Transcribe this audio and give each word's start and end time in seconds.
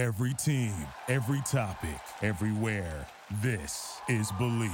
Every 0.00 0.32
team, 0.32 0.72
every 1.08 1.42
topic, 1.42 2.00
everywhere. 2.22 3.06
This 3.42 4.00
is 4.08 4.32
Believe. 4.38 4.72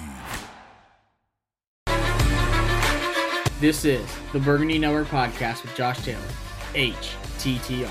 This 3.58 3.84
is 3.84 4.08
the 4.32 4.38
Burgundy 4.38 4.78
Network 4.78 5.08
podcast 5.08 5.64
with 5.64 5.74
Josh 5.74 6.00
Taylor, 6.04 6.20
HTTR. 6.74 7.90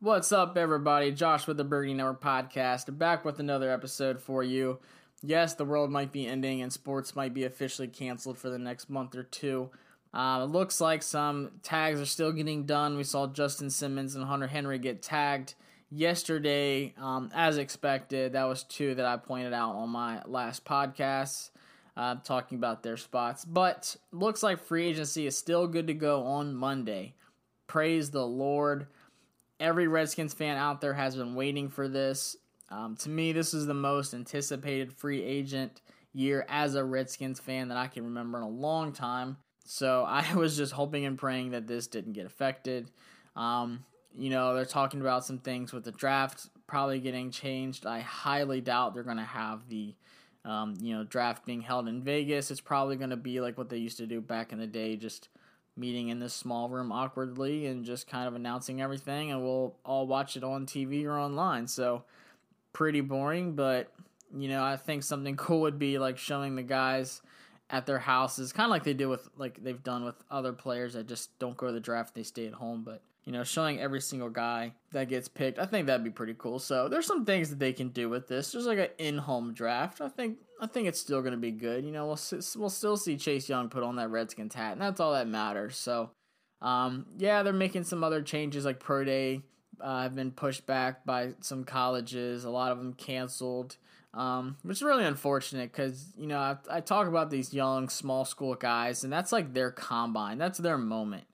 What's 0.00 0.32
up, 0.32 0.56
everybody? 0.56 1.12
Josh 1.12 1.46
with 1.46 1.58
the 1.58 1.62
Burgundy 1.62 1.94
Network 1.94 2.20
podcast, 2.20 2.98
back 2.98 3.24
with 3.24 3.38
another 3.38 3.70
episode 3.70 4.20
for 4.20 4.42
you. 4.42 4.80
Yes, 5.22 5.54
the 5.54 5.64
world 5.64 5.92
might 5.92 6.10
be 6.10 6.26
ending 6.26 6.60
and 6.60 6.72
sports 6.72 7.14
might 7.14 7.32
be 7.32 7.44
officially 7.44 7.86
canceled 7.86 8.36
for 8.36 8.50
the 8.50 8.58
next 8.58 8.90
month 8.90 9.14
or 9.14 9.22
two. 9.22 9.70
Uh, 10.14 10.40
it 10.42 10.50
looks 10.50 10.80
like 10.80 11.02
some 11.02 11.50
tags 11.62 12.00
are 12.00 12.06
still 12.06 12.32
getting 12.32 12.64
done. 12.64 12.96
We 12.96 13.04
saw 13.04 13.26
Justin 13.26 13.70
Simmons 13.70 14.14
and 14.14 14.24
Hunter 14.24 14.46
Henry 14.46 14.78
get 14.78 15.02
tagged 15.02 15.54
yesterday, 15.90 16.94
um, 16.98 17.30
as 17.34 17.56
expected. 17.56 18.32
That 18.32 18.44
was 18.44 18.64
two 18.64 18.94
that 18.94 19.06
I 19.06 19.16
pointed 19.16 19.52
out 19.52 19.74
on 19.74 19.88
my 19.88 20.22
last 20.26 20.64
podcast, 20.64 21.50
uh, 21.96 22.16
talking 22.16 22.58
about 22.58 22.82
their 22.82 22.98
spots. 22.98 23.44
But 23.44 23.96
looks 24.10 24.42
like 24.42 24.58
free 24.60 24.86
agency 24.86 25.26
is 25.26 25.36
still 25.36 25.66
good 25.66 25.86
to 25.86 25.94
go 25.94 26.24
on 26.24 26.54
Monday. 26.54 27.14
Praise 27.66 28.10
the 28.10 28.26
Lord. 28.26 28.88
Every 29.60 29.86
Redskins 29.86 30.34
fan 30.34 30.58
out 30.58 30.80
there 30.80 30.94
has 30.94 31.16
been 31.16 31.34
waiting 31.34 31.70
for 31.70 31.88
this. 31.88 32.36
Um, 32.68 32.96
to 32.96 33.08
me, 33.08 33.32
this 33.32 33.54
is 33.54 33.66
the 33.66 33.74
most 33.74 34.12
anticipated 34.12 34.92
free 34.92 35.22
agent 35.22 35.80
year 36.12 36.44
as 36.48 36.74
a 36.74 36.84
Redskins 36.84 37.40
fan 37.40 37.68
that 37.68 37.76
I 37.78 37.86
can 37.86 38.04
remember 38.04 38.38
in 38.38 38.44
a 38.44 38.48
long 38.48 38.92
time. 38.92 39.38
So 39.64 40.04
I 40.08 40.34
was 40.34 40.56
just 40.56 40.72
hoping 40.72 41.04
and 41.04 41.18
praying 41.18 41.50
that 41.50 41.66
this 41.66 41.86
didn't 41.86 42.12
get 42.12 42.26
affected. 42.26 42.90
Um, 43.36 43.84
you 44.14 44.30
know, 44.30 44.54
they're 44.54 44.64
talking 44.64 45.00
about 45.00 45.24
some 45.24 45.38
things 45.38 45.72
with 45.72 45.84
the 45.84 45.92
draft 45.92 46.48
probably 46.66 47.00
getting 47.00 47.30
changed. 47.30 47.86
I 47.86 48.00
highly 48.00 48.60
doubt 48.60 48.94
they're 48.94 49.02
going 49.02 49.16
to 49.16 49.22
have 49.22 49.68
the, 49.68 49.94
um, 50.44 50.74
you 50.80 50.96
know, 50.96 51.04
draft 51.04 51.44
being 51.46 51.60
held 51.60 51.88
in 51.88 52.02
Vegas. 52.02 52.50
It's 52.50 52.60
probably 52.60 52.96
going 52.96 53.10
to 53.10 53.16
be 53.16 53.40
like 53.40 53.58
what 53.58 53.68
they 53.68 53.78
used 53.78 53.98
to 53.98 54.06
do 54.06 54.20
back 54.20 54.52
in 54.52 54.58
the 54.58 54.66
day, 54.66 54.96
just 54.96 55.28
meeting 55.76 56.08
in 56.08 56.18
this 56.18 56.34
small 56.34 56.68
room 56.68 56.92
awkwardly 56.92 57.66
and 57.66 57.84
just 57.84 58.06
kind 58.06 58.28
of 58.28 58.34
announcing 58.34 58.82
everything, 58.82 59.30
and 59.30 59.42
we'll 59.42 59.76
all 59.84 60.06
watch 60.06 60.36
it 60.36 60.44
on 60.44 60.66
TV 60.66 61.04
or 61.04 61.18
online. 61.18 61.66
So, 61.66 62.04
pretty 62.72 63.00
boring, 63.00 63.54
but, 63.54 63.92
you 64.36 64.48
know, 64.48 64.62
I 64.62 64.76
think 64.76 65.02
something 65.02 65.36
cool 65.36 65.62
would 65.62 65.78
be 65.78 65.98
like 65.98 66.18
showing 66.18 66.56
the 66.56 66.62
guys 66.62 67.22
at 67.72 67.86
their 67.86 67.98
houses, 67.98 68.52
kind 68.52 68.66
of 68.66 68.70
like 68.70 68.84
they 68.84 68.94
do 68.94 69.08
with, 69.08 69.28
like 69.36 69.64
they've 69.64 69.82
done 69.82 70.04
with 70.04 70.14
other 70.30 70.52
players 70.52 70.92
that 70.92 71.08
just 71.08 71.36
don't 71.38 71.56
go 71.56 71.66
to 71.66 71.72
the 71.72 71.80
draft, 71.80 72.14
they 72.14 72.22
stay 72.22 72.46
at 72.46 72.52
home, 72.52 72.84
but 72.84 73.02
you 73.24 73.32
know, 73.32 73.44
showing 73.44 73.78
every 73.78 74.00
single 74.00 74.30
guy 74.30 74.74
that 74.90 75.08
gets 75.08 75.28
picked. 75.28 75.58
I 75.58 75.66
think 75.66 75.86
that'd 75.86 76.02
be 76.02 76.10
pretty 76.10 76.34
cool. 76.36 76.58
So 76.58 76.88
there's 76.88 77.06
some 77.06 77.24
things 77.24 77.50
that 77.50 77.58
they 77.58 77.72
can 77.72 77.88
do 77.88 78.08
with 78.08 78.26
this. 78.26 78.52
There's 78.52 78.66
like 78.66 78.78
an 78.78 78.88
in-home 78.98 79.54
draft. 79.54 80.00
I 80.00 80.08
think 80.08 80.38
I 80.60 80.66
think 80.66 80.88
it's 80.88 81.00
still 81.00 81.20
going 81.20 81.32
to 81.32 81.38
be 81.38 81.52
good. 81.52 81.84
You 81.84 81.92
know, 81.92 82.06
we'll 82.06 82.18
we'll 82.56 82.70
still 82.70 82.96
see 82.96 83.16
Chase 83.16 83.48
Young 83.48 83.68
put 83.68 83.84
on 83.84 83.96
that 83.96 84.10
Redskins 84.10 84.54
hat, 84.54 84.72
and 84.72 84.80
that's 84.80 85.00
all 85.00 85.12
that 85.12 85.28
matters. 85.28 85.76
So, 85.76 86.10
um, 86.60 87.06
yeah, 87.16 87.42
they're 87.42 87.52
making 87.52 87.84
some 87.84 88.02
other 88.02 88.22
changes 88.22 88.64
like 88.64 88.80
pro 88.80 89.04
day. 89.04 89.42
Uh, 89.80 90.02
have 90.02 90.14
been 90.14 90.30
pushed 90.30 90.66
back 90.66 91.04
by 91.04 91.32
some 91.40 91.64
colleges. 91.64 92.44
A 92.44 92.50
lot 92.50 92.70
of 92.72 92.78
them 92.78 92.92
canceled, 92.92 93.76
um, 94.14 94.56
which 94.62 94.78
is 94.78 94.82
really 94.82 95.04
unfortunate 95.04 95.72
because 95.72 96.12
you 96.16 96.26
know 96.26 96.38
I, 96.38 96.56
I 96.70 96.80
talk 96.80 97.06
about 97.06 97.30
these 97.30 97.54
young 97.54 97.88
small 97.88 98.24
school 98.24 98.54
guys, 98.54 99.04
and 99.04 99.12
that's 99.12 99.32
like 99.32 99.54
their 99.54 99.70
combine. 99.70 100.38
That's 100.38 100.58
their 100.58 100.78
moment. 100.78 101.24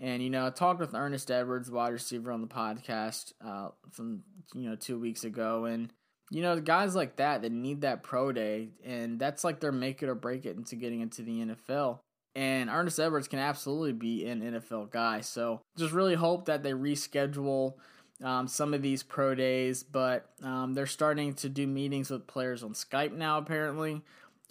And 0.00 0.22
you 0.22 0.30
know, 0.30 0.46
I 0.46 0.50
talked 0.50 0.80
with 0.80 0.94
Ernest 0.94 1.30
Edwards, 1.30 1.70
wide 1.70 1.92
receiver, 1.92 2.32
on 2.32 2.40
the 2.40 2.46
podcast 2.46 3.32
uh, 3.44 3.68
from 3.90 4.22
you 4.54 4.68
know 4.68 4.76
two 4.76 4.98
weeks 4.98 5.24
ago, 5.24 5.64
and 5.64 5.92
you 6.30 6.42
know, 6.42 6.58
guys 6.60 6.94
like 6.94 7.16
that 7.16 7.42
that 7.42 7.52
need 7.52 7.82
that 7.82 8.02
pro 8.02 8.32
day, 8.32 8.70
and 8.84 9.18
that's 9.18 9.44
like 9.44 9.60
their 9.60 9.72
make 9.72 10.02
it 10.02 10.08
or 10.08 10.14
break 10.14 10.46
it 10.46 10.56
into 10.56 10.76
getting 10.76 11.00
into 11.00 11.22
the 11.22 11.44
NFL. 11.44 11.98
And 12.36 12.68
Ernest 12.68 12.98
Edwards 12.98 13.28
can 13.28 13.38
absolutely 13.38 13.92
be 13.92 14.26
an 14.26 14.40
NFL 14.40 14.90
guy. 14.90 15.20
So 15.20 15.60
just 15.76 15.92
really 15.92 16.16
hope 16.16 16.46
that 16.46 16.64
they 16.64 16.72
reschedule 16.72 17.74
um, 18.22 18.46
some 18.46 18.74
of 18.74 18.82
these 18.82 19.02
pro 19.02 19.34
days, 19.34 19.82
but 19.82 20.30
um, 20.42 20.74
they're 20.74 20.86
starting 20.86 21.34
to 21.34 21.48
do 21.48 21.66
meetings 21.66 22.10
with 22.10 22.26
players 22.26 22.62
on 22.62 22.72
Skype 22.72 23.12
now, 23.12 23.38
apparently. 23.38 24.02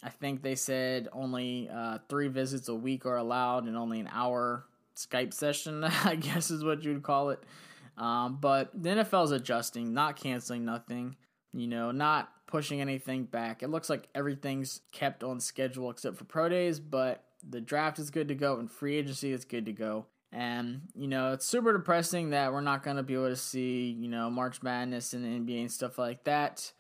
I 0.04 0.10
think 0.10 0.42
they 0.42 0.56
said 0.56 1.08
only 1.14 1.70
uh, 1.74 2.00
three 2.10 2.28
visits 2.28 2.68
a 2.68 2.76
week 2.76 3.06
are 3.06 3.16
allowed 3.16 3.66
and 3.68 3.78
only 3.78 4.00
an 4.00 4.10
hour 4.12 4.66
Skype 4.96 5.34
session, 5.34 5.84
I 6.04 6.16
guess 6.16 6.52
is 6.52 6.64
what 6.64 6.84
you'd 6.84 7.04
call 7.04 7.30
it. 7.30 7.44
Um, 7.98 8.38
but 8.42 8.72
the 8.74 8.90
NFL 8.90 9.26
is 9.26 9.32
adjusting, 9.32 9.94
not 9.94 10.18
canceling 10.18 10.66
nothing, 10.66 11.16
you 11.54 11.68
know, 11.68 11.92
not 11.92 12.30
pushing 12.48 12.82
anything 12.82 13.24
back. 13.24 13.64
It 13.64 13.70
looks 13.70 13.90
like 13.90 14.08
everything's 14.14 14.82
kept 14.92 15.24
on 15.24 15.40
schedule 15.40 15.90
except 15.90 16.18
for 16.18 16.26
pro 16.26 16.50
days, 16.50 16.80
but 16.80 17.24
the 17.48 17.62
draft 17.62 18.00
is 18.00 18.10
good 18.10 18.28
to 18.30 18.36
go 18.36 18.58
and 18.58 18.70
free 18.70 18.96
agency 18.96 19.32
is 19.32 19.46
good 19.46 19.66
to 19.66 19.74
go. 19.74 20.08
And, 20.34 20.82
you 20.96 21.08
know, 21.08 21.34
it's 21.34 21.46
super 21.46 21.74
depressing 21.74 22.32
that 22.32 22.52
we're 22.52 22.62
not 22.62 22.82
going 22.82 22.98
to 22.98 23.04
be 23.04 23.14
able 23.14 23.30
to 23.30 23.36
see, 23.36 23.92
you 23.92 24.10
know, 24.10 24.32
March 24.32 24.64
Madness 24.64 25.14
and 25.14 25.48
NBA 25.48 25.62
and 25.62 25.72
stuff 25.72 26.00
like 26.00 26.24
that. 26.24 26.72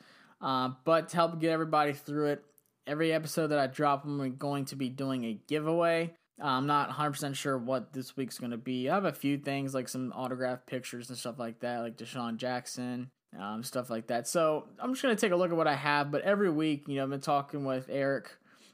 Uh, 0.42 0.72
but 0.84 1.10
to 1.10 1.16
help 1.16 1.40
get 1.40 1.52
everybody 1.52 1.94
through 1.94 2.32
it, 2.32 2.44
every 2.88 3.14
episode 3.14 3.48
that 3.48 3.60
I 3.60 3.68
drop, 3.68 4.06
I'm 4.06 4.38
going 4.38 4.66
to 4.66 4.76
be 4.76 4.90
doing 4.90 5.24
a 5.26 5.40
giveaway. 5.48 6.16
Uh, 6.42 6.48
I'm 6.48 6.66
not 6.66 6.90
100% 6.90 7.36
sure 7.36 7.58
what 7.58 7.94
this 7.94 8.18
week's 8.18 8.40
going 8.40 8.52
to 8.52 8.58
be. 8.58 8.90
I 8.90 8.96
have 8.96 9.06
a 9.06 9.14
few 9.14 9.38
things 9.38 9.76
like 9.76 9.88
some 9.88 10.12
autographed 10.14 10.66
pictures 10.66 11.10
and 11.10 11.18
stuff 11.18 11.38
like 11.38 11.60
that, 11.60 11.82
like 11.82 11.96
DeSean 11.96 12.38
Jackson, 12.38 13.12
um, 13.40 13.62
stuff 13.62 13.92
like 13.92 14.08
that. 14.08 14.28
So 14.28 14.68
I'm 14.80 14.94
just 14.94 15.04
going 15.04 15.16
to 15.16 15.22
take 15.22 15.32
a 15.32 15.36
look 15.36 15.52
at 15.52 15.58
what 15.58 15.68
I 15.68 15.76
have. 15.76 16.12
But 16.12 16.24
every 16.24 16.50
week, 16.50 16.88
you 16.88 16.96
know, 16.96 17.04
I've 17.04 17.10
been 17.12 17.22
talking 17.22 17.66
with 17.66 17.88
Eric 17.88 18.32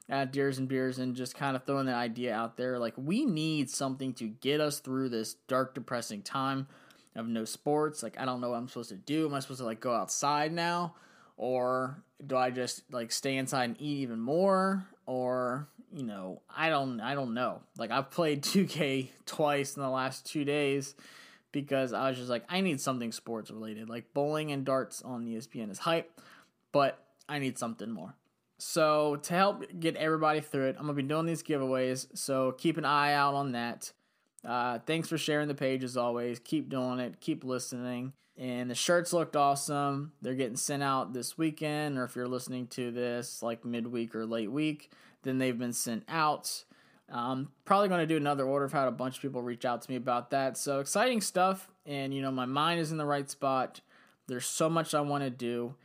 at 0.09 0.33
Deers 0.33 0.57
and 0.57 0.67
Beers 0.67 0.97
and 0.97 1.15
just 1.15 1.35
kind 1.35 1.55
of 1.55 1.63
throwing 1.63 1.85
that 1.85 1.95
idea 1.95 2.33
out 2.33 2.57
there. 2.57 2.79
Like, 2.79 2.95
we 2.97 3.25
need 3.25 3.69
something 3.69 4.13
to 4.15 4.27
get 4.27 4.59
us 4.59 4.79
through 4.79 5.09
this 5.09 5.35
dark, 5.47 5.75
depressing 5.75 6.23
time 6.23 6.67
of 7.15 7.27
no 7.27 7.45
sports. 7.45 8.01
Like, 8.01 8.19
I 8.19 8.25
don't 8.25 8.41
know 8.41 8.49
what 8.49 8.57
I'm 8.57 8.67
supposed 8.67 8.89
to 8.89 8.95
do. 8.95 9.27
Am 9.27 9.33
I 9.33 9.39
supposed 9.39 9.59
to, 9.59 9.65
like, 9.65 9.79
go 9.79 9.93
outside 9.93 10.51
now? 10.51 10.95
Or 11.37 12.03
do 12.25 12.35
I 12.35 12.49
just, 12.49 12.83
like, 12.91 13.11
stay 13.11 13.37
inside 13.37 13.65
and 13.65 13.75
eat 13.79 13.99
even 13.99 14.19
more? 14.19 14.83
Or, 15.05 15.67
you 15.93 16.03
know, 16.03 16.41
I 16.53 16.69
don't, 16.69 16.99
I 16.99 17.13
don't 17.13 17.35
know. 17.35 17.61
Like, 17.77 17.91
I've 17.91 18.09
played 18.09 18.41
2K 18.43 19.09
twice 19.27 19.75
in 19.75 19.83
the 19.83 19.89
last 19.89 20.25
two 20.25 20.43
days 20.43 20.95
because 21.51 21.93
I 21.93 22.09
was 22.09 22.17
just 22.17 22.29
like, 22.29 22.45
I 22.49 22.61
need 22.61 22.81
something 22.81 23.11
sports 23.11 23.51
related. 23.51 23.89
Like, 23.89 24.11
bowling 24.15 24.51
and 24.51 24.65
darts 24.65 25.03
on 25.03 25.27
ESPN 25.27 25.69
is 25.69 25.77
hype, 25.77 26.19
but 26.71 27.03
I 27.27 27.37
need 27.37 27.59
something 27.59 27.91
more. 27.91 28.15
So 28.59 29.15
to 29.23 29.33
help 29.33 29.63
get 29.79 29.95
everybody 29.95 30.41
through 30.41 30.67
it, 30.67 30.75
I'm 30.77 30.83
gonna 30.83 30.93
be 30.93 31.03
doing 31.03 31.25
these 31.25 31.41
giveaways. 31.41 32.07
So 32.13 32.51
keep 32.51 32.77
an 32.77 32.85
eye 32.85 33.13
out 33.13 33.33
on 33.33 33.53
that. 33.53 33.91
Uh, 34.45 34.79
thanks 34.85 35.09
for 35.09 35.17
sharing 35.17 35.47
the 35.47 35.55
page 35.55 35.83
as 35.83 35.97
always. 35.97 36.39
Keep 36.39 36.69
doing 36.69 36.99
it. 36.99 37.19
Keep 37.19 37.43
listening. 37.43 38.13
And 38.37 38.69
the 38.69 38.75
shirts 38.75 39.11
looked 39.11 39.35
awesome. 39.35 40.13
They're 40.21 40.33
getting 40.33 40.55
sent 40.55 40.81
out 40.81 41.11
this 41.13 41.37
weekend, 41.37 41.97
or 41.97 42.05
if 42.05 42.15
you're 42.15 42.27
listening 42.27 42.67
to 42.67 42.91
this 42.91 43.43
like 43.43 43.65
midweek 43.65 44.15
or 44.15 44.25
late 44.25 44.51
week, 44.51 44.91
then 45.23 45.37
they've 45.37 45.57
been 45.57 45.73
sent 45.73 46.03
out. 46.07 46.63
I'm 47.11 47.49
probably 47.65 47.89
going 47.89 48.01
to 48.01 48.05
do 48.05 48.17
another 48.17 48.45
order. 48.45 48.65
I've 48.65 48.71
had 48.71 48.87
a 48.87 48.91
bunch 48.91 49.17
of 49.17 49.21
people 49.21 49.41
reach 49.41 49.65
out 49.65 49.81
to 49.81 49.91
me 49.91 49.97
about 49.97 50.29
that. 50.29 50.57
So 50.57 50.79
exciting 50.79 51.21
stuff. 51.21 51.69
And, 51.85 52.13
you 52.13 52.21
know, 52.21 52.31
my 52.31 52.45
mind 52.45 52.79
is 52.79 52.91
in 52.91 52.97
the 52.97 53.05
right 53.05 53.29
spot. 53.29 53.81
There's 54.27 54.45
so 54.45 54.69
much 54.69 54.93
I 54.93 55.01
want 55.01 55.23
to 55.23 55.29
do 55.29 55.75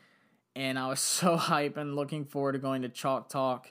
and 0.56 0.78
I 0.78 0.88
was 0.88 1.00
so 1.00 1.36
hyped 1.36 1.76
and 1.76 1.96
looking 1.96 2.24
forward 2.24 2.52
to 2.52 2.58
going 2.58 2.82
to 2.82 2.88
Chalk 2.88 3.28
Talk, 3.28 3.70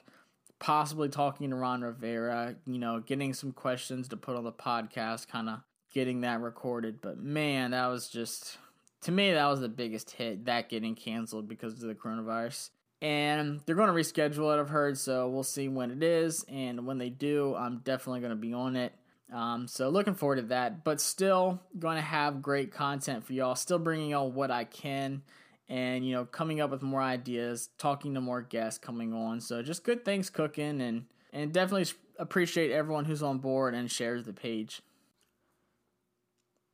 possibly 0.58 1.08
talking 1.08 1.50
to 1.50 1.56
Ron 1.56 1.82
Rivera, 1.82 2.56
you 2.66 2.78
know, 2.78 3.00
getting 3.00 3.34
some 3.34 3.52
questions 3.52 4.08
to 4.08 4.16
put 4.16 4.36
on 4.36 4.44
the 4.44 4.52
podcast, 4.52 5.28
kind 5.28 5.48
of 5.48 5.60
getting 5.92 6.22
that 6.22 6.40
recorded. 6.40 7.00
But 7.00 7.18
man, 7.18 7.72
that 7.72 7.86
was 7.88 8.08
just, 8.08 8.58
to 9.02 9.12
me, 9.12 9.32
that 9.32 9.46
was 9.46 9.60
the 9.60 9.68
biggest 9.68 10.10
hit, 10.12 10.46
that 10.46 10.68
getting 10.68 10.94
canceled 10.94 11.48
because 11.48 11.74
of 11.74 11.88
the 11.88 11.94
coronavirus. 11.94 12.70
And 13.02 13.60
they're 13.66 13.74
going 13.74 13.88
to 13.88 13.94
reschedule 13.94 14.56
it, 14.56 14.60
I've 14.60 14.70
heard, 14.70 14.96
so 14.96 15.28
we'll 15.28 15.42
see 15.42 15.68
when 15.68 15.90
it 15.90 16.02
is. 16.02 16.44
And 16.48 16.86
when 16.86 16.96
they 16.96 17.10
do, 17.10 17.54
I'm 17.54 17.78
definitely 17.78 18.20
going 18.20 18.30
to 18.30 18.36
be 18.36 18.54
on 18.54 18.76
it. 18.76 18.94
Um, 19.32 19.68
so 19.68 19.88
looking 19.88 20.14
forward 20.14 20.36
to 20.36 20.42
that, 20.42 20.84
but 20.84 21.00
still 21.00 21.60
going 21.78 21.96
to 21.96 22.02
have 22.02 22.40
great 22.40 22.72
content 22.72 23.24
for 23.24 23.32
y'all. 23.32 23.56
Still 23.56 23.78
bringing 23.78 24.10
y'all 24.10 24.30
what 24.30 24.50
I 24.50 24.64
can 24.64 25.22
and 25.68 26.06
you 26.06 26.14
know 26.14 26.24
coming 26.24 26.60
up 26.60 26.70
with 26.70 26.82
more 26.82 27.02
ideas 27.02 27.70
talking 27.78 28.14
to 28.14 28.20
more 28.20 28.42
guests 28.42 28.78
coming 28.78 29.12
on. 29.12 29.40
So 29.40 29.62
just 29.62 29.84
good 29.84 30.04
things 30.04 30.30
cooking 30.30 30.80
and 30.80 31.06
and 31.32 31.52
definitely 31.52 31.92
appreciate 32.18 32.70
everyone 32.70 33.04
who's 33.04 33.22
on 33.22 33.38
board 33.38 33.74
and 33.74 33.90
shares 33.90 34.24
the 34.24 34.32
page. 34.32 34.82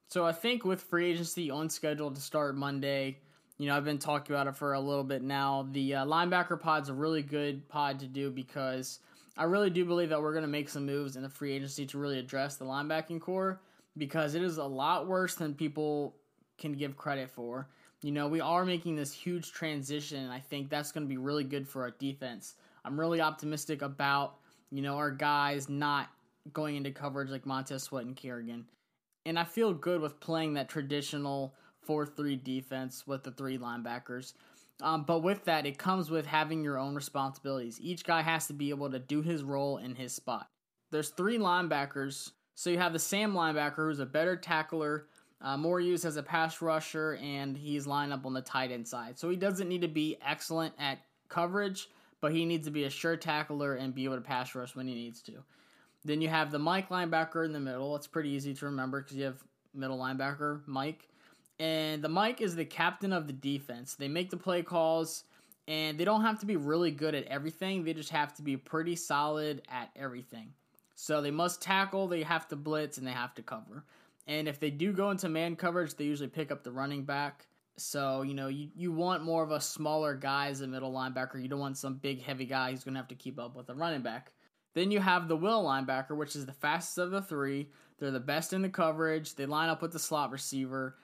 So 0.09 0.27
i 0.27 0.33
think 0.33 0.65
with 0.65 0.83
free 0.83 1.11
agency 1.11 1.51
on 1.51 1.71
schedule 1.71 2.11
to 2.11 2.21
start 2.21 2.57
monday 2.57 3.19
you 3.59 3.69
know 3.69 3.77
i've 3.77 3.85
been 3.85 3.99
talking 3.99 4.35
about 4.35 4.49
it 4.49 4.57
for 4.57 4.73
a 4.73 4.81
little 4.81 5.05
bit 5.05 5.23
now. 5.23 5.69
The 5.71 5.95
uh, 5.95 6.05
linebacker 6.05 6.59
pod's 6.59 6.89
a 6.89 6.95
really 6.95 7.23
good 7.23 7.69
pod 7.69 8.01
to 8.01 8.07
do 8.07 8.31
because 8.31 8.99
I 9.37 9.45
really 9.45 9.71
do 9.71 9.85
believe 9.85 10.11
that 10.11 10.21
we're 10.21 10.33
going 10.33 10.43
to 10.43 10.49
make 10.49 10.69
some 10.69 10.85
moves 10.85 11.17
in 11.17 11.23
the 11.23 11.29
free 11.29 11.53
agency 11.53 11.87
to 11.87 11.99
really 11.99 12.19
address 12.19 12.57
the 12.57 12.65
linebacking 12.65 13.21
core 13.21 13.63
because 13.97 14.35
it 14.35 14.43
is 14.43 14.59
a 14.59 14.65
lot 14.65 15.07
worse 15.07 15.35
than 15.35 15.55
people 15.55 16.15
can 16.59 16.73
give 16.73 16.97
credit 16.97 17.31
for. 17.31 17.69
You 18.03 18.13
know, 18.13 18.29
we 18.29 18.41
are 18.41 18.65
making 18.65 18.97
this 18.97 19.13
huge 19.13 19.53
transition, 19.53 20.25
and 20.25 20.33
I 20.33 20.41
think 20.41 20.71
that's 20.71 20.91
going 20.91 21.05
to 21.05 21.09
be 21.09 21.19
really 21.19 21.45
good 21.45 21.69
for 21.69 21.83
our 21.83 21.91
defense. 21.91 22.55
I'm 22.85 22.99
really 22.99 23.21
optimistic 23.21 23.83
about, 23.83 24.37
you 24.71 24.81
know, 24.81 24.97
our 24.97 25.11
guys 25.11 25.69
not 25.69 26.09
going 26.53 26.77
into 26.77 26.91
coverage 26.91 27.31
like 27.31 27.45
Montez 27.45 27.83
Sweat 27.83 28.07
and 28.07 28.17
Kerrigan. 28.17 28.65
And 29.27 29.39
I 29.39 29.45
feel 29.45 29.75
good 29.75 30.01
with 30.01 30.19
playing 30.19 30.55
that 30.55 30.71
traditional 30.71 31.55
4 31.83 32.07
3 32.07 32.37
defense 32.37 33.07
with 33.07 33.23
the 33.23 33.33
three 33.33 33.59
linebackers. 33.59 34.33
Um, 34.83 35.05
but 35.05 35.23
with 35.23 35.45
that, 35.45 35.67
it 35.67 35.79
comes 35.79 36.11
with 36.11 36.25
having 36.25 36.65
your 36.65 36.79
own 36.79 36.95
responsibilities. 36.95 37.79
Each 37.83 38.03
guy 38.03 38.23
has 38.23 38.47
to 38.47 38.55
be 38.55 38.71
able 38.71 38.91
to 38.91 38.99
do 38.99 39.21
his 39.21 39.43
role 39.43 39.77
in 39.77 39.95
his 39.95 40.15
spot. 40.15 40.49
There's 40.91 41.11
three 41.11 41.39
linebackers. 41.39 42.33
So 42.55 42.71
you 42.71 42.79
have 42.79 42.93
the 42.95 42.99
Sam 42.99 43.35
linebacker, 43.35 43.77
who's 43.89 44.01
a 44.01 44.07
better 44.07 44.37
tackler, 44.37 45.07
uh, 45.43 45.57
more 45.57 45.81
used 45.81 46.05
as 46.05 46.17
a 46.17 46.23
pass 46.23 46.61
rusher, 46.61 47.19
and 47.23 47.57
he's 47.57 47.87
lined 47.87 48.13
up 48.13 48.27
on 48.27 48.35
the 48.35 48.43
tight 48.43 48.71
end 48.71 48.87
side. 48.87 49.19
So 49.19 49.31
he 49.31 49.37
doesn't 49.37 49.69
need 49.69 49.83
to 49.83 49.89
be 49.89 50.17
excellent 50.25 50.75
at 50.79 50.99
coverage, 51.29 51.89
but 52.21 52.33
he 52.33 52.45
needs 52.45 52.67
to 52.67 52.71
be 52.71 52.85
a 52.85 52.91
sure 52.91 53.17
tackler 53.17 53.75
and 53.75 53.95
be 53.95 54.05
able 54.05 54.17
to 54.17 54.21
pass 54.21 54.55
rush 54.55 54.77
when 54.77 54.87
he 54.87 54.95
needs 54.95 55.23
to. 55.23 55.33
Then 56.05 56.21
you 56.21 56.29
have 56.29 56.51
the 56.51 56.59
Mike 56.59 56.89
linebacker 56.89 57.45
in 57.45 57.53
the 57.53 57.61
middle. 57.61 57.97
It's 57.97 58.07
pretty 58.07 58.31
easy 58.31 58.55
to 58.55 58.67
remember 58.67 59.01
because 59.01 59.17
you 59.17 59.25
have 59.25 59.43
middle 59.75 59.99
linebacker 59.99 60.61
Mike, 60.67 61.09
and 61.59 62.03
the 62.03 62.09
Mike 62.09 62.41
is 62.41 62.57
the 62.57 62.65
captain 62.65 63.13
of 63.13 63.27
the 63.27 63.33
defense. 63.33 63.95
They 63.95 64.09
make 64.09 64.31
the 64.31 64.37
play 64.37 64.63
calls, 64.63 65.25
and 65.69 65.99
they 65.99 66.05
don't 66.05 66.23
have 66.23 66.41
to 66.41 66.47
be 66.47 66.57
really 66.57 66.91
good 66.91 67.15
at 67.15 67.25
everything. 67.27 67.85
They 67.85 67.95
just 67.95 68.11
have 68.11 68.35
to 68.35 68.43
be 68.43 68.57
pretty 68.57 68.97
solid 68.97 69.63
at 69.71 69.91
everything. 69.97 70.53
So 70.95 71.23
they 71.23 71.31
must 71.31 71.63
tackle, 71.63 72.09
they 72.09 72.23
have 72.25 72.49
to 72.49 72.57
blitz, 72.57 72.99
and 72.99 73.07
they 73.07 73.13
have 73.13 73.35
to 73.37 73.43
cover. 73.43 73.85
And 74.27 74.49
if 74.49 74.61
they 74.61 74.71
do 74.71 74.93
go 74.93 75.11
into 75.11 75.29
man 75.29 75.57
coverage, 75.57 75.95
they 75.95 76.05
usually 76.05 76.29
pick 76.29 76.51
up 76.51 76.63
the 76.63 76.71
running 76.71 77.05
back. 77.05 77.47
So, 77.77 78.23
you 78.23 78.35
know, 78.35 78.49
you, 78.49 78.69
you 78.75 78.93
want 78.93 79.25
more 79.25 79.43
of 79.43 79.51
a 79.51 79.61
smaller 79.61 80.15
guy 80.15 80.49
as 80.49 80.61
a 80.61 80.67
middle 80.67 80.93
linebacker. 80.93 81.43
You 81.43 81.49
don't 81.49 81.61
want 81.61 81.79
some 81.79 81.97
big, 81.97 82.23
heavy 82.23 82.45
guy 82.45 82.71
who's 82.71 82.85
going 82.85 82.95
to 82.95 83.01
have 83.01 83.09
to 83.09 83.15
keep 83.15 83.39
up 83.39 83.57
with 83.57 83.67
the 83.67 83.75
running 83.75 84.03
back. 84.03 84.33
Then 84.75 84.91
you 84.91 85.01
have 85.01 85.29
the 85.29 85.37
will 85.37 85.65
linebacker, 85.65 86.17
which 86.17 86.37
is 86.37 86.47
the 86.47 86.53
fastest 86.53 86.99
of 86.99 87.11
the 87.11 87.23
three. 87.23 87.71
They're 87.99 88.11
the 88.11 88.21
best 88.21 88.53
in 88.53 88.63
the 88.63 88.69
coverage. 88.69 89.35
They 89.35 89.47
line 89.47 89.69
up 89.69 89.83
with 89.83 89.93
the 89.93 89.99
slot 89.99 90.31
receiver. 90.31 90.97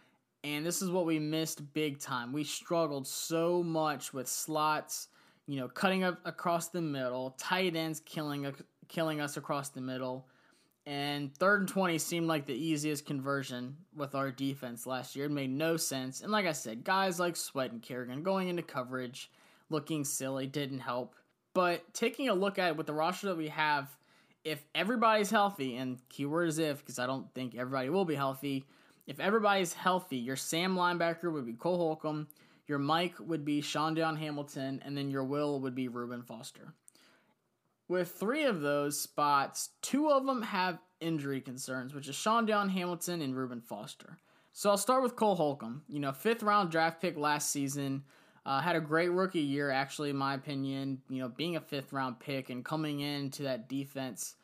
And 0.45 0.65
this 0.65 0.83
is 0.83 0.91
what 0.91 1.07
we 1.07 1.19
missed 1.19 1.73
big 1.73 1.99
time. 1.99 2.33
We 2.33 2.45
struggled 2.45 3.07
so 3.07 3.63
much 3.63 4.13
with 4.13 4.29
slots, 4.29 5.09
you 5.47 5.59
know, 5.59 5.69
cutting 5.69 6.05
up 6.05 6.21
across 6.25 6.69
the 6.69 6.83
middle, 6.83 7.37
tight 7.39 7.75
ends 7.75 8.01
killing 8.01 8.55
killing 8.89 9.21
us 9.21 9.37
across 9.37 9.71
the 9.71 9.81
middle. 9.81 10.29
And 10.87 11.37
third 11.37 11.61
and 11.61 11.69
20 11.69 11.99
seemed 11.99 12.29
like 12.29 12.47
the 12.47 12.55
easiest 12.55 13.07
conversion 13.07 13.77
with 13.97 14.15
our 14.15 14.31
defense 14.31 14.87
last 14.87 15.17
year. 15.17 15.27
It 15.27 15.33
made 15.33 15.51
no 15.51 15.77
sense. 15.77 16.21
And 16.21 16.31
like 16.31 16.47
I 16.47 16.53
said, 16.53 16.85
guys 16.85 17.19
like 17.19 17.35
Sweat 17.35 17.73
and 17.73 17.83
Kerrigan 17.83 18.23
going 18.23 18.49
into 18.49 18.63
coverage, 18.63 19.31
looking 19.69 20.05
silly, 20.05 20.47
didn't 20.47 20.79
help. 20.79 21.17
But 21.55 21.93
taking 21.93 22.29
a 22.29 22.35
look 22.35 22.59
at 22.59 22.69
it 22.69 22.77
with 22.77 22.87
the 22.87 22.93
roster 22.93 23.29
that 23.29 23.37
we 23.37 23.49
have, 23.49 23.89
if 24.45 24.65
everybody's 24.77 25.31
healthy, 25.31 25.77
and 25.77 25.99
keyword 26.09 26.49
is 26.49 26.59
if, 26.59 26.79
because 26.79 27.01
I 27.01 27.07
don't 27.07 27.33
think 27.35 27.57
everybody 27.57 27.89
will 27.89 28.05
be 28.05 28.15
healthy, 28.15 28.65
if 29.09 29.19
everybody's 29.19 29.73
healthy, 29.73 30.19
your 30.19 30.37
Sam 30.37 30.77
linebacker 30.77 31.33
would 31.33 31.47
be 31.47 31.55
Cole 31.55 31.79
Holcomb, 31.79 32.29
your 32.69 32.79
Mike 32.79 33.15
would 33.19 33.45
be 33.45 33.61
Shaun 33.61 33.97
Hamilton, 33.97 34.83
and 34.85 34.97
then 34.97 35.11
your 35.11 35.25
Will 35.25 35.61
would 35.61 35.75
be 35.75 35.89
Reuben 35.89 36.23
Foster. 36.23 36.75
With 37.89 38.11
three 38.11 38.45
of 38.45 38.61
those 38.61 39.01
spots, 39.01 39.71
two 39.81 40.11
of 40.11 40.27
them 40.27 40.43
have 40.43 40.79
injury 41.01 41.41
concerns, 41.41 41.95
which 41.95 42.09
is 42.09 42.17
Shaun 42.17 42.49
Hamilton 42.49 43.23
and 43.23 43.37
Reuben 43.37 43.61
Foster. 43.61 44.19
So 44.53 44.71
I'll 44.71 44.79
start 44.79 45.03
with 45.03 45.17
Cole 45.17 45.37
Holcomb. 45.37 45.83
You 45.89 46.01
know, 46.01 46.13
fifth 46.13 46.43
round 46.43 46.71
draft 46.71 47.01
pick 47.01 47.17
last 47.17 47.51
season. 47.51 48.03
Uh, 48.45 48.61
had 48.61 48.77
a 48.77 48.81
great 48.81 49.11
rookie 49.11 49.41
year, 49.41 49.71
actually, 49.71 50.11
in 50.11 50.17
my 50.17 50.35
opinion. 50.35 51.03
You 51.09 51.21
know, 51.21 51.29
being 51.29 51.57
a 51.57 51.61
fifth 51.61 51.93
round 51.93 52.19
pick 52.21 52.49
and 52.51 52.65
coming 52.65 53.01
into 53.01 53.43
that 53.43 53.69
defense, 53.69 54.37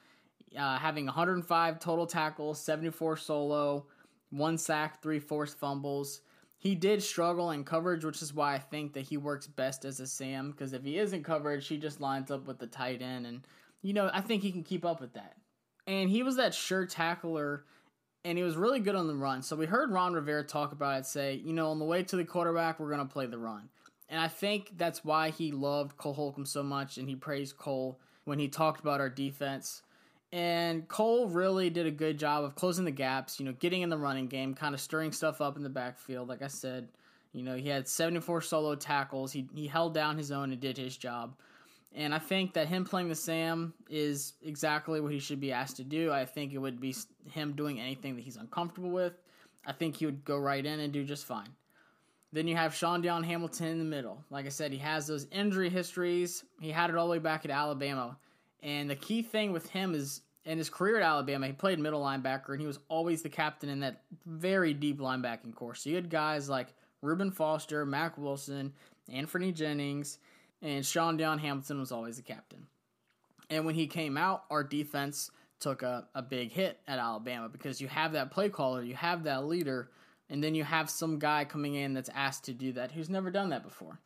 uh, 0.59 0.79
having 0.79 1.07
105 1.07 1.81
total 1.81 2.07
tackles, 2.07 2.61
74 2.61 3.17
solo, 3.17 3.87
one 4.31 4.59
sack, 4.59 5.03
three 5.03 5.19
forced 5.19 5.59
fumbles. 5.59 6.21
He 6.63 6.77
did 6.77 7.03
struggle 7.03 7.51
in 7.51 7.65
coverage, 7.65 8.05
which 8.05 8.23
is 8.23 8.33
why 8.33 8.55
I 8.55 8.61
think 8.61 8.93
that 8.93 9.01
he 9.01 9.17
works 9.17 9.49
best 9.49 9.85
as 9.85 9.99
a 9.99 10.07
Sam. 10.07 10.53
Because 10.53 10.73
if 10.73 10.85
he 10.85 10.97
is 10.97 11.13
in 11.13 11.25
coverage, 11.25 11.67
he 11.67 11.77
just 11.77 12.01
lines 12.01 12.31
up 12.31 12.47
with 12.47 12.61
the 12.61 12.69
tight 12.69 13.03
end, 13.03 13.27
and 13.27 13.45
you 13.83 13.93
know 13.93 14.09
I 14.15 14.21
think 14.21 14.43
he 14.43 14.53
can 14.53 14.63
keep 14.63 14.85
up 14.85 15.01
with 15.01 15.15
that. 15.15 15.35
And 15.89 16.09
he 16.09 16.23
was 16.23 16.37
that 16.37 16.55
sure 16.55 16.87
tackler, 16.87 17.65
and 18.25 18.39
he 18.39 18.45
was 18.45 18.55
really 18.55 18.79
good 18.79 18.95
on 18.95 19.09
the 19.09 19.17
run. 19.17 19.43
So 19.43 19.57
we 19.57 19.67
heard 19.67 19.91
Ron 19.91 20.13
Rivera 20.13 20.45
talk 20.45 20.71
about 20.71 21.01
it, 21.01 21.07
say, 21.07 21.43
you 21.45 21.53
know, 21.53 21.73
on 21.73 21.81
the 21.81 21.85
way 21.85 22.05
to 22.05 22.15
the 22.15 22.25
quarterback, 22.25 22.79
we're 22.79 22.91
gonna 22.91 23.07
play 23.07 23.27
the 23.27 23.39
run. 23.39 23.69
And 24.09 24.21
I 24.21 24.29
think 24.29 24.79
that's 24.79 25.05
why 25.05 25.31
he 25.31 25.51
loved 25.51 25.97
Cole 25.97 26.15
Holcomb 26.15 26.47
so 26.47 26.63
much, 26.63 26.97
and 26.97 27.09
he 27.09 27.17
praised 27.17 27.57
Cole 27.57 27.99
when 28.23 28.39
he 28.39 28.47
talked 28.47 28.81
about 28.81 29.01
our 29.01 29.11
defense. 29.11 29.83
And 30.33 30.89
Cole 30.89 31.29
really 31.29 31.69
did 31.69 31.87
a 31.87 31.91
good 31.91 32.19
job 32.19 32.45
of 32.45 32.55
closing 32.55 32.87
the 32.87 32.91
gaps, 32.91 33.39
you 33.39 33.45
know, 33.45 33.53
getting 33.53 33.83
in 33.83 33.91
the 33.91 33.99
running 33.99 34.29
game, 34.29 34.55
kind 34.55 34.75
of 34.75 34.81
stirring 34.81 35.13
stuff 35.13 35.43
up 35.43 35.57
in 35.57 35.63
the 35.63 35.69
backfield. 35.69 36.29
Like 36.29 36.41
I 36.41 36.47
said, 36.47 36.89
you 37.33 37.43
know, 37.43 37.55
he 37.57 37.69
had 37.69 37.87
74 37.87 38.41
solo 38.41 38.75
tackles. 38.75 39.33
He, 39.33 39.47
he 39.55 39.67
held 39.67 39.93
down 39.93 40.17
his 40.17 40.33
own 40.33 40.53
and 40.53 40.61
did 40.61 40.79
his 40.79 40.97
job. 40.97 41.35
And 41.95 42.15
I 42.15 42.19
think 42.19 42.55
that 42.55 42.69
him 42.69 42.87
playing 42.87 43.11
the 43.11 43.15
Sam 43.15 43.75
is 43.91 44.33
exactly 44.43 45.01
what 45.03 45.13
he 45.13 45.19
should 45.19 45.41
be 45.41 45.53
asked 45.53 45.77
to 45.77 45.85
do. 45.85 46.11
I 46.11 46.25
think 46.25 46.55
it 46.55 46.59
would 46.59 46.81
be 46.81 46.95
him 47.31 47.53
doing 47.53 47.79
anything 47.79 48.17
that 48.17 48.25
he's 48.25 48.37
uncomfortable 48.37 48.91
with. 48.91 49.13
I 49.67 49.73
think 49.73 49.97
he 49.97 50.07
would 50.07 50.25
go 50.25 50.39
right 50.39 50.65
in 50.65 50.81
and 50.81 50.93
do 50.93 51.05
just 51.05 51.27
fine. 51.27 51.49
Then 52.33 52.49
you 52.49 52.57
have 52.57 52.75
Shaun 52.75 53.03
Dion 53.03 53.23
Hamilton 53.23 53.69
in 53.69 53.79
the 53.79 53.85
middle. 53.85 54.25
Like 54.31 54.47
I 54.47 54.49
said, 54.49 54.73
he 54.73 54.79
has 54.79 55.07
those 55.07 55.27
injury 55.31 55.69
histories. 55.69 56.45
He 56.61 56.71
had 56.71 56.89
it 56.89 56.97
all 56.97 57.07
the 57.07 57.13
way 57.13 57.19
back 57.19 57.45
at 57.45 57.51
Alabama. 57.51 58.17
And 58.63 58.89
the 58.89 58.97
key 58.97 59.23
thing 59.23 59.53
with 59.53 59.69
him 59.71 59.95
is 59.95 60.23
in 60.45 60.59
his 60.59 60.71
career 60.71 60.97
at 60.97 61.03
Alabama, 61.03 61.47
he 61.47 61.53
played 61.53 61.79
middle 61.79 62.03
linebacker 62.03 62.51
and 62.51 62.61
he 62.61 62.67
was 62.67 62.79
always 62.89 63.23
the 63.23 63.29
captain 63.29 63.69
in 63.69 63.81
that 63.81 64.03
very 64.27 64.75
deep 64.75 64.99
linebacking 64.99 65.55
core. 65.55 65.75
So 65.75 65.91
you 65.91 65.97
had 65.97 66.11
guys 66.11 66.49
like 66.49 66.75
Reuben 67.01 67.31
Foster, 67.31 67.85
Mack 67.87 68.19
Wilson, 68.19 68.73
Anfernee 69.13 69.55
Jennings, 69.55 70.19
and 70.61 70.85
Shaun 70.85 71.17
Dion 71.17 71.39
Hamilton 71.39 71.81
was 71.81 71.93
always 71.93 72.17
the 72.17 72.23
captain. 72.23 72.67
And 73.51 73.67
when 73.67 73.75
he 73.75 73.87
came 73.87 74.17
out, 74.17 74.45
our 74.51 74.65
defense 74.65 75.31
took 75.61 75.83
a, 75.83 76.07
a 76.15 76.23
big 76.23 76.51
hit 76.51 76.81
at 76.89 76.99
Alabama 76.99 77.49
because 77.49 77.81
you 77.81 77.89
have 77.89 78.13
that 78.13 78.31
play 78.31 78.49
caller, 78.49 78.83
you 78.83 78.95
have 78.95 79.25
that 79.25 79.47
leader, 79.47 79.91
and 80.29 80.43
then 80.43 80.55
you 80.55 80.65
have 80.65 80.89
some 80.89 81.19
guy 81.19 81.45
coming 81.45 81.75
in 81.75 81.95
that's 81.95 82.11
asked 82.15 82.45
to 82.45 82.53
do 82.53 82.73
that 82.73 82.93
who's 82.93 83.11
never 83.11 83.31
done 83.31 83.51
that 83.51 83.63
before. 83.63 84.01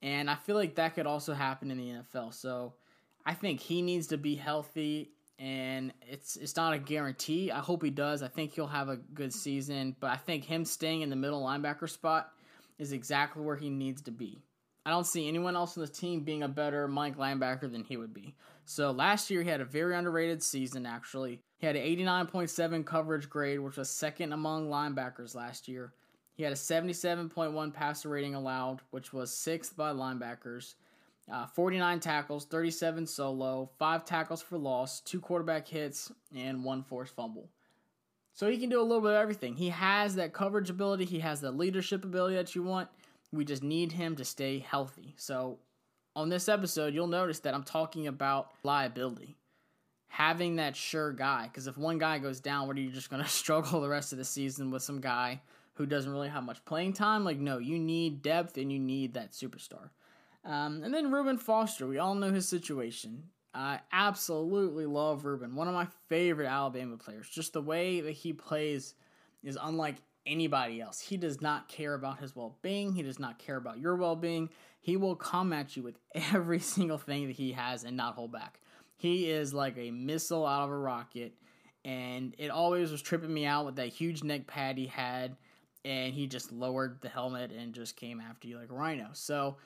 And 0.00 0.30
I 0.30 0.34
feel 0.34 0.56
like 0.56 0.76
that 0.76 0.94
could 0.94 1.06
also 1.06 1.34
happen 1.34 1.70
in 1.70 1.78
the 1.78 1.88
NFL. 1.88 2.34
So 2.34 2.74
I 3.24 3.34
think 3.34 3.60
he 3.60 3.82
needs 3.82 4.08
to 4.08 4.18
be 4.18 4.34
healthy, 4.34 5.10
and 5.38 5.92
it's 6.02 6.36
it's 6.36 6.56
not 6.56 6.72
a 6.72 6.78
guarantee. 6.78 7.50
I 7.50 7.60
hope 7.60 7.82
he 7.82 7.90
does. 7.90 8.22
I 8.22 8.28
think 8.28 8.52
he'll 8.52 8.66
have 8.66 8.88
a 8.88 8.96
good 8.96 9.32
season, 9.32 9.96
but 10.00 10.10
I 10.10 10.16
think 10.16 10.44
him 10.44 10.64
staying 10.64 11.02
in 11.02 11.10
the 11.10 11.16
middle 11.16 11.42
linebacker 11.42 11.88
spot 11.88 12.32
is 12.78 12.92
exactly 12.92 13.42
where 13.42 13.56
he 13.56 13.70
needs 13.70 14.02
to 14.02 14.10
be. 14.10 14.42
I 14.84 14.90
don't 14.90 15.06
see 15.06 15.28
anyone 15.28 15.54
else 15.54 15.76
on 15.76 15.82
the 15.84 15.88
team 15.88 16.24
being 16.24 16.42
a 16.42 16.48
better 16.48 16.88
Mike 16.88 17.16
linebacker 17.16 17.70
than 17.70 17.84
he 17.84 17.96
would 17.96 18.12
be. 18.12 18.34
So 18.64 18.90
last 18.90 19.30
year 19.30 19.42
he 19.42 19.48
had 19.48 19.60
a 19.60 19.64
very 19.64 19.94
underrated 19.94 20.42
season. 20.42 20.86
Actually, 20.86 21.40
he 21.58 21.66
had 21.66 21.76
an 21.76 21.84
89.7 21.84 22.84
coverage 22.84 23.30
grade, 23.30 23.60
which 23.60 23.76
was 23.76 23.90
second 23.90 24.32
among 24.32 24.68
linebackers 24.68 25.36
last 25.36 25.68
year. 25.68 25.92
He 26.34 26.42
had 26.42 26.52
a 26.52 26.56
77.1 26.56 27.72
passer 27.72 28.08
rating 28.08 28.34
allowed, 28.34 28.80
which 28.90 29.12
was 29.12 29.32
sixth 29.32 29.76
by 29.76 29.92
linebackers. 29.92 30.74
Uh, 31.30 31.46
49 31.46 32.00
tackles, 32.00 32.44
37 32.46 33.06
solo, 33.06 33.70
5 33.78 34.04
tackles 34.04 34.42
for 34.42 34.58
loss, 34.58 35.00
2 35.00 35.20
quarterback 35.20 35.68
hits, 35.68 36.10
and 36.36 36.64
1 36.64 36.82
forced 36.82 37.14
fumble. 37.14 37.48
So 38.34 38.50
he 38.50 38.58
can 38.58 38.70
do 38.70 38.80
a 38.80 38.82
little 38.82 39.00
bit 39.00 39.12
of 39.12 39.16
everything. 39.16 39.54
He 39.54 39.68
has 39.68 40.16
that 40.16 40.32
coverage 40.32 40.70
ability, 40.70 41.04
he 41.04 41.20
has 41.20 41.40
that 41.42 41.56
leadership 41.56 42.04
ability 42.04 42.36
that 42.36 42.54
you 42.54 42.62
want. 42.62 42.88
We 43.32 43.44
just 43.44 43.62
need 43.62 43.92
him 43.92 44.16
to 44.16 44.24
stay 44.24 44.58
healthy. 44.58 45.14
So 45.16 45.58
on 46.14 46.28
this 46.28 46.48
episode, 46.48 46.92
you'll 46.92 47.06
notice 47.06 47.40
that 47.40 47.54
I'm 47.54 47.62
talking 47.62 48.06
about 48.06 48.50
liability. 48.62 49.36
Having 50.08 50.56
that 50.56 50.76
sure 50.76 51.12
guy, 51.12 51.44
because 51.44 51.66
if 51.66 51.78
one 51.78 51.98
guy 51.98 52.18
goes 52.18 52.40
down, 52.40 52.66
what 52.66 52.76
are 52.76 52.80
you 52.80 52.90
just 52.90 53.10
going 53.10 53.22
to 53.22 53.28
struggle 53.28 53.80
the 53.80 53.88
rest 53.88 54.12
of 54.12 54.18
the 54.18 54.24
season 54.24 54.70
with 54.70 54.82
some 54.82 55.00
guy 55.00 55.40
who 55.74 55.86
doesn't 55.86 56.12
really 56.12 56.28
have 56.28 56.44
much 56.44 56.62
playing 56.64 56.92
time? 56.92 57.24
Like, 57.24 57.38
no, 57.38 57.58
you 57.58 57.78
need 57.78 58.22
depth 58.22 58.58
and 58.58 58.70
you 58.70 58.78
need 58.78 59.14
that 59.14 59.32
superstar. 59.32 59.90
Um, 60.44 60.82
and 60.82 60.92
then 60.92 61.12
Reuben 61.12 61.38
Foster, 61.38 61.86
we 61.86 61.98
all 61.98 62.14
know 62.14 62.32
his 62.32 62.48
situation. 62.48 63.24
I 63.54 63.80
absolutely 63.92 64.86
love 64.86 65.24
Reuben, 65.24 65.54
one 65.54 65.68
of 65.68 65.74
my 65.74 65.86
favorite 66.08 66.48
Alabama 66.48 66.96
players. 66.96 67.28
Just 67.28 67.52
the 67.52 67.60
way 67.60 68.00
that 68.00 68.12
he 68.12 68.32
plays 68.32 68.94
is 69.42 69.58
unlike 69.60 69.96
anybody 70.26 70.80
else. 70.80 71.00
He 71.00 71.16
does 71.16 71.40
not 71.40 71.68
care 71.68 71.94
about 71.94 72.18
his 72.18 72.34
well 72.34 72.56
being, 72.62 72.94
he 72.94 73.02
does 73.02 73.18
not 73.18 73.38
care 73.38 73.56
about 73.56 73.78
your 73.78 73.96
well 73.96 74.16
being. 74.16 74.48
He 74.80 74.96
will 74.96 75.14
come 75.14 75.52
at 75.52 75.76
you 75.76 75.82
with 75.82 75.98
every 76.32 76.58
single 76.58 76.98
thing 76.98 77.26
that 77.28 77.36
he 77.36 77.52
has 77.52 77.84
and 77.84 77.96
not 77.96 78.14
hold 78.14 78.32
back. 78.32 78.60
He 78.96 79.30
is 79.30 79.52
like 79.52 79.76
a 79.78 79.90
missile 79.90 80.46
out 80.46 80.64
of 80.64 80.70
a 80.70 80.78
rocket, 80.78 81.34
and 81.84 82.34
it 82.38 82.50
always 82.50 82.90
was 82.90 83.02
tripping 83.02 83.34
me 83.34 83.44
out 83.44 83.66
with 83.66 83.76
that 83.76 83.88
huge 83.88 84.22
neck 84.22 84.46
pad 84.46 84.78
he 84.78 84.86
had, 84.86 85.36
and 85.84 86.14
he 86.14 86.26
just 86.26 86.52
lowered 86.52 87.00
the 87.00 87.08
helmet 87.08 87.50
and 87.50 87.74
just 87.74 87.96
came 87.96 88.20
after 88.20 88.46
you 88.46 88.58
like 88.58 88.70
a 88.70 88.74
rhino. 88.74 89.08
So, 89.12 89.56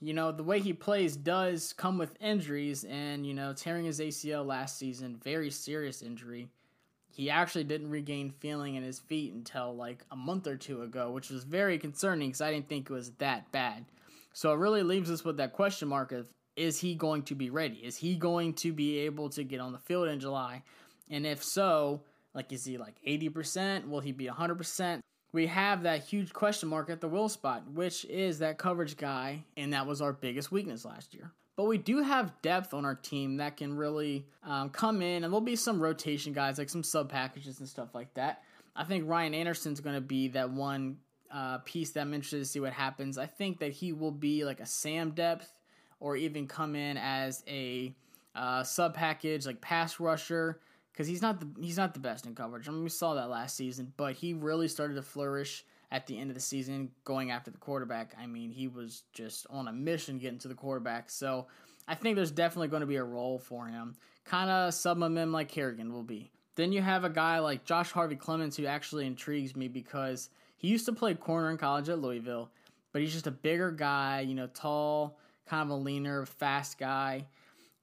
you 0.00 0.12
know, 0.14 0.32
the 0.32 0.42
way 0.42 0.60
he 0.60 0.72
plays 0.72 1.16
does 1.16 1.72
come 1.72 1.98
with 1.98 2.20
injuries, 2.20 2.84
and, 2.84 3.26
you 3.26 3.34
know, 3.34 3.52
tearing 3.52 3.84
his 3.84 4.00
ACL 4.00 4.44
last 4.44 4.78
season, 4.78 5.20
very 5.22 5.50
serious 5.50 6.02
injury. 6.02 6.48
He 7.10 7.30
actually 7.30 7.64
didn't 7.64 7.90
regain 7.90 8.30
feeling 8.40 8.74
in 8.74 8.82
his 8.82 8.98
feet 8.98 9.32
until 9.32 9.74
like 9.74 10.04
a 10.10 10.16
month 10.16 10.48
or 10.48 10.56
two 10.56 10.82
ago, 10.82 11.12
which 11.12 11.30
was 11.30 11.44
very 11.44 11.78
concerning 11.78 12.30
because 12.30 12.40
I 12.40 12.50
didn't 12.50 12.68
think 12.68 12.90
it 12.90 12.92
was 12.92 13.12
that 13.18 13.50
bad. 13.52 13.84
So 14.32 14.52
it 14.52 14.58
really 14.58 14.82
leaves 14.82 15.10
us 15.12 15.24
with 15.24 15.36
that 15.36 15.52
question 15.52 15.86
mark 15.88 16.10
of 16.10 16.26
is 16.56 16.80
he 16.80 16.96
going 16.96 17.22
to 17.24 17.36
be 17.36 17.50
ready? 17.50 17.76
Is 17.76 17.96
he 17.96 18.16
going 18.16 18.54
to 18.54 18.72
be 18.72 18.98
able 18.98 19.28
to 19.30 19.44
get 19.44 19.60
on 19.60 19.72
the 19.72 19.78
field 19.78 20.08
in 20.08 20.18
July? 20.18 20.64
And 21.08 21.24
if 21.24 21.42
so, 21.42 22.02
like 22.34 22.52
is 22.52 22.64
he 22.64 22.78
like 22.78 22.96
80%? 23.06 23.88
Will 23.88 24.00
he 24.00 24.10
be 24.10 24.26
100%? 24.26 25.00
We 25.34 25.48
have 25.48 25.82
that 25.82 26.04
huge 26.04 26.32
question 26.32 26.68
mark 26.68 26.88
at 26.90 27.00
the 27.00 27.08
will 27.08 27.28
spot, 27.28 27.68
which 27.72 28.04
is 28.04 28.38
that 28.38 28.56
coverage 28.56 28.96
guy, 28.96 29.42
and 29.56 29.72
that 29.72 29.84
was 29.84 30.00
our 30.00 30.12
biggest 30.12 30.52
weakness 30.52 30.84
last 30.84 31.12
year. 31.12 31.32
But 31.56 31.64
we 31.64 31.76
do 31.76 32.02
have 32.02 32.40
depth 32.40 32.72
on 32.72 32.84
our 32.84 32.94
team 32.94 33.38
that 33.38 33.56
can 33.56 33.76
really 33.76 34.28
um, 34.44 34.70
come 34.70 35.02
in, 35.02 35.24
and 35.24 35.32
there'll 35.32 35.40
be 35.40 35.56
some 35.56 35.80
rotation 35.80 36.32
guys, 36.32 36.56
like 36.56 36.70
some 36.70 36.84
sub 36.84 37.10
packages 37.10 37.58
and 37.58 37.68
stuff 37.68 37.96
like 37.96 38.14
that. 38.14 38.44
I 38.76 38.84
think 38.84 39.08
Ryan 39.08 39.34
Anderson's 39.34 39.80
going 39.80 39.96
to 39.96 40.00
be 40.00 40.28
that 40.28 40.50
one 40.50 40.98
uh, 41.32 41.58
piece 41.58 41.90
that 41.90 42.02
I'm 42.02 42.14
interested 42.14 42.38
to 42.38 42.44
see 42.44 42.60
what 42.60 42.72
happens. 42.72 43.18
I 43.18 43.26
think 43.26 43.58
that 43.58 43.72
he 43.72 43.92
will 43.92 44.12
be 44.12 44.44
like 44.44 44.60
a 44.60 44.66
Sam 44.66 45.10
depth 45.10 45.50
or 45.98 46.14
even 46.14 46.46
come 46.46 46.76
in 46.76 46.96
as 46.96 47.42
a 47.48 47.92
uh, 48.36 48.62
sub 48.62 48.94
package 48.94 49.46
like 49.46 49.60
pass 49.60 49.98
rusher 49.98 50.60
because 50.94 51.08
he's 51.08 51.22
not 51.22 51.40
the 51.40 51.48
he's 51.60 51.76
not 51.76 51.92
the 51.92 52.00
best 52.00 52.24
in 52.24 52.34
coverage. 52.34 52.68
I 52.68 52.70
mean, 52.70 52.84
we 52.84 52.88
saw 52.88 53.14
that 53.14 53.28
last 53.28 53.56
season, 53.56 53.92
but 53.96 54.14
he 54.14 54.32
really 54.32 54.68
started 54.68 54.94
to 54.94 55.02
flourish 55.02 55.64
at 55.90 56.06
the 56.06 56.18
end 56.18 56.30
of 56.30 56.34
the 56.34 56.40
season 56.40 56.90
going 57.04 57.30
after 57.30 57.50
the 57.50 57.58
quarterback. 57.58 58.14
I 58.18 58.26
mean, 58.26 58.50
he 58.50 58.68
was 58.68 59.02
just 59.12 59.46
on 59.50 59.68
a 59.68 59.72
mission 59.72 60.18
getting 60.18 60.38
to 60.40 60.48
the 60.48 60.54
quarterback. 60.54 61.10
So 61.10 61.46
I 61.86 61.94
think 61.94 62.16
there's 62.16 62.30
definitely 62.30 62.68
going 62.68 62.80
to 62.80 62.86
be 62.86 62.96
a 62.96 63.04
role 63.04 63.38
for 63.38 63.66
him, 63.66 63.96
kind 64.24 64.50
of 64.50 64.72
sub 64.74 65.02
him 65.02 65.32
like 65.32 65.48
Kerrigan 65.48 65.92
will 65.92 66.02
be. 66.02 66.30
Then 66.56 66.72
you 66.72 66.82
have 66.82 67.04
a 67.04 67.10
guy 67.10 67.40
like 67.40 67.64
Josh 67.64 67.90
Harvey 67.90 68.16
Clemons 68.16 68.56
who 68.56 68.66
actually 68.66 69.06
intrigues 69.06 69.56
me 69.56 69.66
because 69.66 70.30
he 70.56 70.68
used 70.68 70.86
to 70.86 70.92
play 70.92 71.14
corner 71.14 71.50
in 71.50 71.58
college 71.58 71.88
at 71.88 71.98
Louisville, 71.98 72.50
but 72.92 73.02
he's 73.02 73.12
just 73.12 73.26
a 73.26 73.32
bigger 73.32 73.72
guy, 73.72 74.20
you 74.20 74.34
know, 74.34 74.46
tall, 74.46 75.18
kind 75.46 75.62
of 75.62 75.70
a 75.70 75.80
leaner, 75.80 76.24
fast 76.26 76.78
guy. 76.78 77.26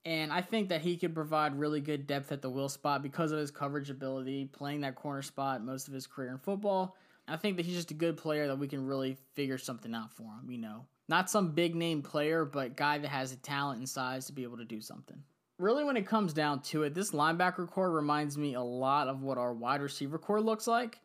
And 0.03 0.33
I 0.33 0.41
think 0.41 0.69
that 0.69 0.81
he 0.81 0.97
could 0.97 1.13
provide 1.13 1.59
really 1.59 1.79
good 1.79 2.07
depth 2.07 2.31
at 2.31 2.41
the 2.41 2.49
will 2.49 2.69
spot 2.69 3.03
because 3.03 3.31
of 3.31 3.39
his 3.39 3.51
coverage 3.51 3.89
ability, 3.89 4.45
playing 4.45 4.81
that 4.81 4.95
corner 4.95 5.21
spot 5.21 5.63
most 5.63 5.87
of 5.87 5.93
his 5.93 6.07
career 6.07 6.31
in 6.31 6.39
football. 6.39 6.95
I 7.27 7.37
think 7.37 7.57
that 7.57 7.65
he's 7.65 7.75
just 7.75 7.91
a 7.91 7.95
good 7.95 8.17
player 8.17 8.47
that 8.47 8.57
we 8.57 8.67
can 8.67 8.85
really 8.85 9.17
figure 9.33 9.57
something 9.57 9.93
out 9.93 10.11
for 10.11 10.23
him, 10.23 10.49
you 10.49 10.57
know. 10.57 10.85
Not 11.07 11.29
some 11.29 11.51
big 11.51 11.75
name 11.75 12.01
player, 12.01 12.45
but 12.45 12.75
guy 12.75 12.97
that 12.97 13.07
has 13.07 13.31
the 13.31 13.37
talent 13.37 13.79
and 13.79 13.87
size 13.87 14.25
to 14.25 14.33
be 14.33 14.43
able 14.43 14.57
to 14.57 14.65
do 14.65 14.81
something. 14.81 15.21
Really, 15.59 15.83
when 15.83 15.97
it 15.97 16.07
comes 16.07 16.33
down 16.33 16.61
to 16.63 16.83
it, 16.83 16.95
this 16.95 17.11
linebacker 17.11 17.69
core 17.69 17.91
reminds 17.91 18.37
me 18.37 18.55
a 18.55 18.61
lot 18.61 19.07
of 19.07 19.21
what 19.21 19.37
our 19.37 19.53
wide 19.53 19.81
receiver 19.81 20.17
core 20.17 20.41
looks 20.41 20.65
like. 20.65 20.99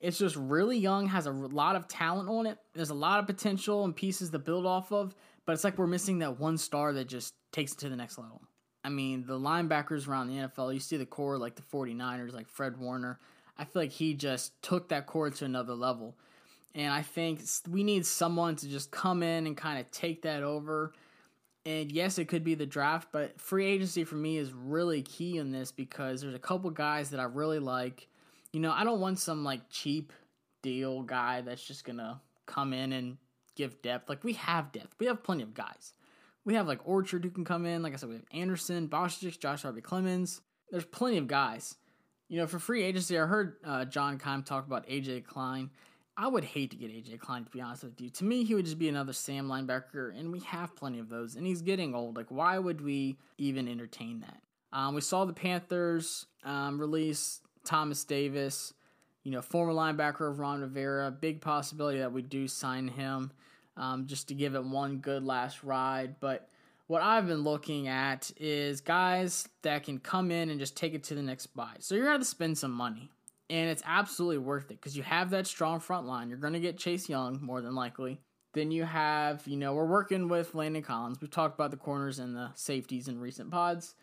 It's 0.00 0.18
just 0.18 0.36
really 0.36 0.76
young, 0.76 1.06
has 1.06 1.26
a 1.26 1.30
lot 1.30 1.76
of 1.76 1.88
talent 1.88 2.28
on 2.28 2.46
it. 2.46 2.58
There's 2.74 2.90
a 2.90 2.94
lot 2.94 3.20
of 3.20 3.26
potential 3.26 3.84
and 3.84 3.94
pieces 3.94 4.30
to 4.30 4.38
build 4.38 4.66
off 4.66 4.92
of, 4.92 5.14
but 5.46 5.52
it's 5.52 5.64
like 5.64 5.78
we're 5.78 5.86
missing 5.86 6.20
that 6.20 6.38
one 6.38 6.58
star 6.58 6.92
that 6.92 7.08
just 7.08 7.34
takes 7.52 7.72
it 7.72 7.78
to 7.78 7.88
the 7.88 7.96
next 7.96 8.18
level. 8.18 8.42
I 8.84 8.88
mean, 8.88 9.24
the 9.26 9.38
linebackers 9.38 10.08
around 10.08 10.28
the 10.28 10.34
NFL, 10.34 10.74
you 10.74 10.80
see 10.80 10.96
the 10.96 11.06
core 11.06 11.38
like 11.38 11.54
the 11.54 11.62
49ers, 11.62 12.32
like 12.32 12.48
Fred 12.48 12.78
Warner. 12.78 13.20
I 13.56 13.64
feel 13.64 13.82
like 13.82 13.92
he 13.92 14.14
just 14.14 14.60
took 14.62 14.88
that 14.88 15.06
core 15.06 15.30
to 15.30 15.44
another 15.44 15.74
level. 15.74 16.16
And 16.74 16.92
I 16.92 17.02
think 17.02 17.42
we 17.68 17.84
need 17.84 18.06
someone 18.06 18.56
to 18.56 18.68
just 18.68 18.90
come 18.90 19.22
in 19.22 19.46
and 19.46 19.56
kind 19.56 19.78
of 19.78 19.90
take 19.90 20.22
that 20.22 20.42
over. 20.42 20.92
And 21.64 21.92
yes, 21.92 22.18
it 22.18 22.26
could 22.26 22.42
be 22.42 22.54
the 22.54 22.66
draft, 22.66 23.08
but 23.12 23.40
free 23.40 23.66
agency 23.66 24.04
for 24.04 24.16
me 24.16 24.36
is 24.36 24.52
really 24.52 25.02
key 25.02 25.38
in 25.38 25.52
this 25.52 25.70
because 25.70 26.22
there's 26.22 26.34
a 26.34 26.40
couple 26.40 26.70
guys 26.70 27.10
that 27.10 27.20
I 27.20 27.24
really 27.24 27.60
like. 27.60 28.08
You 28.52 28.60
know, 28.60 28.72
I 28.72 28.82
don't 28.84 29.00
want 29.00 29.20
some 29.20 29.44
like 29.44 29.60
cheap 29.70 30.12
deal 30.62 31.02
guy 31.02 31.42
that's 31.42 31.62
just 31.62 31.84
going 31.84 31.98
to 31.98 32.20
come 32.46 32.72
in 32.72 32.92
and 32.92 33.16
give 33.54 33.82
depth. 33.82 34.08
Like 34.08 34.24
we 34.24 34.34
have 34.34 34.72
depth. 34.72 34.94
We 34.98 35.06
have 35.06 35.22
plenty 35.22 35.42
of 35.42 35.54
guys. 35.54 35.92
We 36.44 36.54
have 36.54 36.66
like 36.66 36.80
Orchard 36.84 37.24
who 37.24 37.30
can 37.30 37.44
come 37.44 37.66
in. 37.66 37.82
Like 37.82 37.92
I 37.92 37.96
said, 37.96 38.08
we 38.08 38.16
have 38.16 38.24
Anderson, 38.32 38.88
Bostic, 38.88 39.38
Josh 39.38 39.62
Harvey 39.62 39.80
Clemons. 39.80 40.40
There's 40.70 40.84
plenty 40.84 41.18
of 41.18 41.28
guys. 41.28 41.76
You 42.28 42.38
know, 42.38 42.46
for 42.46 42.58
free 42.58 42.82
agency, 42.82 43.18
I 43.18 43.26
heard 43.26 43.56
uh, 43.64 43.84
John 43.84 44.18
Keim 44.18 44.42
talk 44.42 44.66
about 44.66 44.88
AJ 44.88 45.26
Klein. 45.26 45.70
I 46.16 46.28
would 46.28 46.44
hate 46.44 46.70
to 46.70 46.76
get 46.76 46.90
AJ 46.90 47.20
Klein 47.20 47.44
to 47.44 47.50
be 47.50 47.60
honest 47.60 47.84
with 47.84 48.00
you. 48.00 48.10
To 48.10 48.24
me, 48.24 48.44
he 48.44 48.54
would 48.54 48.64
just 48.64 48.78
be 48.78 48.88
another 48.88 49.12
Sam 49.12 49.48
linebacker, 49.48 50.18
and 50.18 50.32
we 50.32 50.40
have 50.40 50.74
plenty 50.76 50.98
of 50.98 51.08
those. 51.08 51.36
And 51.36 51.46
he's 51.46 51.62
getting 51.62 51.94
old. 51.94 52.16
Like, 52.16 52.30
why 52.30 52.58
would 52.58 52.80
we 52.80 53.16
even 53.38 53.68
entertain 53.68 54.20
that? 54.20 54.42
Um, 54.72 54.94
we 54.94 55.00
saw 55.02 55.24
the 55.24 55.32
Panthers 55.32 56.26
um, 56.44 56.78
release 56.80 57.40
Thomas 57.64 58.04
Davis, 58.04 58.72
you 59.24 59.30
know, 59.30 59.42
former 59.42 59.72
linebacker 59.72 60.30
of 60.30 60.38
Ron 60.38 60.60
Rivera. 60.60 61.10
Big 61.10 61.40
possibility 61.40 61.98
that 61.98 62.12
we 62.12 62.22
do 62.22 62.48
sign 62.48 62.88
him 62.88 63.30
um, 63.76 64.06
just 64.06 64.28
to 64.28 64.34
give 64.34 64.54
it 64.54 64.64
one 64.64 64.98
good 64.98 65.24
last 65.24 65.62
ride. 65.62 66.16
But 66.20 66.48
what 66.86 67.02
I've 67.02 67.26
been 67.26 67.42
looking 67.42 67.88
at 67.88 68.30
is 68.36 68.80
guys 68.80 69.48
that 69.62 69.84
can 69.84 69.98
come 69.98 70.30
in 70.30 70.50
and 70.50 70.58
just 70.58 70.76
take 70.76 70.94
it 70.94 71.04
to 71.04 71.14
the 71.14 71.22
next 71.22 71.44
spot. 71.44 71.78
So 71.80 71.94
you're 71.94 72.06
going 72.06 72.18
to 72.18 72.24
spend 72.24 72.58
some 72.58 72.72
money, 72.72 73.10
and 73.48 73.70
it's 73.70 73.82
absolutely 73.86 74.38
worth 74.38 74.70
it 74.70 74.80
because 74.80 74.96
you 74.96 75.02
have 75.02 75.30
that 75.30 75.46
strong 75.46 75.80
front 75.80 76.06
line. 76.06 76.28
You're 76.28 76.38
going 76.38 76.52
to 76.54 76.60
get 76.60 76.78
Chase 76.78 77.08
Young 77.08 77.38
more 77.40 77.60
than 77.60 77.74
likely. 77.74 78.20
Then 78.54 78.70
you 78.70 78.84
have, 78.84 79.46
you 79.46 79.56
know, 79.56 79.72
we're 79.72 79.86
working 79.86 80.28
with 80.28 80.54
Landon 80.54 80.82
Collins. 80.82 81.18
We've 81.20 81.30
talked 81.30 81.54
about 81.54 81.70
the 81.70 81.78
corners 81.78 82.18
and 82.18 82.36
the 82.36 82.50
safeties 82.54 83.08
in 83.08 83.18
recent 83.18 83.50
pods, 83.50 83.94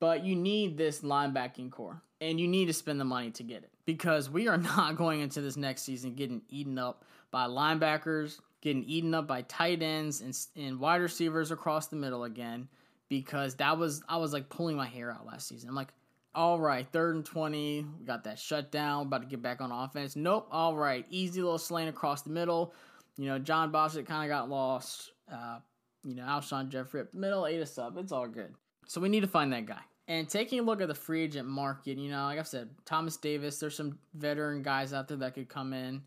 but 0.00 0.22
you 0.22 0.36
need 0.36 0.76
this 0.76 1.00
linebacking 1.00 1.70
core, 1.70 2.02
and 2.20 2.38
you 2.38 2.46
need 2.46 2.66
to 2.66 2.74
spend 2.74 3.00
the 3.00 3.06
money 3.06 3.30
to 3.30 3.42
get 3.42 3.62
it 3.62 3.70
because 3.86 4.28
we 4.28 4.48
are 4.48 4.58
not 4.76 4.96
going 4.96 5.20
into 5.20 5.40
this 5.40 5.56
next 5.56 5.82
season 5.82 6.14
getting 6.14 6.42
eaten 6.50 6.78
up 6.78 7.04
by 7.30 7.46
linebackers, 7.46 8.40
getting 8.60 8.84
eaten 8.84 9.14
up 9.14 9.26
by 9.26 9.42
tight 9.42 9.82
ends 9.82 10.20
and, 10.20 10.36
and 10.56 10.78
wide 10.78 11.00
receivers 11.00 11.50
across 11.50 11.86
the 11.86 11.96
middle 11.96 12.24
again 12.24 12.68
because 13.08 13.54
that 13.56 13.78
was 13.78 14.02
I 14.08 14.16
was 14.16 14.32
like 14.32 14.48
pulling 14.48 14.76
my 14.76 14.86
hair 14.86 15.10
out 15.10 15.26
last 15.26 15.48
season. 15.48 15.68
I'm 15.68 15.74
like, 15.74 15.92
all 16.34 16.58
right, 16.60 16.86
third 16.92 17.14
and 17.14 17.24
twenty, 17.24 17.86
we 17.98 18.04
got 18.04 18.24
that 18.24 18.38
shutdown, 18.38 19.06
about 19.06 19.22
to 19.22 19.28
get 19.28 19.40
back 19.40 19.60
on 19.60 19.72
offense. 19.72 20.16
Nope, 20.16 20.48
all 20.50 20.76
right, 20.76 21.06
easy 21.08 21.40
little 21.40 21.58
slant 21.58 21.88
across 21.88 22.22
the 22.22 22.30
middle. 22.30 22.74
You 23.16 23.26
know, 23.26 23.38
Jon 23.38 23.72
Bostic 23.72 24.06
kind 24.06 24.30
of 24.30 24.34
got 24.34 24.50
lost. 24.50 25.12
Uh, 25.32 25.58
you 26.04 26.14
know, 26.14 26.22
Alshon 26.22 26.70
the 26.70 27.08
middle, 27.12 27.46
ate 27.46 27.60
us 27.60 27.78
up. 27.78 27.96
It's 27.96 28.12
all 28.12 28.28
good. 28.28 28.54
So 28.86 29.00
we 29.00 29.08
need 29.08 29.20
to 29.20 29.26
find 29.26 29.52
that 29.52 29.66
guy. 29.66 29.80
And 30.08 30.28
taking 30.28 30.60
a 30.60 30.62
look 30.62 30.80
at 30.80 30.88
the 30.88 30.94
free 30.94 31.22
agent 31.22 31.48
market, 31.48 31.98
you 31.98 32.10
know, 32.10 32.24
like 32.24 32.38
I 32.38 32.42
said, 32.42 32.70
Thomas 32.84 33.16
Davis, 33.16 33.58
there's 33.58 33.76
some 33.76 33.98
veteran 34.14 34.62
guys 34.62 34.92
out 34.92 35.08
there 35.08 35.16
that 35.16 35.34
could 35.34 35.48
come 35.48 35.72
in 35.72 36.02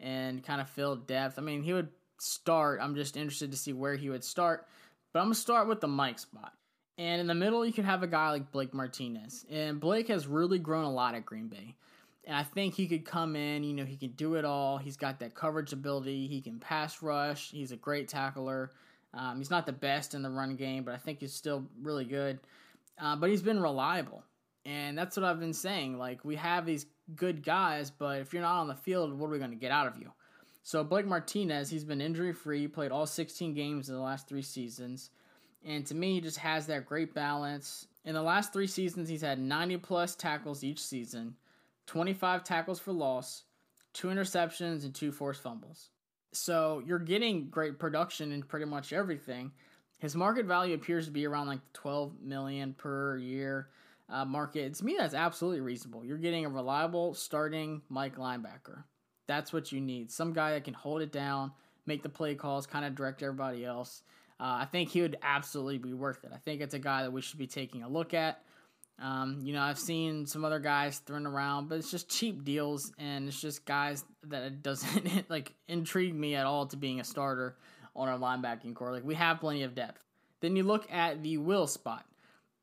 and 0.00 0.42
kind 0.42 0.60
of 0.60 0.68
fill 0.68 0.96
depth. 0.96 1.38
I 1.38 1.42
mean, 1.42 1.62
he 1.62 1.72
would 1.72 1.88
start. 2.18 2.80
I'm 2.82 2.96
just 2.96 3.16
interested 3.16 3.52
to 3.52 3.56
see 3.56 3.72
where 3.72 3.94
he 3.94 4.10
would 4.10 4.24
start. 4.24 4.66
But 5.12 5.20
I'm 5.20 5.26
going 5.26 5.34
to 5.34 5.40
start 5.40 5.68
with 5.68 5.80
the 5.80 5.86
Mike 5.86 6.18
spot. 6.18 6.52
And 6.98 7.20
in 7.20 7.26
the 7.26 7.34
middle, 7.34 7.64
you 7.64 7.72
could 7.72 7.84
have 7.84 8.02
a 8.02 8.08
guy 8.08 8.30
like 8.30 8.50
Blake 8.50 8.74
Martinez. 8.74 9.46
And 9.50 9.78
Blake 9.80 10.08
has 10.08 10.26
really 10.26 10.58
grown 10.58 10.84
a 10.84 10.92
lot 10.92 11.14
at 11.14 11.24
Green 11.24 11.48
Bay. 11.48 11.76
And 12.24 12.36
I 12.36 12.42
think 12.42 12.74
he 12.74 12.88
could 12.88 13.04
come 13.04 13.36
in, 13.36 13.62
you 13.64 13.74
know, 13.74 13.84
he 13.84 13.96
can 13.96 14.10
do 14.10 14.34
it 14.34 14.44
all. 14.44 14.78
He's 14.78 14.96
got 14.96 15.20
that 15.20 15.34
coverage 15.34 15.72
ability. 15.72 16.26
He 16.26 16.40
can 16.40 16.58
pass 16.58 17.02
rush. 17.02 17.50
He's 17.50 17.70
a 17.70 17.76
great 17.76 18.08
tackler. 18.08 18.70
Um, 19.12 19.38
he's 19.38 19.50
not 19.50 19.66
the 19.66 19.72
best 19.72 20.14
in 20.14 20.22
the 20.22 20.30
run 20.30 20.56
game, 20.56 20.84
but 20.84 20.94
I 20.94 20.98
think 20.98 21.20
he's 21.20 21.34
still 21.34 21.64
really 21.82 22.04
good. 22.04 22.40
Uh, 22.98 23.16
but 23.16 23.30
he's 23.30 23.42
been 23.42 23.60
reliable. 23.60 24.22
And 24.64 24.96
that's 24.96 25.16
what 25.16 25.24
I've 25.24 25.40
been 25.40 25.52
saying. 25.52 25.98
Like, 25.98 26.24
we 26.24 26.36
have 26.36 26.64
these 26.64 26.86
good 27.14 27.44
guys, 27.44 27.90
but 27.90 28.20
if 28.20 28.32
you're 28.32 28.42
not 28.42 28.60
on 28.60 28.68
the 28.68 28.74
field, 28.74 29.12
what 29.12 29.26
are 29.26 29.30
we 29.30 29.38
going 29.38 29.50
to 29.50 29.56
get 29.56 29.72
out 29.72 29.86
of 29.86 29.98
you? 29.98 30.10
So 30.62 30.82
Blake 30.82 31.06
Martinez, 31.06 31.68
he's 31.68 31.84
been 31.84 32.00
injury 32.00 32.32
free, 32.32 32.66
played 32.66 32.90
all 32.90 33.06
16 33.06 33.52
games 33.52 33.90
in 33.90 33.94
the 33.94 34.00
last 34.00 34.26
three 34.26 34.42
seasons. 34.42 35.10
And 35.62 35.84
to 35.86 35.94
me, 35.94 36.14
he 36.14 36.20
just 36.22 36.38
has 36.38 36.66
that 36.66 36.86
great 36.86 37.14
balance. 37.14 37.86
In 38.06 38.14
the 38.14 38.22
last 38.22 38.52
three 38.52 38.66
seasons, 38.66 39.08
he's 39.08 39.20
had 39.20 39.38
90 39.38 39.78
plus 39.78 40.14
tackles 40.14 40.64
each 40.64 40.82
season, 40.82 41.36
25 41.86 42.44
tackles 42.44 42.80
for 42.80 42.92
loss, 42.92 43.44
two 43.92 44.08
interceptions, 44.08 44.84
and 44.84 44.94
two 44.94 45.12
forced 45.12 45.42
fumbles. 45.42 45.90
So 46.32 46.82
you're 46.86 46.98
getting 46.98 47.48
great 47.48 47.78
production 47.78 48.32
in 48.32 48.42
pretty 48.42 48.66
much 48.66 48.92
everything. 48.92 49.52
His 49.98 50.14
market 50.14 50.46
value 50.46 50.74
appears 50.74 51.06
to 51.06 51.12
be 51.12 51.26
around 51.26 51.46
like 51.46 51.60
12 51.72 52.20
million 52.22 52.74
per 52.74 53.16
year 53.16 53.68
uh, 54.08 54.24
market. 54.24 54.74
To 54.74 54.84
me, 54.84 54.96
that's 54.98 55.14
absolutely 55.14 55.60
reasonable. 55.60 56.04
You're 56.04 56.18
getting 56.18 56.44
a 56.44 56.48
reliable 56.48 57.14
starting 57.14 57.82
Mike 57.88 58.16
linebacker. 58.16 58.84
That's 59.26 59.52
what 59.52 59.72
you 59.72 59.80
need. 59.80 60.10
Some 60.10 60.32
guy 60.32 60.52
that 60.52 60.64
can 60.64 60.74
hold 60.74 61.00
it 61.00 61.12
down, 61.12 61.52
make 61.86 62.02
the 62.02 62.08
play 62.08 62.34
calls, 62.34 62.66
kind 62.66 62.84
of 62.84 62.94
direct 62.94 63.22
everybody 63.22 63.64
else. 63.64 64.02
Uh, 64.38 64.58
I 64.60 64.68
think 64.70 64.90
he 64.90 65.00
would 65.00 65.16
absolutely 65.22 65.78
be 65.78 65.94
worth 65.94 66.24
it. 66.24 66.32
I 66.34 66.38
think 66.38 66.60
it's 66.60 66.74
a 66.74 66.78
guy 66.78 67.02
that 67.02 67.12
we 67.12 67.22
should 67.22 67.38
be 67.38 67.46
taking 67.46 67.82
a 67.82 67.88
look 67.88 68.12
at. 68.12 68.42
Um, 68.98 69.40
you 69.42 69.52
know, 69.52 69.62
I've 69.62 69.78
seen 69.78 70.26
some 70.26 70.44
other 70.44 70.60
guys 70.60 70.98
thrown 70.98 71.26
around, 71.26 71.68
but 71.68 71.78
it's 71.78 71.90
just 71.90 72.08
cheap 72.08 72.44
deals, 72.44 72.92
and 72.98 73.26
it's 73.26 73.40
just 73.40 73.64
guys 73.64 74.04
that 74.24 74.44
it 74.44 74.62
doesn't 74.62 75.28
like 75.30 75.52
intrigue 75.66 76.14
me 76.14 76.34
at 76.34 76.46
all 76.46 76.66
to 76.66 76.76
being 76.76 77.00
a 77.00 77.04
starter 77.04 77.56
on 77.96 78.08
our 78.08 78.18
linebacking 78.18 78.74
core. 78.74 78.92
Like 78.92 79.04
we 79.04 79.14
have 79.14 79.40
plenty 79.40 79.62
of 79.62 79.74
depth. 79.74 80.04
Then 80.40 80.56
you 80.56 80.62
look 80.62 80.90
at 80.92 81.22
the 81.22 81.38
will 81.38 81.66
spot, 81.66 82.04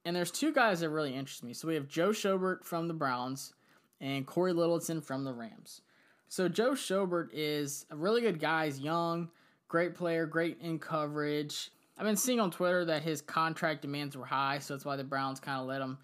and 0.06 0.16
there's 0.16 0.32
two 0.32 0.54
guys 0.54 0.82
that 0.82 0.90
really 0.90 1.16
interest 1.16 1.44
me. 1.44 1.54
So 1.54 1.68
we 1.68 1.76
have 1.76 1.88
Joe 1.88 2.10
Schobert 2.10 2.64
from 2.64 2.88
the 2.88 2.94
Browns 2.94 3.54
and 4.00 4.26
Cory 4.26 4.54
Littleton 4.54 5.02
from 5.02 5.24
the 5.24 5.34
Rams. 5.34 5.82
So 6.28 6.48
Joe 6.48 6.72
Schobert 6.72 7.30
is 7.34 7.86
a 7.90 7.96
really 7.96 8.22
good 8.22 8.40
guy. 8.40 8.66
He's 8.66 8.80
young, 8.80 9.30
great 9.68 9.96
player, 9.96 10.26
great 10.26 10.60
in 10.62 10.80
coverage. 10.80 11.72
I've 11.98 12.06
been 12.06 12.16
seeing 12.16 12.40
on 12.40 12.52
Twitter 12.52 12.86
that 12.86 13.04
his 13.04 13.22
contract 13.22 13.82
demands 13.82 14.18
were 14.18 14.26
high, 14.26 14.60
so 14.60 14.74
that's 14.74 14.86
why 14.86 14.96
the 14.96 15.04
Browns 15.04 15.40
kind 15.40 15.62
of 15.62 15.68
let 15.68 15.82
him 15.82 15.98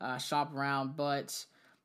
uh, 0.00 0.18
shop 0.18 0.54
around. 0.54 0.96
But 0.96 1.44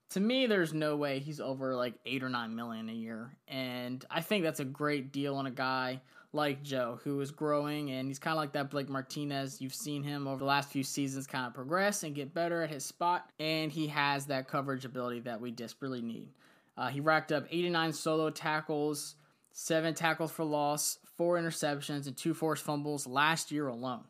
to 0.09 0.19
me, 0.19 0.47
there's 0.47 0.73
no 0.73 0.95
way 0.95 1.19
he's 1.19 1.39
over 1.39 1.75
like 1.75 1.93
eight 2.05 2.23
or 2.23 2.29
nine 2.29 2.55
million 2.55 2.89
a 2.89 2.93
year, 2.93 3.35
and 3.47 4.03
I 4.09 4.21
think 4.21 4.43
that's 4.43 4.59
a 4.59 4.65
great 4.65 5.11
deal 5.11 5.35
on 5.35 5.45
a 5.45 5.51
guy 5.51 6.01
like 6.33 6.63
Joe, 6.63 6.99
who 7.03 7.21
is 7.21 7.31
growing, 7.31 7.91
and 7.91 8.07
he's 8.07 8.19
kind 8.19 8.33
of 8.33 8.39
like 8.39 8.53
that 8.53 8.71
Blake 8.71 8.89
Martinez. 8.89 9.61
You've 9.61 9.73
seen 9.73 10.03
him 10.03 10.27
over 10.27 10.39
the 10.39 10.45
last 10.45 10.71
few 10.71 10.83
seasons 10.83 11.27
kind 11.27 11.45
of 11.45 11.53
progress 11.53 12.03
and 12.03 12.15
get 12.15 12.33
better 12.33 12.63
at 12.63 12.71
his 12.71 12.83
spot, 12.83 13.29
and 13.39 13.71
he 13.71 13.87
has 13.87 14.25
that 14.25 14.47
coverage 14.47 14.83
ability 14.83 15.21
that 15.21 15.39
we 15.39 15.51
desperately 15.51 16.01
need. 16.01 16.29
Uh, 16.75 16.87
he 16.87 16.99
racked 16.99 17.31
up 17.31 17.45
89 17.51 17.93
solo 17.93 18.29
tackles, 18.31 19.15
seven 19.51 19.93
tackles 19.93 20.31
for 20.31 20.43
loss, 20.43 20.97
four 21.17 21.37
interceptions, 21.37 22.07
and 22.07 22.17
two 22.17 22.33
forced 22.33 22.63
fumbles 22.63 23.05
last 23.05 23.51
year 23.51 23.67
alone. 23.67 24.03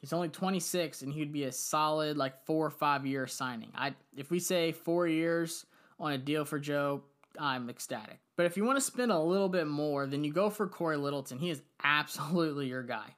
He's 0.00 0.12
only 0.12 0.28
26, 0.28 1.02
and 1.02 1.12
he'd 1.12 1.32
be 1.32 1.44
a 1.44 1.52
solid 1.52 2.16
like 2.16 2.44
four 2.46 2.66
or 2.66 2.70
five 2.70 3.04
year 3.04 3.26
signing. 3.26 3.70
I 3.74 3.94
if 4.16 4.30
we 4.30 4.38
say 4.38 4.70
four 4.70 5.08
years 5.08 5.66
on 5.98 6.12
a 6.12 6.18
deal 6.18 6.44
for 6.44 6.58
Joe, 6.58 7.02
I'm 7.38 7.68
ecstatic. 7.68 8.18
But 8.36 8.46
if 8.46 8.56
you 8.56 8.64
want 8.64 8.78
to 8.78 8.84
spend 8.84 9.10
a 9.12 9.18
little 9.18 9.48
bit 9.48 9.66
more, 9.66 10.06
then 10.06 10.24
you 10.24 10.32
go 10.32 10.50
for 10.50 10.66
Cory 10.66 10.96
Littleton. 10.96 11.38
He 11.38 11.50
is 11.50 11.62
absolutely 11.82 12.66
your 12.68 12.82
guy. 12.82 13.14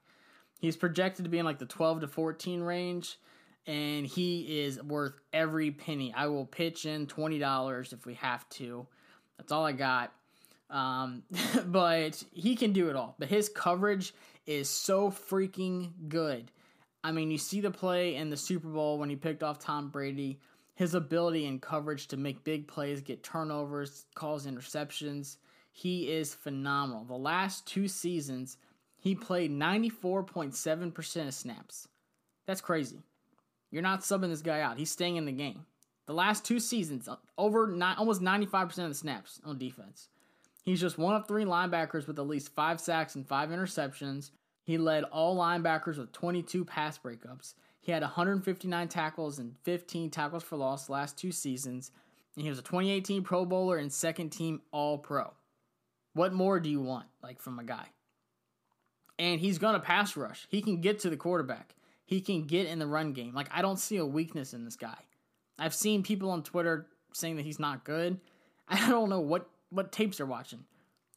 He's 0.60 0.76
projected 0.76 1.24
to 1.24 1.30
be 1.30 1.38
in 1.38 1.44
like 1.44 1.58
the 1.58 1.66
12 1.66 2.00
to 2.00 2.08
14 2.08 2.60
range, 2.60 3.18
and 3.66 4.06
he 4.06 4.60
is 4.60 4.82
worth 4.82 5.14
every 5.32 5.70
penny. 5.70 6.14
I 6.14 6.26
will 6.28 6.46
pitch 6.46 6.86
in 6.86 7.06
$20 7.06 7.92
if 7.92 8.06
we 8.06 8.14
have 8.14 8.48
to. 8.50 8.86
That's 9.36 9.52
all 9.52 9.64
I 9.64 9.72
got. 9.72 10.12
Um, 10.70 11.22
but 11.66 12.22
he 12.32 12.56
can 12.56 12.72
do 12.72 12.88
it 12.88 12.96
all. 12.96 13.14
But 13.18 13.28
his 13.28 13.48
coverage 13.48 14.14
is 14.46 14.68
so 14.68 15.10
freaking 15.10 15.90
good. 16.08 16.50
I 17.04 17.12
mean, 17.12 17.30
you 17.30 17.38
see 17.38 17.60
the 17.60 17.70
play 17.70 18.16
in 18.16 18.30
the 18.30 18.36
Super 18.36 18.68
Bowl 18.68 18.98
when 18.98 19.10
he 19.10 19.16
picked 19.16 19.42
off 19.42 19.58
Tom 19.58 19.90
Brady 19.90 20.40
his 20.76 20.94
ability 20.94 21.46
and 21.46 21.60
coverage 21.60 22.06
to 22.08 22.16
make 22.16 22.44
big 22.44 22.68
plays, 22.68 23.00
get 23.00 23.24
turnovers, 23.24 24.04
cause 24.14 24.46
interceptions. 24.46 25.38
He 25.72 26.10
is 26.10 26.34
phenomenal. 26.34 27.04
The 27.04 27.14
last 27.14 27.66
two 27.66 27.88
seasons, 27.88 28.58
he 28.98 29.14
played 29.14 29.50
94.7% 29.50 31.26
of 31.26 31.34
snaps. 31.34 31.88
That's 32.46 32.60
crazy. 32.60 33.02
You're 33.70 33.82
not 33.82 34.02
subbing 34.02 34.28
this 34.28 34.42
guy 34.42 34.60
out. 34.60 34.78
He's 34.78 34.90
staying 34.90 35.16
in 35.16 35.24
the 35.24 35.32
game. 35.32 35.64
The 36.04 36.14
last 36.14 36.44
two 36.44 36.60
seasons, 36.60 37.08
uh, 37.08 37.16
over 37.36 37.66
nine, 37.66 37.96
almost 37.98 38.20
95% 38.20 38.78
of 38.78 38.88
the 38.90 38.94
snaps 38.94 39.40
on 39.44 39.58
defense. 39.58 40.08
He's 40.62 40.80
just 40.80 40.98
one 40.98 41.16
of 41.16 41.26
three 41.26 41.44
linebackers 41.44 42.06
with 42.06 42.18
at 42.18 42.28
least 42.28 42.54
five 42.54 42.80
sacks 42.80 43.14
and 43.14 43.26
five 43.26 43.48
interceptions. 43.48 44.30
He 44.62 44.78
led 44.78 45.04
all 45.04 45.36
linebackers 45.36 45.96
with 45.96 46.12
22 46.12 46.64
pass 46.64 46.98
breakups. 46.98 47.54
He 47.86 47.92
had 47.92 48.02
159 48.02 48.88
tackles 48.88 49.38
and 49.38 49.54
15 49.62 50.10
tackles 50.10 50.42
for 50.42 50.56
loss 50.56 50.88
last 50.88 51.16
two 51.16 51.30
seasons, 51.30 51.92
and 52.34 52.42
he 52.42 52.50
was 52.50 52.58
a 52.58 52.62
2018 52.62 53.22
Pro 53.22 53.44
Bowler 53.44 53.76
and 53.76 53.92
second 53.92 54.30
team 54.30 54.60
All 54.72 54.98
Pro. 54.98 55.32
What 56.12 56.32
more 56.32 56.58
do 56.58 56.68
you 56.68 56.80
want, 56.80 57.06
like 57.22 57.40
from 57.40 57.60
a 57.60 57.64
guy? 57.64 57.86
And 59.20 59.40
he's 59.40 59.58
gonna 59.58 59.78
pass 59.78 60.16
rush. 60.16 60.48
He 60.50 60.62
can 60.62 60.80
get 60.80 60.98
to 61.00 61.10
the 61.10 61.16
quarterback. 61.16 61.76
He 62.04 62.20
can 62.20 62.42
get 62.42 62.66
in 62.66 62.80
the 62.80 62.88
run 62.88 63.12
game. 63.12 63.32
Like 63.34 63.50
I 63.52 63.62
don't 63.62 63.78
see 63.78 63.98
a 63.98 64.04
weakness 64.04 64.52
in 64.52 64.64
this 64.64 64.74
guy. 64.74 64.98
I've 65.56 65.72
seen 65.72 66.02
people 66.02 66.30
on 66.30 66.42
Twitter 66.42 66.88
saying 67.12 67.36
that 67.36 67.44
he's 67.44 67.60
not 67.60 67.84
good. 67.84 68.18
I 68.68 68.90
don't 68.90 69.08
know 69.08 69.20
what 69.20 69.48
what 69.70 69.92
tapes 69.92 70.16
they're 70.16 70.26
watching. 70.26 70.64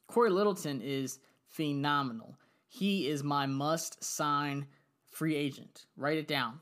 Cory 0.06 0.30
Littleton 0.30 0.82
is 0.84 1.18
phenomenal. 1.48 2.36
He 2.68 3.08
is 3.08 3.24
my 3.24 3.48
must 3.48 4.04
sign 4.04 4.68
free 5.12 5.36
agent. 5.36 5.86
Write 5.98 6.18
it 6.18 6.28
down. 6.28 6.60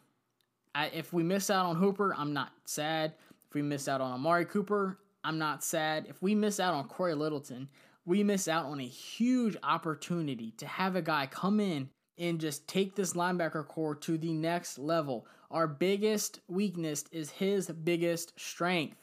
I, 0.75 0.87
if 0.87 1.13
we 1.13 1.23
miss 1.23 1.49
out 1.49 1.65
on 1.65 1.75
Hooper, 1.75 2.13
I'm 2.15 2.33
not 2.33 2.51
sad. 2.65 3.13
If 3.47 3.55
we 3.55 3.61
miss 3.61 3.87
out 3.87 4.01
on 4.01 4.11
Amari 4.11 4.45
Cooper, 4.45 4.99
I'm 5.23 5.37
not 5.37 5.63
sad. 5.63 6.05
If 6.07 6.21
we 6.21 6.35
miss 6.35 6.59
out 6.59 6.73
on 6.73 6.87
Cory 6.87 7.15
Littleton, 7.15 7.69
we 8.05 8.23
miss 8.23 8.47
out 8.47 8.65
on 8.65 8.79
a 8.79 8.87
huge 8.87 9.57
opportunity 9.63 10.51
to 10.57 10.67
have 10.67 10.95
a 10.95 11.01
guy 11.01 11.27
come 11.27 11.59
in 11.59 11.89
and 12.17 12.39
just 12.39 12.67
take 12.67 12.95
this 12.95 13.13
linebacker 13.13 13.67
core 13.67 13.95
to 13.95 14.17
the 14.17 14.33
next 14.33 14.79
level. 14.79 15.27
Our 15.51 15.67
biggest 15.67 16.39
weakness 16.47 17.05
is 17.11 17.29
his 17.29 17.67
biggest 17.67 18.39
strength. 18.39 18.97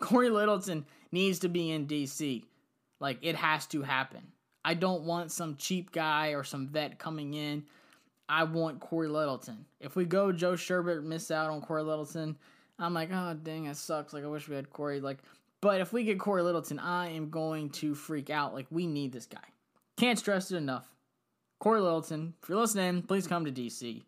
Cory 0.00 0.30
Littleton 0.30 0.86
needs 1.12 1.40
to 1.40 1.48
be 1.48 1.70
in 1.70 1.86
DC. 1.86 2.44
Like, 3.00 3.18
it 3.22 3.36
has 3.36 3.66
to 3.68 3.82
happen. 3.82 4.32
I 4.64 4.74
don't 4.74 5.04
want 5.04 5.32
some 5.32 5.56
cheap 5.56 5.92
guy 5.92 6.28
or 6.28 6.44
some 6.44 6.68
vet 6.68 6.98
coming 6.98 7.34
in 7.34 7.64
I 8.28 8.44
want 8.44 8.80
Cory 8.80 9.08
Littleton. 9.08 9.64
If 9.80 9.96
we 9.96 10.04
go 10.04 10.32
Joe 10.32 10.52
Schobert 10.52 11.02
miss 11.02 11.30
out 11.30 11.50
on 11.50 11.62
Cory 11.62 11.82
Littleton, 11.82 12.36
I'm 12.78 12.94
like, 12.94 13.10
oh 13.12 13.34
dang, 13.42 13.66
it 13.66 13.76
sucks. 13.76 14.12
Like 14.12 14.24
I 14.24 14.28
wish 14.28 14.48
we 14.48 14.56
had 14.56 14.70
Cory. 14.70 15.00
Like, 15.00 15.18
but 15.60 15.80
if 15.80 15.92
we 15.92 16.04
get 16.04 16.20
Cory 16.20 16.42
Littleton, 16.42 16.78
I 16.78 17.10
am 17.10 17.30
going 17.30 17.70
to 17.70 17.94
freak 17.94 18.30
out. 18.30 18.54
Like 18.54 18.66
we 18.70 18.86
need 18.86 19.12
this 19.12 19.26
guy. 19.26 19.38
Can't 19.96 20.18
stress 20.18 20.50
it 20.50 20.56
enough. 20.56 20.88
Cory 21.58 21.80
Littleton, 21.80 22.34
if 22.42 22.48
you're 22.48 22.58
listening, 22.58 23.02
please 23.02 23.26
come 23.26 23.44
to 23.44 23.50
DC. 23.50 24.02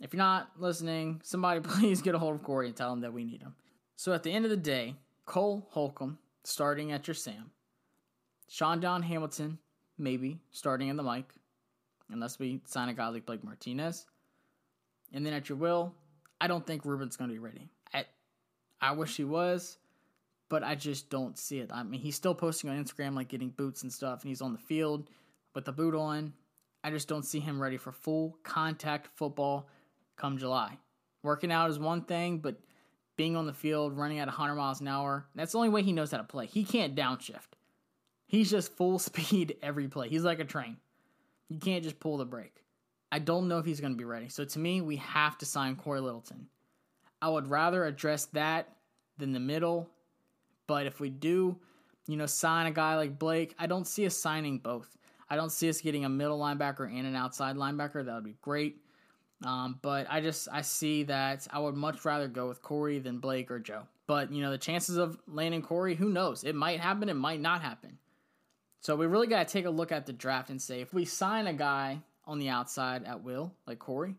If 0.00 0.12
you're 0.12 0.18
not 0.18 0.50
listening, 0.58 1.20
somebody 1.24 1.60
please 1.62 2.02
get 2.02 2.14
a 2.14 2.18
hold 2.18 2.34
of 2.34 2.42
Cory 2.42 2.66
and 2.66 2.76
tell 2.76 2.92
him 2.92 3.00
that 3.00 3.12
we 3.12 3.24
need 3.24 3.40
him. 3.40 3.54
So 3.96 4.12
at 4.12 4.22
the 4.22 4.32
end 4.32 4.44
of 4.44 4.50
the 4.50 4.56
day, 4.56 4.96
Cole 5.26 5.66
Holcomb 5.70 6.18
starting 6.44 6.90
at 6.90 7.06
your 7.06 7.14
Sam. 7.14 7.52
Shaun 8.48 8.80
Dion 8.80 9.02
Hamilton, 9.02 9.58
maybe, 9.96 10.40
starting 10.50 10.88
in 10.88 10.96
the 10.96 11.02
Mike 11.02 11.32
unless 12.12 12.38
we 12.38 12.60
sign 12.64 12.88
a 12.88 12.94
guy 12.94 13.08
like 13.08 13.26
Blake 13.26 13.44
Martinez. 13.44 14.06
And 15.12 15.24
then 15.24 15.32
at 15.32 15.48
your 15.48 15.58
will, 15.58 15.94
I 16.40 16.46
don't 16.46 16.66
think 16.66 16.84
Reuben's 16.84 17.16
going 17.16 17.28
to 17.30 17.34
be 17.34 17.38
ready. 17.38 17.68
I, 17.92 18.04
I 18.80 18.92
wish 18.92 19.16
he 19.16 19.24
was, 19.24 19.78
but 20.48 20.62
I 20.62 20.74
just 20.74 21.10
don't 21.10 21.38
see 21.38 21.58
it. 21.58 21.70
I 21.72 21.82
mean, 21.82 22.00
he's 22.00 22.16
still 22.16 22.34
posting 22.34 22.70
on 22.70 22.82
Instagram 22.82 23.14
like 23.14 23.28
getting 23.28 23.50
boots 23.50 23.82
and 23.82 23.92
stuff, 23.92 24.22
and 24.22 24.28
he's 24.28 24.42
on 24.42 24.52
the 24.52 24.58
field 24.58 25.08
with 25.54 25.64
the 25.64 25.72
boot 25.72 25.94
on. 25.94 26.32
I 26.84 26.90
just 26.90 27.08
don't 27.08 27.24
see 27.24 27.40
him 27.40 27.60
ready 27.62 27.76
for 27.76 27.92
full 27.92 28.36
contact 28.42 29.08
football 29.14 29.68
come 30.16 30.38
July. 30.38 30.78
Working 31.22 31.52
out 31.52 31.70
is 31.70 31.78
one 31.78 32.02
thing, 32.02 32.38
but 32.38 32.56
being 33.16 33.36
on 33.36 33.46
the 33.46 33.52
field, 33.52 33.96
running 33.96 34.18
at 34.18 34.26
100 34.26 34.54
miles 34.54 34.80
an 34.80 34.88
hour, 34.88 35.26
that's 35.34 35.52
the 35.52 35.58
only 35.58 35.68
way 35.68 35.82
he 35.82 35.92
knows 35.92 36.10
how 36.10 36.18
to 36.18 36.24
play. 36.24 36.46
He 36.46 36.64
can't 36.64 36.96
downshift. 36.96 37.54
He's 38.26 38.50
just 38.50 38.72
full 38.76 38.98
speed 38.98 39.56
every 39.62 39.88
play. 39.88 40.08
He's 40.08 40.24
like 40.24 40.40
a 40.40 40.44
train. 40.44 40.78
You 41.52 41.58
can't 41.58 41.84
just 41.84 42.00
pull 42.00 42.16
the 42.16 42.24
brake. 42.24 42.64
I 43.10 43.18
don't 43.18 43.46
know 43.46 43.58
if 43.58 43.66
he's 43.66 43.80
going 43.80 43.92
to 43.92 43.98
be 43.98 44.04
ready. 44.04 44.30
So 44.30 44.44
to 44.44 44.58
me, 44.58 44.80
we 44.80 44.96
have 44.96 45.36
to 45.38 45.46
sign 45.46 45.76
Cory 45.76 46.00
Littleton. 46.00 46.46
I 47.20 47.28
would 47.28 47.46
rather 47.48 47.84
address 47.84 48.24
that 48.26 48.68
than 49.18 49.32
the 49.32 49.40
middle. 49.40 49.90
But 50.66 50.86
if 50.86 50.98
we 50.98 51.10
do, 51.10 51.58
you 52.06 52.16
know, 52.16 52.24
sign 52.24 52.66
a 52.66 52.70
guy 52.70 52.96
like 52.96 53.18
Blake, 53.18 53.54
I 53.58 53.66
don't 53.66 53.86
see 53.86 54.06
us 54.06 54.16
signing 54.16 54.58
both. 54.58 54.96
I 55.28 55.36
don't 55.36 55.52
see 55.52 55.68
us 55.68 55.82
getting 55.82 56.06
a 56.06 56.08
middle 56.08 56.38
linebacker 56.38 56.86
and 56.86 57.06
an 57.06 57.14
outside 57.14 57.56
linebacker. 57.56 58.04
That 58.04 58.14
would 58.14 58.24
be 58.24 58.36
great. 58.40 58.78
Um, 59.44 59.78
but 59.82 60.06
I 60.08 60.20
just 60.20 60.48
I 60.50 60.62
see 60.62 61.02
that 61.04 61.46
I 61.50 61.58
would 61.58 61.74
much 61.74 62.04
rather 62.04 62.28
go 62.28 62.48
with 62.48 62.62
Cory 62.62 62.98
than 62.98 63.18
Blake 63.18 63.50
or 63.50 63.58
Joe. 63.58 63.82
But 64.06 64.32
you 64.32 64.40
know 64.40 64.50
the 64.50 64.58
chances 64.58 64.96
of 64.96 65.18
landing 65.26 65.62
Cory, 65.62 65.96
who 65.96 66.08
knows? 66.08 66.44
It 66.44 66.54
might 66.54 66.80
happen. 66.80 67.08
It 67.08 67.14
might 67.14 67.40
not 67.40 67.60
happen. 67.60 67.98
So 68.82 68.96
we 68.96 69.06
really 69.06 69.28
got 69.28 69.46
to 69.46 69.52
take 69.52 69.64
a 69.64 69.70
look 69.70 69.92
at 69.92 70.06
the 70.06 70.12
draft 70.12 70.50
and 70.50 70.60
say 70.60 70.80
if 70.80 70.92
we 70.92 71.04
sign 71.04 71.46
a 71.46 71.52
guy 71.52 72.02
on 72.24 72.40
the 72.40 72.48
outside 72.48 73.04
at 73.04 73.22
will, 73.22 73.54
like 73.64 73.78
Cory, 73.78 74.16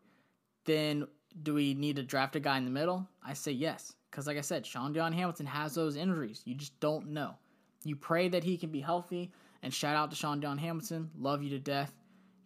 then 0.64 1.06
do 1.42 1.54
we 1.54 1.74
need 1.74 1.98
to 1.98 2.04
draft 2.04 2.38
a 2.38 2.40
guy 2.40 2.58
in 2.58 2.64
the 2.64 2.72
middle? 2.72 3.06
I 3.22 3.34
say 3.34 3.52
yes. 3.52 3.94
Because, 4.10 4.26
like 4.26 4.38
I 4.38 4.42
said, 4.42 4.66
Shaun 4.66 4.94
Dion 4.94 5.12
Hamilton 5.12 5.48
has 5.48 5.76
those 5.76 5.98
injuries. 5.98 6.42
You 6.46 6.56
just 6.56 6.80
don't 6.80 7.10
know. 7.10 7.36
You 7.84 7.98
pray 7.98 8.30
that 8.30 8.44
he 8.44 8.58
can 8.58 8.70
be 8.70 8.80
healthy. 8.80 9.32
And 9.64 9.74
shout 9.74 9.98
out 9.98 10.12
to 10.12 10.16
Shaun 10.16 10.40
Dion 10.40 10.58
Hamilton. 10.58 11.10
Love 11.18 11.44
you 11.44 11.50
to 11.50 11.60
death. 11.60 11.92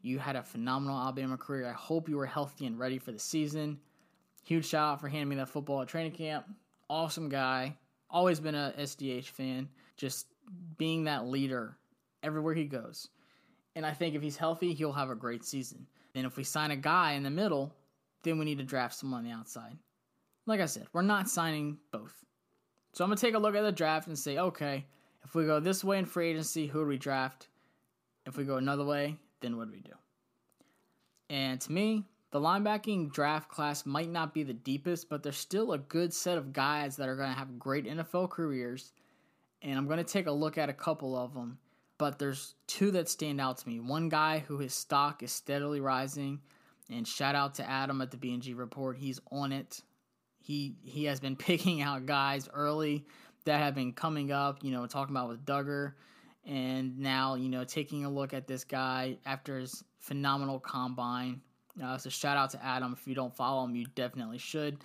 You 0.02 0.18
had 0.18 0.36
a 0.36 0.44
phenomenal 0.44 0.98
Alabama 0.98 1.38
career. 1.38 1.68
I 1.68 1.74
hope 1.74 2.10
you 2.10 2.18
were 2.18 2.26
healthy 2.26 2.66
and 2.66 2.80
ready 2.80 2.98
for 2.98 3.12
the 3.12 3.20
season. 3.20 3.80
Huge 4.44 4.66
shout 4.66 4.94
out 4.94 5.02
for 5.02 5.08
handing 5.08 5.30
me 5.30 5.36
that 5.36 5.50
football 5.50 5.82
at 5.82 5.88
training 5.88 6.14
camp. 6.14 6.48
Awesome 6.90 7.30
guy. 7.30 7.76
Always 8.10 8.40
been 8.40 8.56
a 8.56 8.74
SDH 8.80 9.26
fan. 9.26 9.70
Just 9.98 10.28
being 10.78 11.04
that 11.04 11.28
leader 11.28 11.78
everywhere 12.24 12.54
he 12.54 12.66
goes. 12.66 13.08
And 13.76 13.86
I 13.86 13.94
think 13.94 14.16
if 14.16 14.22
he's 14.22 14.38
healthy, 14.38 14.74
he'll 14.74 14.94
have 14.94 15.10
a 15.10 15.16
great 15.16 15.44
season. 15.44 15.86
Then 16.14 16.26
if 16.26 16.38
we 16.38 16.44
sign 16.44 16.72
a 16.72 16.76
guy 16.76 17.14
in 17.14 17.24
the 17.24 17.30
middle, 17.30 17.76
then 18.24 18.40
we 18.40 18.46
need 18.46 18.58
to 18.58 18.64
draft 18.64 18.96
someone 18.96 19.20
on 19.20 19.26
the 19.26 19.36
outside. 19.36 19.78
Like 20.46 20.62
I 20.62 20.66
said, 20.66 20.88
we're 20.94 21.02
not 21.02 21.30
signing 21.30 21.78
both. 21.92 22.14
So 22.94 23.04
I'm 23.04 23.10
gonna 23.10 23.20
take 23.20 23.36
a 23.36 23.40
look 23.40 23.56
at 23.56 23.62
the 23.62 23.72
draft 23.72 24.08
and 24.08 24.18
say, 24.18 24.38
okay, 24.38 24.86
if 25.24 25.36
we 25.36 25.46
go 25.46 25.60
this 25.60 25.84
way 25.84 26.00
in 26.00 26.06
free 26.06 26.32
agency, 26.32 26.68
who 26.68 26.80
do 26.80 26.88
we 26.88 26.98
draft? 26.98 27.50
If 28.26 28.38
we 28.38 28.46
go 28.46 28.58
another 28.58 28.86
way, 28.86 29.18
then 29.42 29.58
what 29.58 29.68
do 29.68 29.74
we 29.74 29.82
do? 29.82 29.94
And 31.30 31.60
to 31.62 31.72
me, 31.72 32.06
the 32.32 32.40
linebacking 32.40 33.12
draft 33.12 33.50
class 33.50 33.86
might 33.86 34.10
not 34.10 34.34
be 34.34 34.44
the 34.44 34.54
deepest, 34.54 35.10
but 35.10 35.24
there's 35.24 35.38
still 35.38 35.74
a 35.74 35.78
good 35.78 36.14
set 36.14 36.38
of 36.38 36.54
guys 36.54 36.98
that 36.98 37.08
are 37.10 37.16
going 37.16 37.32
to 37.32 37.38
have 37.38 37.60
great 37.60 37.86
NFL 37.86 38.30
careers. 38.30 38.92
And 39.62 39.78
I'm 39.78 39.88
going 39.88 39.98
to 39.98 40.04
take 40.04 40.28
a 40.28 40.32
look 40.32 40.58
at 40.58 40.70
a 40.70 40.74
couple 40.74 41.18
of 41.18 41.34
them. 41.34 41.58
But 41.98 42.20
there's 42.20 42.56
two 42.68 42.92
that 42.92 43.10
stand 43.10 43.42
out 43.42 43.58
to 43.60 43.68
me. 43.68 43.80
One 43.80 44.10
guy 44.10 44.40
who 44.40 44.60
his 44.60 44.74
stock 44.74 45.24
is 45.24 45.32
steadily 45.32 45.80
rising, 45.80 46.42
and 46.90 47.08
shout 47.08 47.36
out 47.36 47.56
to 47.56 47.70
Adam 47.70 48.02
at 48.02 48.12
the 48.12 48.18
BNG 48.18 48.58
report. 48.58 48.98
He's 48.98 49.20
on 49.32 49.52
it. 49.52 49.82
He 50.40 50.76
he 50.84 51.06
has 51.06 51.20
been 51.20 51.36
picking 51.38 51.82
out 51.82 52.06
guys 52.06 52.48
early 52.54 53.06
that 53.46 53.60
have 53.60 53.76
been 53.76 53.94
coming 53.94 54.32
up. 54.32 54.64
You 54.64 54.72
know, 54.72 54.86
talking 54.86 55.16
about 55.16 55.30
with 55.30 55.46
Dugger, 55.46 55.94
and 56.46 57.00
now 57.00 57.36
you 57.36 57.50
know 57.50 57.64
taking 57.64 58.06
a 58.06 58.10
look 58.10 58.34
at 58.34 58.48
this 58.48 58.64
guy 58.64 59.18
after 59.26 59.58
his 59.58 59.84
phenomenal 60.00 60.60
combine 60.60 61.42
uh, 61.84 61.98
so 61.98 62.10
shout 62.10 62.38
out 62.38 62.50
to 62.52 62.64
Adam. 62.64 62.96
If 63.00 63.08
you 63.08 63.16
don't 63.16 63.36
follow 63.36 63.64
him, 63.64 63.76
you 63.76 63.86
definitely 63.96 64.38
should, 64.38 64.80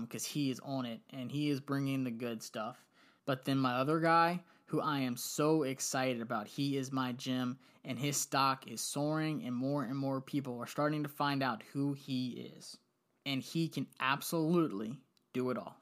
because 0.00 0.24
um, 0.24 0.30
he 0.30 0.50
is 0.50 0.60
on 0.60 0.86
it 0.86 1.00
and 1.10 1.30
he 1.30 1.50
is 1.50 1.60
bringing 1.60 2.04
the 2.04 2.10
good 2.10 2.42
stuff. 2.42 2.82
But 3.26 3.44
then 3.44 3.58
my 3.58 3.74
other 3.74 4.00
guy, 4.00 4.40
who 4.70 4.80
I 4.80 5.00
am 5.00 5.16
so 5.16 5.64
excited 5.64 6.22
about, 6.22 6.46
he 6.46 6.76
is 6.76 6.92
my 6.92 7.10
Jim, 7.10 7.58
and 7.84 7.98
his 7.98 8.16
stock 8.16 8.68
is 8.68 8.80
soaring, 8.80 9.42
and 9.44 9.52
more 9.52 9.82
and 9.82 9.96
more 9.96 10.20
people 10.20 10.60
are 10.60 10.66
starting 10.68 11.02
to 11.02 11.08
find 11.08 11.42
out 11.42 11.64
who 11.72 11.92
he 11.92 12.52
is, 12.56 12.78
and 13.26 13.42
he 13.42 13.66
can 13.66 13.88
absolutely 13.98 14.96
do 15.34 15.50
it 15.50 15.58
all. 15.58 15.74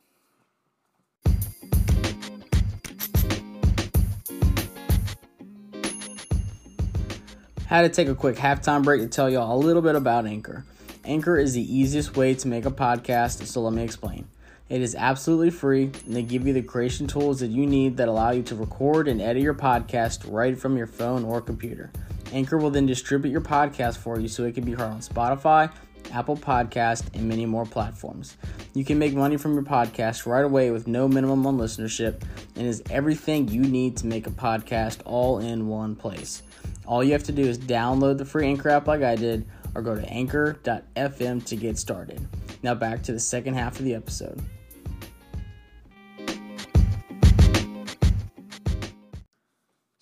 Had 7.66 7.82
to 7.82 7.90
take 7.90 8.08
a 8.08 8.14
quick 8.14 8.36
halftime 8.36 8.82
break 8.82 9.02
to 9.02 9.08
tell 9.08 9.28
y'all 9.28 9.54
a 9.54 9.60
little 9.62 9.82
bit 9.82 9.96
about 9.96 10.24
Anchor. 10.24 10.64
Anchor 11.04 11.36
is 11.36 11.52
the 11.52 11.76
easiest 11.76 12.16
way 12.16 12.34
to 12.36 12.48
make 12.48 12.64
a 12.64 12.70
podcast, 12.70 13.44
so 13.44 13.60
let 13.60 13.74
me 13.74 13.82
explain. 13.82 14.26
It 14.68 14.82
is 14.82 14.94
absolutely 14.94 15.50
free, 15.50 15.84
and 15.84 16.14
they 16.14 16.22
give 16.22 16.46
you 16.46 16.52
the 16.52 16.60
creation 16.60 17.06
tools 17.06 17.40
that 17.40 17.46
you 17.46 17.66
need 17.66 17.96
that 17.96 18.08
allow 18.08 18.32
you 18.32 18.42
to 18.42 18.54
record 18.54 19.08
and 19.08 19.20
edit 19.20 19.42
your 19.42 19.54
podcast 19.54 20.30
right 20.30 20.58
from 20.58 20.76
your 20.76 20.86
phone 20.86 21.24
or 21.24 21.40
computer. 21.40 21.90
Anchor 22.32 22.58
will 22.58 22.68
then 22.68 22.84
distribute 22.84 23.30
your 23.30 23.40
podcast 23.40 23.96
for 23.96 24.20
you 24.20 24.28
so 24.28 24.44
it 24.44 24.54
can 24.54 24.64
be 24.64 24.72
heard 24.72 24.90
on 24.90 25.00
Spotify, 25.00 25.72
Apple 26.12 26.36
Podcast, 26.36 27.14
and 27.14 27.26
many 27.26 27.46
more 27.46 27.64
platforms. 27.64 28.36
You 28.74 28.84
can 28.84 28.98
make 28.98 29.14
money 29.14 29.38
from 29.38 29.54
your 29.54 29.62
podcast 29.62 30.26
right 30.26 30.44
away 30.44 30.70
with 30.70 30.86
no 30.86 31.08
minimum 31.08 31.46
on 31.46 31.56
listenership 31.56 32.22
and 32.54 32.66
is 32.66 32.82
everything 32.90 33.48
you 33.48 33.62
need 33.62 33.96
to 33.98 34.06
make 34.06 34.26
a 34.26 34.30
podcast 34.30 34.98
all 35.06 35.38
in 35.38 35.68
one 35.68 35.96
place. 35.96 36.42
All 36.86 37.02
you 37.02 37.12
have 37.12 37.24
to 37.24 37.32
do 37.32 37.42
is 37.42 37.58
download 37.58 38.18
the 38.18 38.24
free 38.26 38.46
Anchor 38.46 38.68
app 38.68 38.86
like 38.86 39.02
I 39.02 39.16
did 39.16 39.46
or 39.74 39.80
go 39.80 39.94
to 39.94 40.06
anchor.fm 40.08 41.44
to 41.46 41.56
get 41.56 41.78
started. 41.78 42.26
Now 42.62 42.74
back 42.74 43.02
to 43.04 43.12
the 43.12 43.20
second 43.20 43.54
half 43.54 43.78
of 43.78 43.86
the 43.86 43.94
episode. 43.94 44.42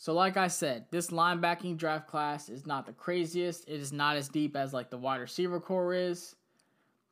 So, 0.06 0.12
like 0.12 0.36
I 0.36 0.46
said, 0.46 0.84
this 0.92 1.08
linebacking 1.08 1.78
draft 1.78 2.06
class 2.06 2.48
is 2.48 2.64
not 2.64 2.86
the 2.86 2.92
craziest. 2.92 3.68
It 3.68 3.80
is 3.80 3.92
not 3.92 4.16
as 4.16 4.28
deep 4.28 4.54
as 4.54 4.72
like 4.72 4.88
the 4.88 4.96
wide 4.96 5.16
receiver 5.16 5.58
core 5.58 5.94
is, 5.94 6.36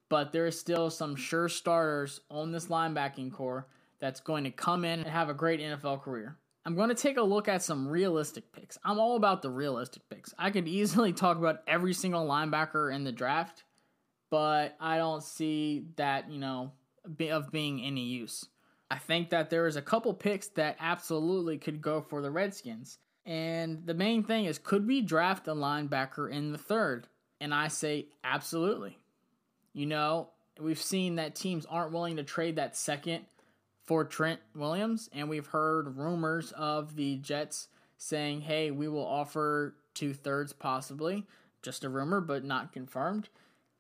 but 0.09 0.30
there 0.30 0.46
is 0.46 0.57
still 0.57 0.90
some 0.90 1.16
sure 1.16 1.48
starters 1.48 2.20
on 2.30 2.52
this 2.52 2.66
linebacking 2.66 3.33
core 3.33 3.66
that's 3.98 4.20
going 4.20 4.44
to 4.44 4.52
come 4.52 4.85
in 4.85 5.00
and 5.00 5.09
have 5.09 5.28
a 5.28 5.35
great 5.35 5.59
NFL 5.59 6.02
career. 6.02 6.37
I'm 6.64 6.76
going 6.76 6.88
to 6.88 6.94
take 6.94 7.16
a 7.16 7.22
look 7.22 7.48
at 7.48 7.64
some 7.64 7.88
realistic 7.88 8.52
picks. 8.52 8.78
I'm 8.85 9.00
all 9.00 9.16
about 9.16 9.42
the 9.42 9.50
realistic 9.50 10.09
picks. 10.09 10.33
I 10.38 10.52
could 10.52 10.68
easily 10.68 11.12
talk 11.12 11.37
about 11.37 11.64
every 11.66 11.94
single 11.94 12.24
linebacker 12.24 12.94
in 12.94 13.02
the 13.02 13.11
draft, 13.11 13.64
but 14.30 14.76
I 14.78 14.98
don't 14.98 15.24
see 15.24 15.87
that, 15.96 16.30
you 16.30 16.38
know, 16.38 16.70
of 17.28 17.50
being 17.50 17.83
any 17.83 18.04
use. 18.04 18.46
I 18.90 18.99
think 18.99 19.31
that 19.31 19.51
there 19.51 19.66
is 19.66 19.77
a 19.77 19.83
couple 19.83 20.12
picks 20.14 20.49
that 20.49 20.77
absolutely 20.79 21.59
could 21.59 21.81
go 21.81 22.01
for 22.01 22.20
the 22.23 22.31
Redskins. 22.31 22.99
And 23.27 23.87
the 23.87 23.94
main 23.94 24.23
thing 24.23 24.44
is 24.44 24.59
could 24.59 24.87
we 24.87 25.01
draft 25.01 25.49
a 25.49 25.55
linebacker 25.55 26.31
in 26.31 26.53
the 26.53 26.59
third? 26.59 27.09
And 27.40 27.55
I 27.55 27.68
say 27.68 28.09
absolutely. 28.23 28.99
You 29.73 29.87
know, 29.87 30.31
we've 30.61 30.81
seen 30.81 31.16
that 31.16 31.35
teams 31.35 31.66
aren't 31.66 31.92
willing 31.92 32.16
to 32.16 32.23
trade 32.23 32.57
that 32.57 32.77
second 32.77 33.25
for 33.83 34.05
Trent 34.05 34.40
Williams, 34.55 35.11
and 35.12 35.29
we've 35.29 35.49
heard 35.49 35.99
rumors 35.99 36.53
of 36.53 36.97
the 36.97 37.16
Jets 37.16 37.68
saying, 37.99 38.42
hey, 38.42 38.70
we 38.70 38.88
will 38.88 39.07
offer 39.07 39.75
two 39.92 40.14
thirds 40.14 40.53
possibly. 40.53 41.27
Just 41.62 41.85
a 41.85 41.88
rumor, 41.88 42.20
but 42.20 42.44
not 42.44 42.73
confirmed. 42.73 43.29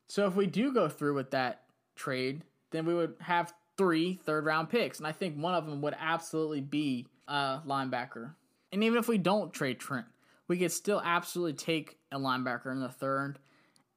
So 0.08 0.26
if 0.26 0.34
we 0.34 0.46
do 0.46 0.72
go 0.72 0.88
through 0.88 1.14
with 1.14 1.30
that 1.30 1.62
trade, 1.96 2.42
then 2.70 2.86
we 2.86 2.94
would 2.94 3.14
have 3.20 3.54
three 3.76 4.20
third 4.24 4.44
round 4.44 4.70
picks. 4.70 4.98
And 4.98 5.06
I 5.06 5.12
think 5.12 5.36
one 5.36 5.54
of 5.54 5.66
them 5.66 5.80
would 5.82 5.96
absolutely 5.98 6.60
be 6.60 7.06
a 7.28 7.60
linebacker. 7.66 8.34
And 8.72 8.82
even 8.84 8.98
if 8.98 9.08
we 9.08 9.18
don't 9.18 9.52
trade 9.52 9.78
Trent, 9.78 10.06
we 10.48 10.58
could 10.58 10.72
still 10.72 11.00
absolutely 11.04 11.54
take 11.54 11.98
a 12.12 12.18
linebacker 12.18 12.72
in 12.72 12.80
the 12.80 12.88
third. 12.88 13.38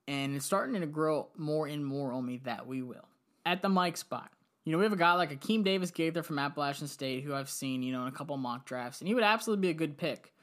And 0.08 0.36
it's 0.36 0.46
starting 0.46 0.80
to 0.80 0.88
grow 0.88 1.28
more 1.36 1.68
and 1.68 1.86
more 1.86 2.14
on 2.14 2.26
me 2.26 2.42
that 2.46 2.68
we 2.68 2.82
will. 2.82 3.08
At 3.46 3.62
the 3.62 3.70
Mike 3.70 3.98
spot, 3.98 4.30
you 4.64 4.72
know, 4.72 4.78
we 4.80 4.84
have 4.84 4.94
a 4.94 4.98
guy 4.98 5.14
like 5.14 5.32
Akeem 5.32 5.64
Davis 5.64 5.92
Gaither 5.92 6.24
from 6.24 6.40
Appalachian 6.40 6.88
State 6.88 7.24
who 7.24 7.34
I've 7.34 7.50
seen, 7.50 7.84
you 7.84 7.94
know, 7.94 8.02
in 8.02 8.10
a 8.10 8.12
couple 8.12 8.36
mock 8.38 8.66
drafts, 8.66 9.00
and 9.00 9.08
he 9.08 9.14
would 9.14 9.24
absolutely 9.24 9.62
be 9.62 9.70
a 9.70 9.74
good 9.74 9.98
pick. 9.98 10.34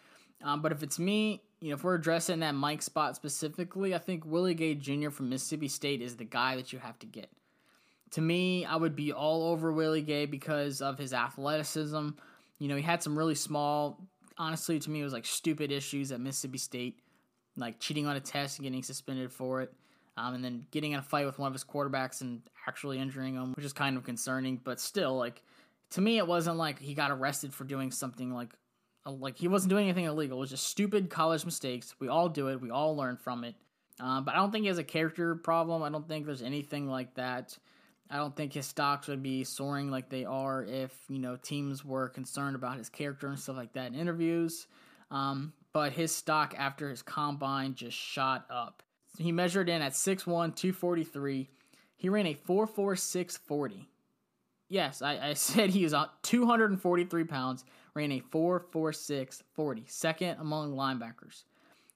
Um, 0.42 0.62
but 0.62 0.72
if 0.72 0.82
it's 0.82 0.98
me, 0.98 1.42
you 1.60 1.68
know, 1.70 1.74
if 1.74 1.84
we're 1.84 1.94
addressing 1.94 2.40
that 2.40 2.54
Mike 2.54 2.82
spot 2.82 3.16
specifically, 3.16 3.94
I 3.94 3.98
think 3.98 4.24
Willie 4.24 4.54
Gay 4.54 4.74
Jr. 4.74 5.10
from 5.10 5.28
Mississippi 5.28 5.68
State 5.68 6.02
is 6.02 6.16
the 6.16 6.24
guy 6.24 6.56
that 6.56 6.72
you 6.72 6.78
have 6.78 6.98
to 7.00 7.06
get. 7.06 7.30
To 8.14 8.20
me, 8.20 8.64
I 8.64 8.76
would 8.76 8.96
be 8.96 9.12
all 9.12 9.48
over 9.48 9.72
Willie 9.72 10.02
Gay 10.02 10.26
because 10.26 10.80
of 10.80 10.98
his 10.98 11.12
athleticism. 11.12 12.10
You 12.58 12.68
know, 12.68 12.76
he 12.76 12.82
had 12.82 13.02
some 13.02 13.16
really 13.16 13.34
small, 13.34 14.00
honestly, 14.38 14.78
to 14.78 14.90
me, 14.90 15.00
it 15.00 15.04
was 15.04 15.12
like 15.12 15.26
stupid 15.26 15.72
issues 15.72 16.12
at 16.12 16.20
Mississippi 16.20 16.58
State, 16.58 17.00
like 17.56 17.80
cheating 17.80 18.06
on 18.06 18.16
a 18.16 18.20
test 18.20 18.58
and 18.58 18.64
getting 18.64 18.82
suspended 18.82 19.32
for 19.32 19.62
it 19.62 19.72
um, 20.16 20.34
and 20.34 20.44
then 20.44 20.66
getting 20.70 20.92
in 20.92 20.98
a 20.98 21.02
fight 21.02 21.26
with 21.26 21.38
one 21.38 21.48
of 21.48 21.52
his 21.52 21.64
quarterbacks 21.64 22.20
and 22.20 22.42
actually 22.68 22.98
injuring 22.98 23.34
him, 23.34 23.52
which 23.54 23.64
is 23.64 23.72
kind 23.72 23.96
of 23.96 24.04
concerning. 24.04 24.60
But 24.62 24.80
still, 24.80 25.16
like 25.16 25.42
to 25.90 26.00
me, 26.00 26.18
it 26.18 26.26
wasn't 26.26 26.56
like 26.56 26.78
he 26.78 26.94
got 26.94 27.10
arrested 27.10 27.52
for 27.52 27.64
doing 27.64 27.90
something 27.90 28.32
like 28.32 28.52
like 29.06 29.36
he 29.36 29.48
wasn't 29.48 29.70
doing 29.70 29.84
anything 29.84 30.04
illegal. 30.04 30.38
It 30.38 30.40
was 30.40 30.50
just 30.50 30.66
stupid 30.68 31.10
college 31.10 31.44
mistakes. 31.44 31.94
We 31.98 32.08
all 32.08 32.28
do 32.28 32.48
it. 32.48 32.60
We 32.60 32.70
all 32.70 32.96
learn 32.96 33.16
from 33.16 33.44
it. 33.44 33.54
Um, 34.00 34.24
but 34.24 34.34
I 34.34 34.38
don't 34.38 34.50
think 34.50 34.62
he 34.62 34.68
has 34.68 34.78
a 34.78 34.84
character 34.84 35.34
problem. 35.36 35.82
I 35.82 35.90
don't 35.90 36.08
think 36.08 36.26
there's 36.26 36.42
anything 36.42 36.88
like 36.88 37.14
that. 37.14 37.56
I 38.10 38.16
don't 38.16 38.36
think 38.36 38.52
his 38.52 38.66
stocks 38.66 39.08
would 39.08 39.22
be 39.22 39.44
soaring 39.44 39.90
like 39.90 40.08
they 40.08 40.24
are 40.24 40.62
if 40.64 40.92
you 41.08 41.18
know 41.18 41.36
teams 41.36 41.84
were 41.84 42.08
concerned 42.08 42.54
about 42.54 42.76
his 42.76 42.88
character 42.88 43.28
and 43.28 43.38
stuff 43.38 43.56
like 43.56 43.72
that 43.72 43.88
in 43.88 43.94
interviews. 43.94 44.66
Um, 45.10 45.52
but 45.72 45.92
his 45.92 46.14
stock 46.14 46.54
after 46.56 46.88
his 46.88 47.02
combine 47.02 47.74
just 47.74 47.96
shot 47.96 48.46
up. 48.50 48.82
He 49.18 49.32
measured 49.32 49.68
in 49.68 49.82
at 49.82 49.92
6'1, 49.92 50.24
243. 50.24 51.48
He 51.96 52.08
ran 52.08 52.26
a 52.26 52.34
4'4, 52.34 53.38
40. 53.38 53.88
Yes, 54.68 55.02
I, 55.02 55.30
I 55.30 55.34
said 55.34 55.70
he 55.70 55.84
was 55.84 55.94
243 56.22 57.24
pounds, 57.24 57.64
ran 57.94 58.12
a 58.12 58.20
4'4, 58.20 59.42
40. 59.54 59.84
Second 59.86 60.36
among 60.40 60.74
linebackers. 60.74 61.44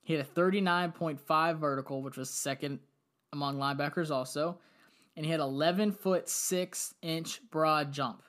He 0.02 0.14
had 0.14 0.24
a 0.24 0.28
39.5 0.28 1.58
vertical, 1.58 2.02
which 2.02 2.16
was 2.16 2.30
second 2.30 2.78
among 3.32 3.58
linebackers 3.58 4.10
also. 4.10 4.58
And 5.18 5.26
he 5.26 5.32
had 5.32 5.40
11 5.40 5.90
foot 5.90 6.28
6 6.28 6.94
inch 7.02 7.40
broad 7.50 7.90
jump, 7.92 8.22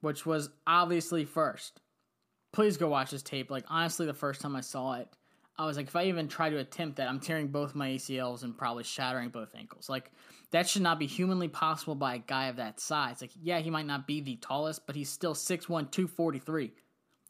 which 0.00 0.24
was 0.24 0.48
obviously 0.64 1.24
first. 1.24 1.80
Please 2.52 2.76
go 2.76 2.88
watch 2.88 3.10
this 3.10 3.24
tape. 3.24 3.50
Like, 3.50 3.64
honestly, 3.68 4.06
the 4.06 4.14
first 4.14 4.40
time 4.40 4.54
I 4.54 4.60
saw 4.60 4.92
it, 4.92 5.08
I 5.58 5.66
was 5.66 5.76
like, 5.76 5.88
if 5.88 5.96
I 5.96 6.04
even 6.04 6.28
try 6.28 6.50
to 6.50 6.58
attempt 6.58 6.98
that, 6.98 7.08
I'm 7.08 7.18
tearing 7.18 7.48
both 7.48 7.74
my 7.74 7.88
ACLs 7.88 8.44
and 8.44 8.56
probably 8.56 8.84
shattering 8.84 9.30
both 9.30 9.56
ankles. 9.56 9.88
Like, 9.88 10.12
that 10.52 10.68
should 10.68 10.82
not 10.82 11.00
be 11.00 11.08
humanly 11.08 11.48
possible 11.48 11.96
by 11.96 12.14
a 12.14 12.18
guy 12.18 12.46
of 12.46 12.56
that 12.56 12.78
size. 12.78 13.20
Like, 13.20 13.32
yeah, 13.42 13.58
he 13.58 13.70
might 13.70 13.86
not 13.86 14.06
be 14.06 14.20
the 14.20 14.36
tallest, 14.36 14.86
but 14.86 14.94
he's 14.94 15.10
still 15.10 15.34
6'1, 15.34 15.66
243. 15.90 16.70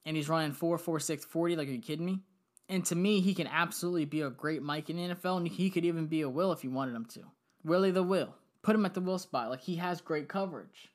And 0.05 0.15
he's 0.15 0.29
running 0.29 0.53
4'4, 0.53 1.25
40. 1.25 1.57
Like, 1.57 1.69
are 1.69 1.71
you 1.71 1.81
kidding 1.81 2.05
me? 2.05 2.21
And 2.69 2.85
to 2.85 2.95
me, 2.95 3.23
he 3.23 3.33
can 3.33 3.47
absolutely 3.47 4.05
be 4.05 4.21
a 4.21 4.29
great 4.29 4.63
Mike 4.63 4.91
in 4.91 4.97
the 4.97 5.15
NFL, 5.15 5.39
and 5.39 5.49
he 5.49 5.71
could 5.71 5.87
even 5.87 6.05
be 6.05 6.21
a 6.21 6.29
Will 6.29 6.53
if 6.53 6.63
you 6.63 6.71
wanted 6.71 6.95
him 6.95 7.07
to. 7.07 7.23
Willie 7.65 7.91
the 7.91 8.03
Will. 8.03 8.35
Put 8.65 8.75
him 8.75 8.85
at 8.85 8.95
the 8.95 9.01
Will 9.01 9.19
spot. 9.19 9.51
Like, 9.51 9.61
he 9.61 9.77
has 9.77 10.01
great 10.01 10.29
coverage. 10.29 10.91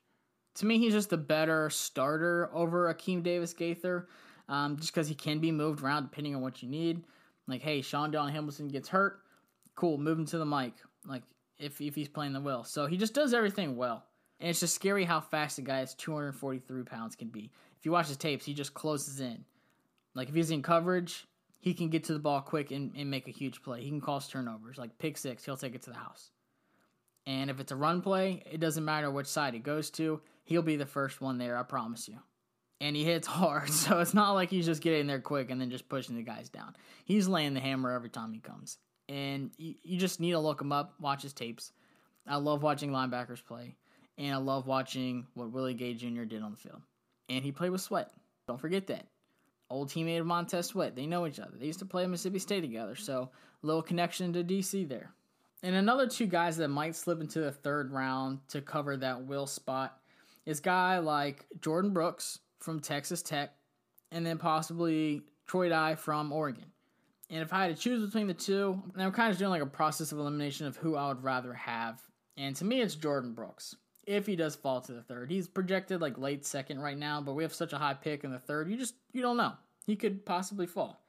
To 0.56 0.66
me, 0.66 0.78
he's 0.78 0.92
just 0.92 1.12
a 1.12 1.16
better 1.16 1.70
starter 1.70 2.50
over 2.52 2.92
Akeem 2.92 3.22
Davis 3.22 3.54
Gaither, 3.54 4.08
um, 4.48 4.76
just 4.76 4.92
because 4.92 5.08
he 5.08 5.14
can 5.14 5.38
be 5.38 5.52
moved 5.52 5.82
around 5.82 6.02
depending 6.02 6.34
on 6.34 6.42
what 6.42 6.62
you 6.62 6.68
need. 6.68 7.04
Like, 7.46 7.62
hey, 7.62 7.80
Shaun 7.80 8.10
Dion 8.10 8.30
Hamilton 8.30 8.68
gets 8.68 8.88
hurt. 8.88 9.20
Cool, 9.74 9.96
move 9.96 10.18
him 10.18 10.26
to 10.26 10.38
the 10.38 10.44
Mike. 10.44 10.74
Like 11.06 11.22
if 11.58 11.80
if 11.80 11.94
he's 11.94 12.08
playing 12.08 12.32
the 12.32 12.40
will. 12.40 12.64
So 12.64 12.86
he 12.86 12.96
just 12.96 13.14
does 13.14 13.34
everything 13.34 13.76
well. 13.76 14.04
And 14.40 14.48
it's 14.48 14.60
just 14.60 14.74
scary 14.74 15.04
how 15.04 15.20
fast 15.20 15.58
a 15.58 15.62
guy 15.62 15.82
is 15.82 15.94
243 15.94 16.82
pounds 16.84 17.14
can 17.14 17.28
be. 17.28 17.50
If 17.78 17.84
you 17.84 17.92
watch 17.92 18.08
his 18.08 18.16
tapes, 18.16 18.46
he 18.46 18.54
just 18.54 18.72
closes 18.72 19.20
in. 19.20 19.44
Like 20.14 20.28
if 20.28 20.34
he's 20.34 20.50
in 20.50 20.62
coverage, 20.62 21.26
he 21.58 21.74
can 21.74 21.90
get 21.90 22.04
to 22.04 22.14
the 22.14 22.18
ball 22.18 22.40
quick 22.40 22.70
and, 22.70 22.92
and 22.96 23.10
make 23.10 23.28
a 23.28 23.32
huge 23.32 23.62
play. 23.62 23.82
He 23.82 23.90
can 23.90 24.00
cause 24.00 24.28
turnovers. 24.28 24.78
Like 24.78 24.98
pick 24.98 25.18
six, 25.18 25.44
he'll 25.44 25.56
take 25.56 25.74
it 25.74 25.82
to 25.82 25.90
the 25.90 25.96
house. 25.96 26.30
And 27.26 27.50
if 27.50 27.60
it's 27.60 27.72
a 27.72 27.76
run 27.76 28.00
play, 28.02 28.42
it 28.50 28.60
doesn't 28.60 28.84
matter 28.84 29.10
which 29.10 29.26
side 29.26 29.54
it 29.54 29.62
goes 29.62 29.90
to, 29.92 30.20
he'll 30.44 30.62
be 30.62 30.76
the 30.76 30.86
first 30.86 31.20
one 31.20 31.38
there, 31.38 31.56
I 31.56 31.62
promise 31.62 32.08
you. 32.08 32.18
And 32.80 32.96
he 32.96 33.04
hits 33.04 33.26
hard, 33.28 33.70
so 33.70 34.00
it's 34.00 34.14
not 34.14 34.32
like 34.32 34.50
he's 34.50 34.66
just 34.66 34.82
getting 34.82 35.06
there 35.06 35.20
quick 35.20 35.50
and 35.50 35.60
then 35.60 35.70
just 35.70 35.88
pushing 35.88 36.16
the 36.16 36.22
guys 36.22 36.48
down. 36.48 36.74
He's 37.04 37.28
laying 37.28 37.54
the 37.54 37.60
hammer 37.60 37.92
every 37.92 38.10
time 38.10 38.32
he 38.32 38.40
comes. 38.40 38.78
And 39.08 39.50
you, 39.58 39.74
you 39.82 39.98
just 39.98 40.20
need 40.20 40.32
to 40.32 40.38
look 40.38 40.60
him 40.60 40.72
up, 40.72 40.94
watch 41.00 41.22
his 41.22 41.32
tapes. 41.32 41.72
I 42.26 42.36
love 42.36 42.62
watching 42.62 42.90
linebackers 42.90 43.44
play, 43.44 43.76
and 44.18 44.34
I 44.34 44.38
love 44.38 44.66
watching 44.66 45.26
what 45.34 45.52
Willie 45.52 45.74
Gay 45.74 45.94
Jr. 45.94 46.24
did 46.24 46.42
on 46.42 46.52
the 46.52 46.56
field. 46.56 46.80
And 47.28 47.44
he 47.44 47.52
played 47.52 47.70
with 47.70 47.80
Sweat. 47.80 48.10
Don't 48.46 48.60
forget 48.60 48.86
that. 48.88 49.06
Old 49.68 49.88
teammate 49.88 50.20
of 50.20 50.26
Montez 50.26 50.66
Sweat. 50.66 50.96
They 50.96 51.06
know 51.06 51.26
each 51.26 51.38
other. 51.38 51.56
They 51.56 51.66
used 51.66 51.78
to 51.78 51.84
play 51.84 52.02
at 52.04 52.10
Mississippi 52.10 52.40
State 52.40 52.62
together, 52.62 52.96
so 52.96 53.30
little 53.62 53.82
connection 53.82 54.32
to 54.32 54.42
DC 54.42 54.88
there. 54.88 55.12
And 55.62 55.74
another 55.74 56.06
two 56.06 56.26
guys 56.26 56.56
that 56.56 56.68
might 56.68 56.96
slip 56.96 57.20
into 57.20 57.40
the 57.40 57.52
third 57.52 57.92
round 57.92 58.40
to 58.48 58.60
cover 58.60 58.96
that 58.96 59.26
will 59.26 59.46
spot 59.46 59.98
is 60.46 60.60
guy 60.60 60.98
like 60.98 61.46
Jordan 61.60 61.92
Brooks 61.92 62.38
from 62.60 62.80
Texas 62.80 63.22
Tech, 63.22 63.52
and 64.10 64.24
then 64.24 64.38
possibly 64.38 65.22
Troy 65.46 65.68
Dye 65.68 65.94
from 65.94 66.32
Oregon. 66.32 66.66
And 67.28 67.42
if 67.42 67.52
I 67.52 67.62
had 67.62 67.76
to 67.76 67.80
choose 67.80 68.04
between 68.04 68.26
the 68.26 68.34
two, 68.34 68.82
I'm 68.96 69.12
kind 69.12 69.32
of 69.32 69.38
doing 69.38 69.50
like 69.50 69.62
a 69.62 69.66
process 69.66 70.12
of 70.12 70.18
elimination 70.18 70.66
of 70.66 70.76
who 70.76 70.96
I 70.96 71.08
would 71.08 71.22
rather 71.22 71.54
have. 71.54 72.02
And 72.36 72.56
to 72.56 72.64
me, 72.64 72.80
it's 72.80 72.96
Jordan 72.96 73.34
Brooks. 73.34 73.76
If 74.06 74.26
he 74.26 74.34
does 74.34 74.56
fall 74.56 74.80
to 74.80 74.92
the 74.92 75.02
third, 75.02 75.30
he's 75.30 75.46
projected 75.46 76.00
like 76.00 76.18
late 76.18 76.44
second 76.44 76.80
right 76.80 76.98
now, 76.98 77.20
but 77.20 77.34
we 77.34 77.44
have 77.44 77.54
such 77.54 77.72
a 77.72 77.78
high 77.78 77.94
pick 77.94 78.24
in 78.24 78.32
the 78.32 78.38
third, 78.38 78.68
you 78.68 78.76
just 78.76 78.94
you 79.12 79.22
don't 79.22 79.36
know. 79.36 79.52
He 79.86 79.94
could 79.94 80.24
possibly 80.24 80.66
fall. 80.66 81.04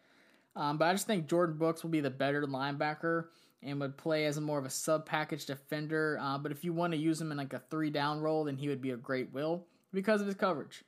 Um, 0.56 0.78
but 0.78 0.86
I 0.86 0.92
just 0.92 1.08
think 1.08 1.28
Jordan 1.28 1.58
Brooks 1.58 1.84
will 1.84 1.90
be 1.90 2.02
the 2.02 2.10
better 2.10 2.44
linebacker 2.44 3.26
and 3.64 3.80
would 3.80 3.98
play 3.98 4.26
as 4.26 4.38
a 4.38 4.42
more 4.42 4.60
of 4.60 4.66
a 4.66 4.70
sub 4.70 5.06
package 5.06 5.46
defender. 5.46 6.18
Uh, 6.22 6.38
but 6.38 6.52
if 6.52 6.64
you 6.64 6.74
want 6.74 6.94
to 6.94 6.98
use 6.98 7.22
him 7.22 7.32
in 7.32 7.38
like 7.38 7.54
a 7.54 7.62
three 7.70 7.90
down 7.90 8.20
role, 8.20 8.44
then 8.44 8.58
he 8.58 8.68
would 8.70 8.82
be 8.82 8.92
a 8.92 8.98
great 8.98 9.32
will 9.34 9.66
because 9.94 10.22
of 10.22 10.28
his 10.28 10.36
coverage. 10.36 10.84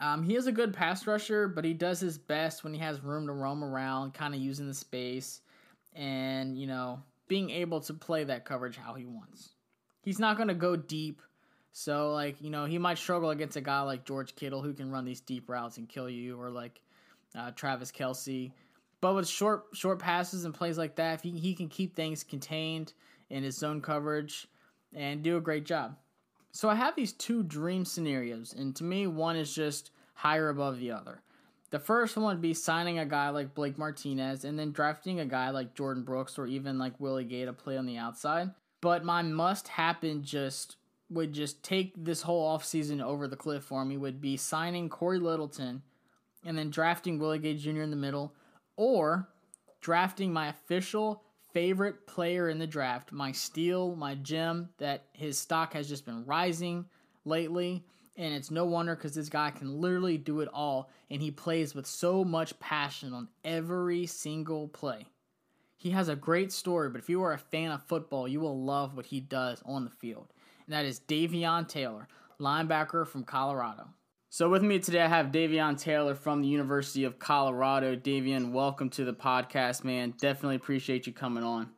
Um, 0.00 0.22
he 0.22 0.34
is 0.34 0.46
a 0.46 0.52
good 0.52 0.72
pass 0.72 1.06
rusher, 1.06 1.46
but 1.46 1.64
he 1.64 1.74
does 1.74 2.00
his 2.00 2.16
best 2.16 2.64
when 2.64 2.72
he 2.72 2.80
has 2.80 3.02
room 3.02 3.26
to 3.26 3.32
roam 3.32 3.62
around, 3.62 4.14
kind 4.14 4.34
of 4.34 4.40
using 4.40 4.66
the 4.66 4.74
space 4.74 5.42
and, 5.94 6.58
you 6.58 6.66
know, 6.66 7.02
being 7.28 7.50
able 7.50 7.80
to 7.80 7.94
play 7.94 8.24
that 8.24 8.44
coverage 8.44 8.76
how 8.76 8.94
he 8.94 9.04
wants. 9.04 9.50
He's 10.02 10.18
not 10.18 10.36
going 10.36 10.48
to 10.48 10.54
go 10.54 10.76
deep. 10.76 11.20
So, 11.72 12.12
like, 12.12 12.40
you 12.40 12.50
know, 12.50 12.64
he 12.64 12.78
might 12.78 12.98
struggle 12.98 13.30
against 13.30 13.56
a 13.56 13.60
guy 13.60 13.80
like 13.82 14.04
George 14.04 14.36
Kittle 14.36 14.62
who 14.62 14.72
can 14.72 14.90
run 14.90 15.04
these 15.04 15.20
deep 15.20 15.48
routes 15.48 15.76
and 15.76 15.88
kill 15.88 16.08
you, 16.08 16.40
or 16.40 16.50
like 16.50 16.80
uh, 17.36 17.50
Travis 17.50 17.90
Kelce. 17.90 18.52
But 19.04 19.16
with 19.16 19.28
short 19.28 19.66
short 19.74 19.98
passes 19.98 20.46
and 20.46 20.54
plays 20.54 20.78
like 20.78 20.96
that, 20.96 21.20
he, 21.20 21.32
he 21.32 21.54
can 21.54 21.68
keep 21.68 21.94
things 21.94 22.24
contained 22.24 22.94
in 23.28 23.42
his 23.42 23.58
zone 23.58 23.82
coverage 23.82 24.48
and 24.94 25.22
do 25.22 25.36
a 25.36 25.42
great 25.42 25.66
job. 25.66 25.98
So 26.52 26.70
I 26.70 26.74
have 26.76 26.96
these 26.96 27.12
two 27.12 27.42
dream 27.42 27.84
scenarios, 27.84 28.54
and 28.54 28.74
to 28.76 28.82
me, 28.82 29.06
one 29.06 29.36
is 29.36 29.54
just 29.54 29.90
higher 30.14 30.48
above 30.48 30.80
the 30.80 30.92
other. 30.92 31.20
The 31.68 31.78
first 31.78 32.16
one 32.16 32.24
would 32.24 32.40
be 32.40 32.54
signing 32.54 32.98
a 32.98 33.04
guy 33.04 33.28
like 33.28 33.54
Blake 33.54 33.76
Martinez 33.76 34.42
and 34.42 34.58
then 34.58 34.72
drafting 34.72 35.20
a 35.20 35.26
guy 35.26 35.50
like 35.50 35.74
Jordan 35.74 36.04
Brooks 36.04 36.38
or 36.38 36.46
even 36.46 36.78
like 36.78 36.98
Willie 36.98 37.24
Gay 37.24 37.44
to 37.44 37.52
play 37.52 37.76
on 37.76 37.84
the 37.84 37.98
outside. 37.98 38.52
But 38.80 39.04
my 39.04 39.20
must 39.20 39.68
happen 39.68 40.22
just 40.22 40.76
would 41.10 41.34
just 41.34 41.62
take 41.62 41.92
this 41.94 42.22
whole 42.22 42.56
offseason 42.56 43.02
over 43.02 43.28
the 43.28 43.36
cliff 43.36 43.64
for 43.64 43.84
me 43.84 43.98
would 43.98 44.22
be 44.22 44.38
signing 44.38 44.88
Cory 44.88 45.18
Littleton 45.18 45.82
and 46.42 46.56
then 46.56 46.70
drafting 46.70 47.18
Willie 47.18 47.38
Gay 47.38 47.54
Jr. 47.54 47.82
in 47.82 47.90
the 47.90 47.96
middle 47.96 48.32
or 48.76 49.28
drafting 49.80 50.32
my 50.32 50.48
official 50.48 51.22
favorite 51.52 52.06
player 52.06 52.48
in 52.48 52.58
the 52.58 52.66
draft, 52.66 53.12
my 53.12 53.30
steal, 53.32 53.94
my 53.94 54.14
gem, 54.16 54.68
that 54.78 55.04
his 55.12 55.38
stock 55.38 55.72
has 55.72 55.88
just 55.88 56.04
been 56.04 56.24
rising 56.24 56.84
lately. 57.24 57.84
And 58.16 58.34
it's 58.34 58.50
no 58.50 58.64
wonder 58.64 58.94
because 58.94 59.14
this 59.14 59.28
guy 59.28 59.50
can 59.50 59.80
literally 59.80 60.18
do 60.18 60.40
it 60.40 60.48
all. 60.52 60.90
And 61.10 61.22
he 61.22 61.30
plays 61.30 61.74
with 61.74 61.86
so 61.86 62.24
much 62.24 62.58
passion 62.60 63.12
on 63.12 63.28
every 63.44 64.06
single 64.06 64.68
play. 64.68 65.06
He 65.76 65.90
has 65.90 66.08
a 66.08 66.16
great 66.16 66.52
story, 66.52 66.88
but 66.90 67.00
if 67.00 67.08
you 67.08 67.22
are 67.22 67.32
a 67.32 67.38
fan 67.38 67.70
of 67.70 67.82
football, 67.82 68.26
you 68.26 68.40
will 68.40 68.64
love 68.64 68.96
what 68.96 69.06
he 69.06 69.20
does 69.20 69.62
on 69.66 69.84
the 69.84 69.90
field. 69.90 70.32
And 70.66 70.74
that 70.74 70.84
is 70.84 71.00
Davion 71.00 71.68
Taylor, 71.68 72.08
linebacker 72.40 73.06
from 73.06 73.24
Colorado. 73.24 73.88
So 74.34 74.48
with 74.48 74.64
me 74.64 74.80
today, 74.80 75.00
I 75.00 75.06
have 75.06 75.26
Davion 75.26 75.78
Taylor 75.78 76.16
from 76.16 76.42
the 76.42 76.48
University 76.48 77.04
of 77.04 77.20
Colorado. 77.20 77.94
Davion, 77.94 78.50
welcome 78.50 78.90
to 78.90 79.04
the 79.04 79.12
podcast, 79.12 79.84
man. 79.84 80.12
Definitely 80.18 80.56
appreciate 80.56 81.06
you 81.06 81.12
coming 81.12 81.44
on. 81.44 81.70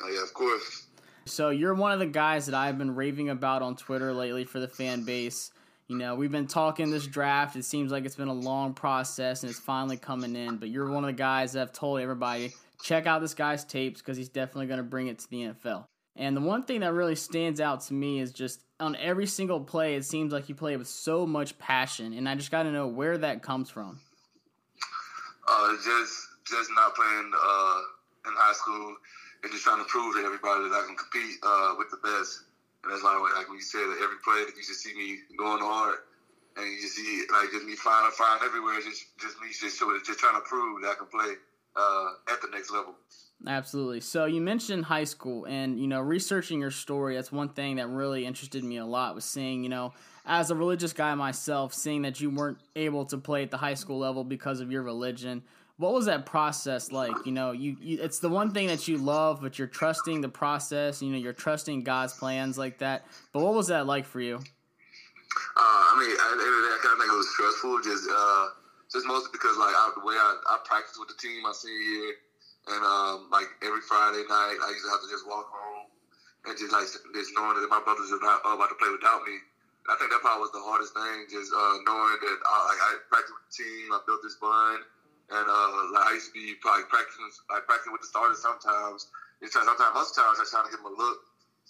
Oh, 0.00 0.08
yeah, 0.08 0.22
of 0.22 0.32
course. 0.32 0.86
So 1.24 1.50
you're 1.50 1.74
one 1.74 1.90
of 1.90 1.98
the 1.98 2.06
guys 2.06 2.46
that 2.46 2.54
I've 2.54 2.78
been 2.78 2.94
raving 2.94 3.30
about 3.30 3.62
on 3.62 3.74
Twitter 3.74 4.12
lately 4.12 4.44
for 4.44 4.60
the 4.60 4.68
fan 4.68 5.02
base. 5.02 5.50
You 5.88 5.98
know, 5.98 6.14
we've 6.14 6.30
been 6.30 6.46
talking 6.46 6.92
this 6.92 7.08
draft. 7.08 7.56
It 7.56 7.64
seems 7.64 7.90
like 7.90 8.04
it's 8.04 8.14
been 8.14 8.28
a 8.28 8.32
long 8.32 8.74
process 8.74 9.42
and 9.42 9.50
it's 9.50 9.58
finally 9.58 9.96
coming 9.96 10.36
in. 10.36 10.58
But 10.58 10.68
you're 10.68 10.88
one 10.88 11.02
of 11.02 11.08
the 11.08 11.14
guys 11.14 11.54
that 11.54 11.62
I've 11.62 11.72
told 11.72 11.98
everybody 11.98 12.52
check 12.80 13.08
out 13.08 13.20
this 13.22 13.34
guy's 13.34 13.64
tapes 13.64 14.00
because 14.00 14.16
he's 14.16 14.28
definitely 14.28 14.66
going 14.66 14.78
to 14.78 14.84
bring 14.84 15.08
it 15.08 15.18
to 15.18 15.28
the 15.28 15.38
NFL. 15.38 15.86
And 16.16 16.36
the 16.36 16.40
one 16.40 16.62
thing 16.62 16.80
that 16.80 16.92
really 16.92 17.16
stands 17.16 17.60
out 17.60 17.80
to 17.82 17.94
me 17.94 18.20
is 18.20 18.32
just 18.32 18.60
on 18.78 18.96
every 18.96 19.26
single 19.26 19.60
play, 19.60 19.94
it 19.94 20.04
seems 20.04 20.32
like 20.32 20.48
you 20.48 20.54
play 20.54 20.76
with 20.76 20.88
so 20.88 21.26
much 21.26 21.58
passion, 21.58 22.12
and 22.12 22.28
I 22.28 22.34
just 22.34 22.50
got 22.50 22.64
to 22.64 22.72
know 22.72 22.86
where 22.86 23.16
that 23.16 23.42
comes 23.42 23.70
from. 23.70 24.00
Uh, 25.48 25.72
just 25.76 26.28
just 26.44 26.70
not 26.74 26.94
playing 26.94 27.32
uh, 27.32 27.80
in 28.26 28.32
high 28.36 28.52
school 28.52 28.96
and 29.42 29.52
just 29.52 29.64
trying 29.64 29.78
to 29.78 29.88
prove 29.88 30.14
to 30.16 30.22
everybody 30.22 30.68
that 30.68 30.74
I 30.74 30.84
can 30.86 30.96
compete 30.96 31.38
uh, 31.42 31.74
with 31.78 31.90
the 31.90 31.98
best. 32.02 32.44
And 32.84 32.92
that's 32.92 33.02
why, 33.02 33.16
like 33.38 33.48
we 33.48 33.60
said, 33.60 33.86
that 33.86 34.02
every 34.02 34.18
play 34.22 34.42
you 34.42 34.62
just 34.62 34.82
see 34.82 34.94
me 34.94 35.18
going 35.38 35.62
hard, 35.62 36.02
and 36.58 36.66
you 36.66 36.80
just 36.82 36.96
see 36.96 37.24
like 37.32 37.50
just 37.50 37.64
me 37.64 37.74
flying, 37.74 38.10
flying 38.12 38.42
everywhere. 38.44 38.82
Just 38.82 39.06
just 39.18 39.40
me 39.40 39.48
just 39.48 39.80
just 39.80 40.18
trying 40.18 40.36
to 40.36 40.44
prove 40.44 40.82
that 40.82 40.92
I 40.92 40.94
can 40.94 41.08
play 41.08 41.40
uh, 41.76 42.32
at 42.32 42.40
the 42.40 42.48
next 42.48 42.70
level. 42.70 42.94
Absolutely. 43.46 44.00
So 44.00 44.24
you 44.26 44.40
mentioned 44.40 44.84
high 44.84 45.04
school, 45.04 45.46
and 45.46 45.78
you 45.78 45.88
know, 45.88 46.00
researching 46.00 46.60
your 46.60 46.70
story. 46.70 47.16
That's 47.16 47.32
one 47.32 47.48
thing 47.48 47.76
that 47.76 47.88
really 47.88 48.24
interested 48.24 48.62
me 48.62 48.76
a 48.76 48.86
lot. 48.86 49.14
Was 49.14 49.24
seeing, 49.24 49.62
you 49.64 49.68
know, 49.68 49.92
as 50.24 50.50
a 50.50 50.54
religious 50.54 50.92
guy 50.92 51.14
myself, 51.14 51.74
seeing 51.74 52.02
that 52.02 52.20
you 52.20 52.30
weren't 52.30 52.58
able 52.76 53.04
to 53.06 53.18
play 53.18 53.42
at 53.42 53.50
the 53.50 53.56
high 53.56 53.74
school 53.74 53.98
level 53.98 54.22
because 54.22 54.60
of 54.60 54.70
your 54.70 54.82
religion. 54.82 55.42
What 55.78 55.94
was 55.94 56.06
that 56.06 56.26
process 56.26 56.92
like? 56.92 57.26
You 57.26 57.32
know, 57.32 57.50
you, 57.50 57.76
you 57.80 57.98
it's 58.00 58.20
the 58.20 58.28
one 58.28 58.52
thing 58.52 58.68
that 58.68 58.86
you 58.86 58.98
love, 58.98 59.40
but 59.42 59.58
you're 59.58 59.66
trusting 59.66 60.20
the 60.20 60.28
process. 60.28 61.02
You 61.02 61.10
know, 61.10 61.18
you're 61.18 61.32
trusting 61.32 61.82
God's 61.82 62.14
plans 62.14 62.56
like 62.56 62.78
that. 62.78 63.06
But 63.32 63.42
what 63.42 63.54
was 63.54 63.66
that 63.68 63.86
like 63.86 64.06
for 64.06 64.20
you? 64.20 64.36
Uh, 64.36 64.40
I 65.56 65.96
mean, 65.98 66.16
I, 66.16 66.76
I 66.76 66.78
kind 66.82 66.92
of 66.92 66.98
think 67.00 67.12
it 67.12 67.16
was 67.16 67.30
stressful, 67.30 67.80
just 67.82 68.08
uh, 68.08 68.48
just 68.92 69.06
mostly 69.06 69.30
because 69.32 69.56
like 69.58 69.74
I, 69.74 69.90
the 69.96 70.04
way 70.04 70.14
I, 70.16 70.36
I 70.46 70.56
practiced 70.64 70.98
with 71.00 71.08
the 71.08 71.18
team 71.20 71.42
my 71.42 71.52
senior 71.52 71.80
year 71.80 72.14
and 72.68 72.84
um, 72.84 73.28
like 73.32 73.48
every 73.62 73.80
Friday 73.82 74.22
night, 74.28 74.58
I 74.62 74.70
used 74.70 74.84
to 74.86 74.90
have 74.92 75.02
to 75.02 75.10
just 75.10 75.26
walk 75.26 75.46
home 75.50 75.88
and 76.46 76.58
just 76.58 76.72
like 76.72 76.86
just 77.14 77.32
knowing 77.36 77.60
that 77.60 77.70
my 77.70 77.80
brothers 77.80 78.12
are 78.12 78.22
not 78.22 78.40
about 78.44 78.68
to 78.70 78.76
play 78.78 78.90
without 78.90 79.22
me. 79.24 79.38
I 79.90 79.96
think 79.96 80.12
that 80.12 80.22
probably 80.22 80.42
was 80.46 80.52
the 80.54 80.62
hardest 80.62 80.94
thing, 80.94 81.26
just 81.26 81.50
uh, 81.52 81.76
knowing 81.86 82.16
that 82.22 82.38
I, 82.46 82.56
like 82.70 82.82
I 82.82 82.90
practiced 83.10 83.34
with 83.34 83.46
the 83.50 83.54
team, 83.64 83.90
I 83.92 83.98
built 84.06 84.22
this 84.22 84.36
bond, 84.38 84.84
and 85.30 85.46
uh, 85.50 85.70
like 85.92 86.06
I 86.06 86.12
used 86.14 86.30
to 86.30 86.34
be 86.36 86.54
probably 86.62 86.86
practicing, 86.86 87.26
like 87.50 87.66
practicing 87.66 87.92
with 87.92 88.02
the 88.02 88.08
starters 88.10 88.38
sometimes. 88.40 89.08
Just 89.42 89.54
sometimes, 89.58 89.94
most 89.94 90.14
times, 90.14 90.38
I 90.38 90.46
trying 90.46 90.66
to 90.66 90.70
give 90.70 90.78
them 90.84 90.94
a 90.94 90.96
look, 90.96 91.18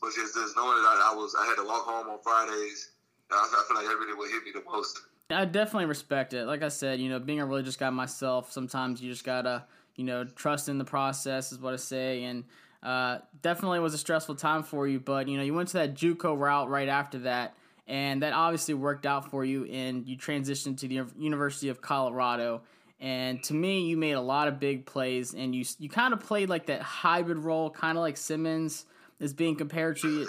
but 0.02 0.12
just 0.12 0.36
just 0.36 0.56
knowing 0.56 0.76
that 0.84 1.00
I, 1.00 1.12
I 1.12 1.14
was, 1.16 1.32
I 1.38 1.46
had 1.48 1.56
to 1.56 1.64
walk 1.64 1.88
home 1.88 2.08
on 2.12 2.20
Fridays. 2.20 2.90
I, 3.32 3.40
I 3.48 3.62
feel 3.64 3.76
like 3.80 3.88
that 3.88 3.96
really 3.96 4.14
would 4.14 4.30
hit 4.30 4.44
me 4.44 4.52
the 4.52 4.62
most. 4.68 5.00
I 5.32 5.44
definitely 5.44 5.86
respect 5.86 6.34
it. 6.34 6.44
Like 6.46 6.62
I 6.62 6.68
said, 6.68 7.00
you 7.00 7.08
know, 7.08 7.18
being 7.18 7.40
a 7.40 7.46
religious 7.46 7.76
guy 7.76 7.90
myself, 7.90 8.52
sometimes 8.52 9.02
you 9.02 9.10
just 9.10 9.24
gotta 9.24 9.64
you 9.96 10.04
know, 10.04 10.24
trust 10.24 10.68
in 10.68 10.78
the 10.78 10.84
process 10.84 11.52
is 11.52 11.58
what 11.58 11.74
I 11.74 11.76
say. 11.76 12.24
And 12.24 12.44
uh, 12.82 13.18
definitely 13.42 13.80
was 13.80 13.94
a 13.94 13.98
stressful 13.98 14.36
time 14.36 14.62
for 14.62 14.86
you, 14.86 15.00
but 15.00 15.28
you 15.28 15.36
know, 15.36 15.42
you 15.42 15.54
went 15.54 15.68
to 15.70 15.78
that 15.78 15.94
JUCO 15.94 16.38
route 16.38 16.68
right 16.68 16.88
after 16.88 17.20
that, 17.20 17.54
and 17.86 18.22
that 18.22 18.32
obviously 18.32 18.74
worked 18.74 19.06
out 19.06 19.30
for 19.30 19.44
you. 19.44 19.64
And 19.66 20.06
you 20.06 20.16
transitioned 20.16 20.78
to 20.78 20.88
the 20.88 21.04
University 21.16 21.68
of 21.68 21.80
Colorado. 21.80 22.62
And 23.00 23.42
to 23.44 23.54
me, 23.54 23.86
you 23.86 23.96
made 23.96 24.12
a 24.12 24.20
lot 24.20 24.46
of 24.46 24.60
big 24.60 24.86
plays, 24.86 25.34
and 25.34 25.54
you 25.54 25.64
you 25.78 25.88
kind 25.88 26.12
of 26.12 26.20
played 26.20 26.48
like 26.48 26.66
that 26.66 26.82
hybrid 26.82 27.38
role, 27.38 27.68
kind 27.70 27.98
of 27.98 28.02
like 28.02 28.16
Simmons 28.16 28.86
is 29.18 29.32
being 29.32 29.56
compared 29.56 29.96
to 29.98 30.28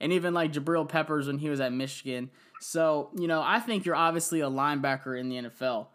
and 0.00 0.12
even 0.12 0.34
like 0.34 0.52
Jabril 0.52 0.88
Peppers 0.88 1.26
when 1.26 1.38
he 1.38 1.48
was 1.48 1.60
at 1.60 1.72
Michigan. 1.72 2.30
So 2.60 3.10
you 3.16 3.28
know, 3.28 3.42
I 3.42 3.60
think 3.60 3.84
you're 3.84 3.96
obviously 3.96 4.40
a 4.40 4.50
linebacker 4.50 5.18
in 5.18 5.28
the 5.28 5.36
NFL 5.36 5.88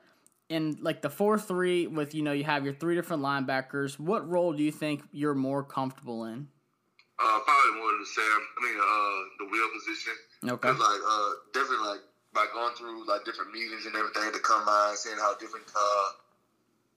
in 0.51 0.77
like 0.81 1.01
the 1.01 1.09
four 1.09 1.39
three 1.39 1.87
with 1.87 2.13
you 2.13 2.21
know 2.21 2.33
you 2.33 2.43
have 2.43 2.65
your 2.65 2.73
three 2.73 2.93
different 2.93 3.23
linebackers. 3.23 3.97
What 3.97 4.27
role 4.29 4.51
do 4.51 4.61
you 4.61 4.71
think 4.71 5.01
you're 5.11 5.33
more 5.33 5.63
comfortable 5.63 6.25
in? 6.25 6.47
Uh, 7.15 7.39
probably 7.45 7.79
more 7.79 7.93
the 7.95 8.05
Sam. 8.05 8.25
I 8.25 8.59
mean, 8.65 8.77
uh, 8.81 9.19
the 9.39 9.47
wheel 9.47 9.69
position. 9.77 10.13
Okay. 10.43 10.73
Cause 10.73 10.79
like, 10.81 11.03
uh, 11.05 11.31
definitely 11.53 11.87
like 11.87 12.03
by 12.33 12.49
going 12.51 12.73
through 12.75 13.07
like 13.07 13.23
different 13.23 13.53
meetings 13.53 13.85
and 13.85 13.95
everything 13.95 14.33
to 14.33 14.41
come 14.43 14.65
by, 14.65 14.91
and 14.91 14.97
seeing 14.97 15.21
how 15.21 15.37
different, 15.37 15.69
uh, 15.71 16.07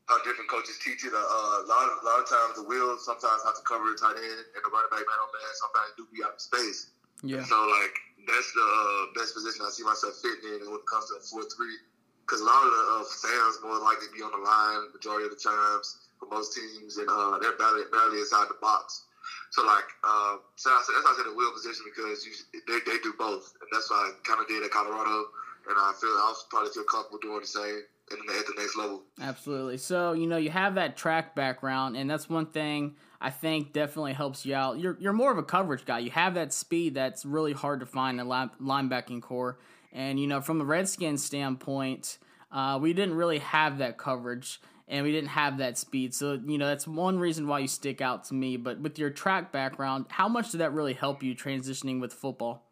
how 0.09 0.19
different 0.25 0.51
coaches 0.51 0.81
teach 0.83 1.05
it. 1.07 1.13
Uh, 1.15 1.21
a 1.21 1.69
lot 1.71 1.87
of 1.87 2.03
a 2.03 2.05
lot 2.09 2.19
of 2.19 2.27
times 2.27 2.57
the 2.59 2.67
wheels 2.67 3.07
sometimes 3.07 3.45
have 3.47 3.55
to 3.55 3.63
cover 3.63 3.87
a 3.87 3.95
tight 3.95 4.19
end 4.19 4.41
and 4.51 4.63
the 4.65 4.71
running 4.73 4.91
back 4.91 5.05
man 5.07 5.19
on 5.23 5.31
man. 5.31 5.53
Sometimes 5.63 5.95
do 5.95 6.09
be 6.11 6.27
out 6.27 6.35
of 6.35 6.43
space. 6.43 6.91
Yeah. 7.25 7.45
So 7.45 7.57
like 7.57 7.95
that's 8.29 8.53
the 8.53 8.65
uh, 8.65 9.03
best 9.17 9.35
position 9.35 9.65
I 9.65 9.71
see 9.73 9.85
myself 9.85 10.21
fitting 10.21 10.61
in 10.61 10.69
when 10.69 10.81
it 10.81 10.89
comes 10.89 11.09
to 11.09 11.17
a 11.17 11.23
four 11.25 11.49
three. 11.49 11.77
Because 12.25 12.41
a 12.41 12.49
lot 12.49 12.65
of 12.65 12.73
the 12.73 12.83
uh, 13.01 13.05
Sam's 13.05 13.61
more 13.61 13.77
likely 13.81 14.09
to 14.09 14.15
be 14.17 14.25
on 14.25 14.33
the 14.33 14.41
line 14.41 14.89
majority 14.97 15.29
of 15.29 15.33
the 15.33 15.41
times 15.41 16.09
for 16.17 16.25
most 16.33 16.57
teams, 16.57 16.97
and 16.97 17.05
uh, 17.09 17.37
they're 17.37 17.57
barely, 17.61 17.85
barely 17.93 18.21
inside 18.21 18.49
the 18.49 18.57
box. 18.65 19.05
So 19.51 19.65
like, 19.65 19.85
uh, 20.03 20.41
so 20.57 20.71
I 20.71 20.83
said, 20.85 20.97
that's 20.97 21.05
why 21.05 21.13
I 21.13 21.17
said 21.21 21.29
the 21.31 21.37
wheel 21.37 21.53
position 21.53 21.85
because 21.85 22.25
you, 22.25 22.33
they 22.67 22.81
they 22.89 22.99
do 23.05 23.13
both, 23.19 23.53
and 23.61 23.69
that's 23.73 23.91
why 23.91 24.09
I 24.09 24.13
kind 24.25 24.41
of 24.41 24.49
did 24.49 24.65
at 24.65 24.71
Colorado, 24.71 25.29
and 25.69 25.77
I 25.77 25.93
feel 26.01 26.11
I 26.11 26.33
probably 26.51 26.71
feel 26.73 26.85
comfortable 26.85 27.21
doing 27.21 27.41
the 27.41 27.47
same 27.47 27.83
at 28.13 28.47
the 28.47 28.55
next 28.57 28.77
level. 28.77 29.03
Absolutely. 29.21 29.79
So 29.79 30.13
you 30.13 30.27
know 30.27 30.37
you 30.37 30.51
have 30.51 30.75
that 30.75 30.97
track 30.97 31.35
background, 31.35 31.97
and 31.97 32.11
that's 32.11 32.29
one 32.29 32.47
thing 32.47 32.97
I 33.21 33.31
think 33.31 33.73
definitely 33.73 34.13
helps 34.13 34.45
you 34.45 34.55
out. 34.55 34.79
You're 34.79 34.97
you're 35.01 35.13
more 35.13 35.33
of 35.33 35.39
a 35.39 35.43
coverage 35.43 35.85
guy. 35.85 36.01
You 36.01 36.11
have 36.11 36.35
that 36.35 36.53
speed 36.53 36.95
that's 36.95 37.25
really 37.25 37.53
hard 37.53 37.81
to 37.81 37.87
find 37.87 38.21
in 38.21 38.29
line, 38.29 38.51
linebacking 38.61 39.23
corps, 39.23 39.59
and 39.93 40.19
you 40.21 40.27
know 40.27 40.41
from 40.41 40.59
the 40.59 40.65
Redskins 40.65 41.25
standpoint, 41.25 42.19
uh, 42.53 42.79
we 42.81 42.93
didn't 42.93 43.15
really 43.15 43.39
have 43.39 43.79
that 43.79 43.99
coverage. 43.99 44.61
And 44.87 45.03
we 45.03 45.13
didn't 45.13 45.31
have 45.31 45.57
that 45.59 45.79
speed, 45.79 46.15
so 46.15 46.39
you 46.45 46.59
know 46.59 46.67
that's 46.67 46.87
one 46.87 47.19
reason 47.19 47.49
why 47.49 47.61
you 47.61 47.69
stick 47.69 48.03
out 48.03 48.25
to 48.25 48.35
me. 48.35 48.59
But 48.59 48.81
with 48.81 48.99
your 48.99 49.09
track 49.09 49.51
background, 49.51 50.05
how 50.11 50.29
much 50.29 50.51
did 50.51 50.59
that 50.59 50.75
really 50.75 50.93
help 50.93 51.23
you 51.23 51.35
transitioning 51.35 52.03
with 52.03 52.13
football? 52.13 52.69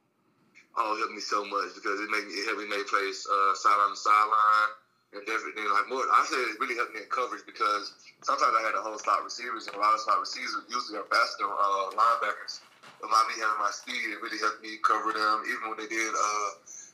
Oh, 0.77 0.95
it 0.95 0.99
helped 0.99 1.15
me 1.15 1.21
so 1.21 1.45
much 1.45 1.75
because 1.75 2.01
it 2.01 2.11
made 2.11 2.25
me 2.25 2.33
it 2.33 2.47
helped 2.47 2.61
me 2.61 2.69
make 2.69 2.87
plays 2.87 3.27
uh, 3.29 3.55
sideline 3.55 3.91
to 3.91 3.97
sideline, 3.97 4.73
and 5.13 5.23
definitely 5.27 5.65
like 5.69 5.89
more. 5.89 6.05
I 6.09 6.25
say 6.29 6.37
it 6.37 6.61
really 6.61 6.77
helped 6.77 6.95
me 6.95 7.05
in 7.05 7.11
coverage 7.13 7.45
because 7.47 7.93
sometimes 8.25 8.55
I 8.57 8.63
had 8.65 8.73
to 8.77 8.83
hold 8.83 9.01
slot 9.01 9.25
receivers, 9.25 9.69
and 9.69 9.77
a 9.77 9.81
lot 9.81 9.95
of 9.95 10.01
slot 10.01 10.21
receivers 10.21 10.65
usually 10.69 10.99
are 10.99 11.09
faster 11.13 11.47
uh, 11.49 11.93
linebackers. 11.97 12.65
But 13.01 13.11
by 13.11 13.23
me 13.29 13.37
having 13.41 13.61
my 13.61 13.73
speed, 13.73 14.13
it 14.15 14.21
really 14.23 14.39
helped 14.41 14.63
me 14.63 14.79
cover 14.83 15.13
them. 15.13 15.45
Even 15.49 15.69
when 15.73 15.79
they 15.79 15.91
did, 15.91 16.13
uh, 16.15 16.49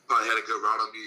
probably 0.07 0.27
had 0.27 0.39
a 0.41 0.45
good 0.45 0.59
route 0.59 0.81
on 0.81 0.91
me. 0.91 1.03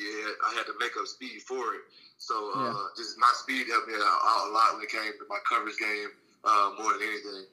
I 0.46 0.54
had 0.56 0.66
to 0.66 0.74
make 0.80 0.96
up 0.96 1.06
speed 1.06 1.42
for 1.44 1.74
it. 1.74 1.84
So 2.18 2.34
uh, 2.34 2.60
Yeah. 2.64 2.74
just 2.96 3.18
my 3.18 3.32
speed 3.34 3.66
helped 3.68 3.88
me 3.88 3.94
out, 3.98 4.20
out 4.24 4.48
a 4.48 4.50
lot 4.52 4.74
when 4.74 4.82
it 4.82 4.90
came 4.92 5.12
to 5.12 5.26
my 5.28 5.38
coverage 5.48 5.76
game 5.76 6.10
uh, 6.44 6.70
more 6.78 6.92
than 6.94 7.02
anything. 7.02 7.44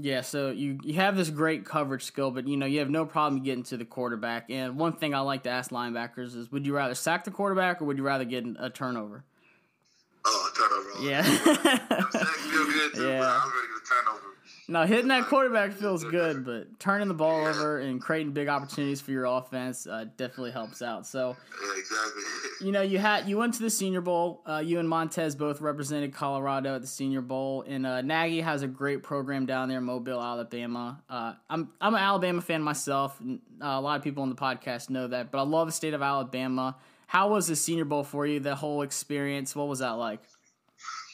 Yeah, 0.00 0.20
so 0.20 0.52
you, 0.52 0.78
you 0.84 0.94
have 0.94 1.16
this 1.16 1.28
great 1.28 1.64
coverage 1.64 2.04
skill, 2.04 2.30
but 2.30 2.46
you 2.46 2.56
know 2.56 2.66
you 2.66 2.78
have 2.78 2.88
no 2.88 3.04
problem 3.04 3.42
getting 3.42 3.64
to 3.64 3.76
the 3.76 3.84
quarterback. 3.84 4.48
And 4.48 4.76
one 4.76 4.92
thing 4.92 5.12
I 5.12 5.18
like 5.20 5.42
to 5.42 5.50
ask 5.50 5.72
linebackers 5.72 6.36
is, 6.36 6.52
would 6.52 6.64
you 6.64 6.74
rather 6.76 6.94
sack 6.94 7.24
the 7.24 7.32
quarterback 7.32 7.82
or 7.82 7.86
would 7.86 7.98
you 7.98 8.04
rather 8.04 8.24
get 8.24 8.46
a 8.60 8.70
turnover? 8.70 9.24
Oh, 10.24 10.50
turnover. 10.56 11.10
Yeah. 11.10 11.22
Sacks 12.10 12.46
feel 12.46 12.64
good 12.66 12.94
too, 12.94 13.08
Yeah. 13.08 13.40
But 14.68 14.78
I'm 14.78 14.90
ready 14.90 15.02
to 15.02 15.08
get 15.08 15.08
a 15.08 15.08
turnover. 15.08 15.08
now 15.08 15.08
hitting 15.08 15.08
that 15.08 15.26
quarterback 15.28 15.72
feels 15.72 16.04
good, 16.04 16.44
but 16.44 16.78
turning 16.78 17.08
the 17.08 17.14
ball 17.14 17.46
over 17.46 17.78
and 17.78 18.00
creating 18.00 18.32
big 18.32 18.48
opportunities 18.48 19.00
for 19.00 19.10
your 19.10 19.24
offense 19.24 19.86
uh, 19.86 20.04
definitely 20.16 20.50
helps 20.52 20.82
out. 20.82 21.06
So 21.06 21.36
Yeah, 21.62 21.78
exactly. 21.78 22.66
you 22.66 22.72
know 22.72 22.82
you 22.82 22.98
had 22.98 23.28
you 23.28 23.38
went 23.38 23.54
to 23.54 23.62
the 23.62 23.70
Senior 23.70 24.00
Bowl. 24.00 24.42
Uh, 24.46 24.58
you 24.64 24.78
and 24.78 24.88
Montez 24.88 25.34
both 25.36 25.60
represented 25.60 26.12
Colorado 26.12 26.74
at 26.74 26.80
the 26.82 26.86
Senior 26.86 27.20
Bowl, 27.22 27.64
and 27.66 27.86
uh, 27.86 28.02
Nagy 28.02 28.40
has 28.40 28.62
a 28.62 28.68
great 28.68 29.02
program 29.02 29.46
down 29.46 29.68
there 29.68 29.80
Mobile, 29.80 30.20
Alabama. 30.20 31.02
Uh, 31.08 31.34
I'm 31.48 31.70
I'm 31.80 31.94
an 31.94 32.00
Alabama 32.00 32.40
fan 32.42 32.62
myself. 32.62 33.18
and, 33.20 33.40
Uh, 33.60 33.66
a 33.78 33.80
lot 33.80 33.96
of 33.98 34.04
people 34.04 34.22
on 34.22 34.28
the 34.28 34.36
podcast 34.36 34.88
know 34.90 35.08
that, 35.08 35.30
but 35.32 35.38
I 35.38 35.42
love 35.42 35.66
the 35.66 35.72
state 35.72 35.94
of 35.94 36.02
Alabama. 36.02 36.76
How 37.08 37.30
was 37.30 37.46
the 37.46 37.56
Senior 37.56 37.86
Bowl 37.86 38.04
for 38.04 38.26
you? 38.26 38.38
The 38.38 38.54
whole 38.54 38.82
experience. 38.82 39.56
What 39.56 39.66
was 39.66 39.78
that 39.78 39.92
like? 39.98 40.20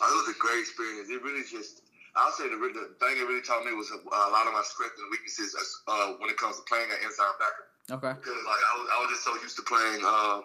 Oh, 0.02 0.12
it 0.12 0.26
was 0.26 0.36
a 0.36 0.38
great 0.38 0.58
experience. 0.60 1.08
It 1.08 1.22
really 1.22 1.44
just, 1.48 1.80
I'll 2.16 2.30
say 2.32 2.46
the, 2.46 2.56
the 2.56 2.94
thing 3.02 3.18
it 3.18 3.26
really 3.26 3.42
taught 3.42 3.66
me 3.66 3.74
was 3.74 3.90
a, 3.90 3.98
a 3.98 4.30
lot 4.30 4.46
of 4.46 4.54
my 4.54 4.62
strengths 4.62 4.98
and 5.02 5.10
weaknesses 5.10 5.50
as, 5.58 5.68
uh, 5.90 6.14
when 6.22 6.30
it 6.30 6.38
comes 6.38 6.56
to 6.56 6.64
playing 6.70 6.86
an 6.90 6.98
inside 7.02 7.34
backer. 7.42 7.66
Okay. 7.98 8.14
Because 8.16 8.38
like 8.46 8.62
I 8.62 8.72
was, 8.78 8.86
I 8.88 8.96
was 9.02 9.08
just 9.12 9.24
so 9.26 9.32
used 9.42 9.58
to 9.58 9.64
playing 9.66 10.00
uh, 10.06 10.40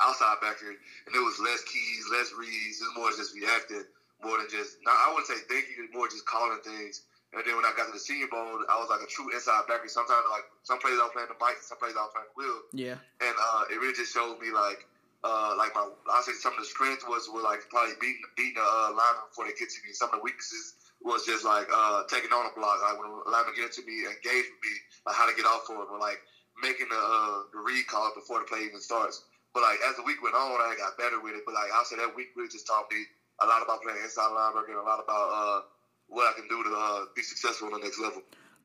outside 0.00 0.38
backer, 0.40 0.70
and 0.70 1.12
it 1.12 1.22
was 1.22 1.36
less 1.42 1.60
keys, 1.66 2.06
less 2.14 2.30
reads. 2.38 2.80
It 2.80 2.88
was 2.88 2.96
more 2.96 3.10
just 3.12 3.34
reacting, 3.34 3.84
more 4.22 4.38
than 4.38 4.48
just. 4.48 4.78
Not, 4.86 4.94
I 4.96 5.10
wouldn't 5.12 5.28
say 5.28 5.42
thinking, 5.50 5.90
more 5.92 6.06
just 6.08 6.24
calling 6.24 6.62
things. 6.64 7.04
And 7.30 7.42
then 7.46 7.54
when 7.54 7.62
I 7.66 7.70
got 7.78 7.86
to 7.86 7.94
the 7.94 8.02
Senior 8.02 8.26
Bowl, 8.26 8.58
I 8.66 8.74
was 8.80 8.90
like 8.90 9.02
a 9.02 9.10
true 9.10 9.30
inside 9.30 9.66
backer. 9.70 9.86
Sometimes 9.86 10.24
like 10.34 10.46
some 10.66 10.78
plays 10.82 10.98
I 10.98 11.06
was 11.06 11.14
playing 11.14 11.30
the 11.30 11.38
Mike, 11.38 11.62
some 11.62 11.78
plays 11.78 11.94
I 11.94 12.02
was 12.02 12.10
playing 12.10 12.26
the 12.26 12.36
wheel 12.38 12.58
Yeah. 12.74 12.98
and 13.22 13.34
uh, 13.38 13.70
it 13.70 13.78
really 13.78 13.94
just 13.94 14.10
showed 14.10 14.40
me 14.42 14.50
like 14.50 14.82
uh, 15.22 15.54
like 15.54 15.70
my 15.76 15.84
I 16.10 16.24
say 16.26 16.32
some 16.34 16.56
of 16.56 16.60
the 16.64 16.66
strengths 16.66 17.04
was 17.06 17.28
were 17.30 17.44
like 17.44 17.60
probably 17.70 17.94
beating 18.00 18.24
beating 18.34 18.56
the 18.58 18.64
uh, 18.66 18.90
lineman 18.96 19.30
before 19.30 19.46
they 19.46 19.54
get 19.54 19.68
to 19.70 19.78
me. 19.86 19.92
Some 19.94 20.10
of 20.10 20.18
the 20.18 20.24
weaknesses 20.26 20.79
was 21.02 21.24
just 21.24 21.44
like 21.44 21.66
uh, 21.72 22.04
taking 22.08 22.32
on 22.32 22.44
a 22.46 22.52
block. 22.52 22.80
Like 22.84 23.00
when 23.00 23.08
a 23.08 23.28
lineman 23.28 23.56
get 23.56 23.72
to 23.80 23.82
me, 23.84 24.04
engage 24.04 24.46
with 24.52 24.62
me, 24.62 24.74
like 25.06 25.16
how 25.16 25.28
to 25.28 25.34
get 25.36 25.48
off 25.48 25.64
for 25.64 25.80
it, 25.80 25.88
or 25.88 25.98
like 25.98 26.20
making 26.62 26.88
the 26.92 27.00
uh, 27.00 27.48
the 27.52 27.60
read 27.60 27.86
call 27.88 28.12
before 28.14 28.40
the 28.40 28.46
play 28.46 28.68
even 28.68 28.80
starts. 28.80 29.24
But 29.54 29.64
like 29.64 29.80
as 29.88 29.96
the 29.96 30.04
week 30.04 30.22
went 30.22 30.36
on, 30.36 30.60
I 30.60 30.76
got 30.76 30.96
better 31.00 31.20
with 31.20 31.34
it. 31.34 31.42
But 31.44 31.54
like 31.54 31.72
I 31.72 31.82
said, 31.88 31.98
that 31.98 32.14
week 32.14 32.36
really 32.36 32.52
just 32.52 32.66
taught 32.66 32.86
me 32.92 33.02
a 33.40 33.46
lot 33.46 33.62
about 33.62 33.82
playing 33.82 33.98
inside 34.04 34.30
linebacker 34.30 34.76
and 34.76 34.78
a 34.78 34.86
lot 34.86 35.00
about 35.02 35.28
uh, 35.32 35.60
what 36.08 36.28
I 36.28 36.32
can 36.38 36.48
do 36.48 36.62
to 36.62 36.70
uh, 36.76 37.04
be 37.16 37.22
successful 37.22 37.72
on 37.72 37.80
the 37.80 37.84
next 37.84 37.98
level. 37.98 38.22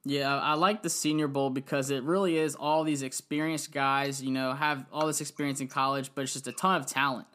Yeah, 0.08 0.38
I 0.38 0.54
like 0.54 0.84
the 0.84 0.89
Senior 0.89 1.28
Bowl 1.28 1.50
because 1.50 1.89
it 1.89 2.04
really 2.04 2.38
is 2.38 2.54
all 2.56 2.84
these 2.84 3.02
experienced 3.02 3.71
guys, 3.71 4.21
you 4.21 4.30
know, 4.30 4.54
have 4.54 4.86
all 4.93 5.08
this 5.08 5.19
experience 5.19 5.62
in 5.62 5.67
college, 5.67 6.12
but 6.13 6.21
it's 6.21 6.34
just 6.34 6.48
a 6.48 6.52
ton 6.52 6.80
of 6.80 6.86
talent. 6.86 7.26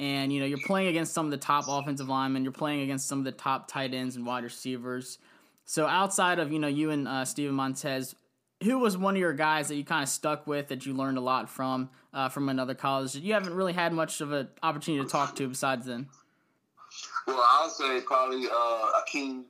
And, 0.00 0.32
you 0.32 0.38
know, 0.40 0.46
you're 0.46 0.58
playing 0.58 0.88
against 0.88 1.12
some 1.12 1.26
of 1.26 1.32
the 1.32 1.38
top 1.38 1.64
offensive 1.66 2.08
linemen, 2.08 2.44
you're 2.44 2.52
playing 2.52 2.82
against 2.82 3.08
some 3.08 3.18
of 3.18 3.24
the 3.24 3.32
top 3.32 3.68
tight 3.68 3.94
ends 3.94 4.14
and 4.14 4.24
wide 4.24 4.44
receivers. 4.44 5.18
So 5.64 5.86
outside 5.86 6.38
of, 6.38 6.52
you 6.52 6.58
know, 6.58 6.68
you 6.68 6.90
and 6.90 7.08
uh, 7.08 7.24
Steven 7.24 7.54
Montez, 7.54 8.14
who 8.62 8.78
was 8.78 8.96
one 8.96 9.14
of 9.14 9.20
your 9.20 9.32
guys 9.32 9.68
that 9.68 9.76
you 9.76 9.84
kind 9.84 10.02
of 10.02 10.08
stuck 10.08 10.46
with 10.46 10.68
that 10.68 10.86
you 10.86 10.94
learned 10.94 11.18
a 11.18 11.20
lot 11.20 11.48
from 11.48 11.90
uh, 12.12 12.28
from 12.28 12.48
another 12.48 12.74
college 12.74 13.12
that 13.12 13.22
you 13.22 13.34
haven't 13.34 13.54
really 13.54 13.72
had 13.72 13.92
much 13.92 14.20
of 14.20 14.32
an 14.32 14.48
opportunity 14.62 15.04
to 15.04 15.10
talk 15.10 15.36
to 15.36 15.48
besides 15.48 15.86
then? 15.86 16.08
Well, 17.26 17.44
I'll 17.50 17.68
say 17.68 18.00
probably 18.00 18.46
uh, 18.46 19.02
Akeem, 19.02 19.44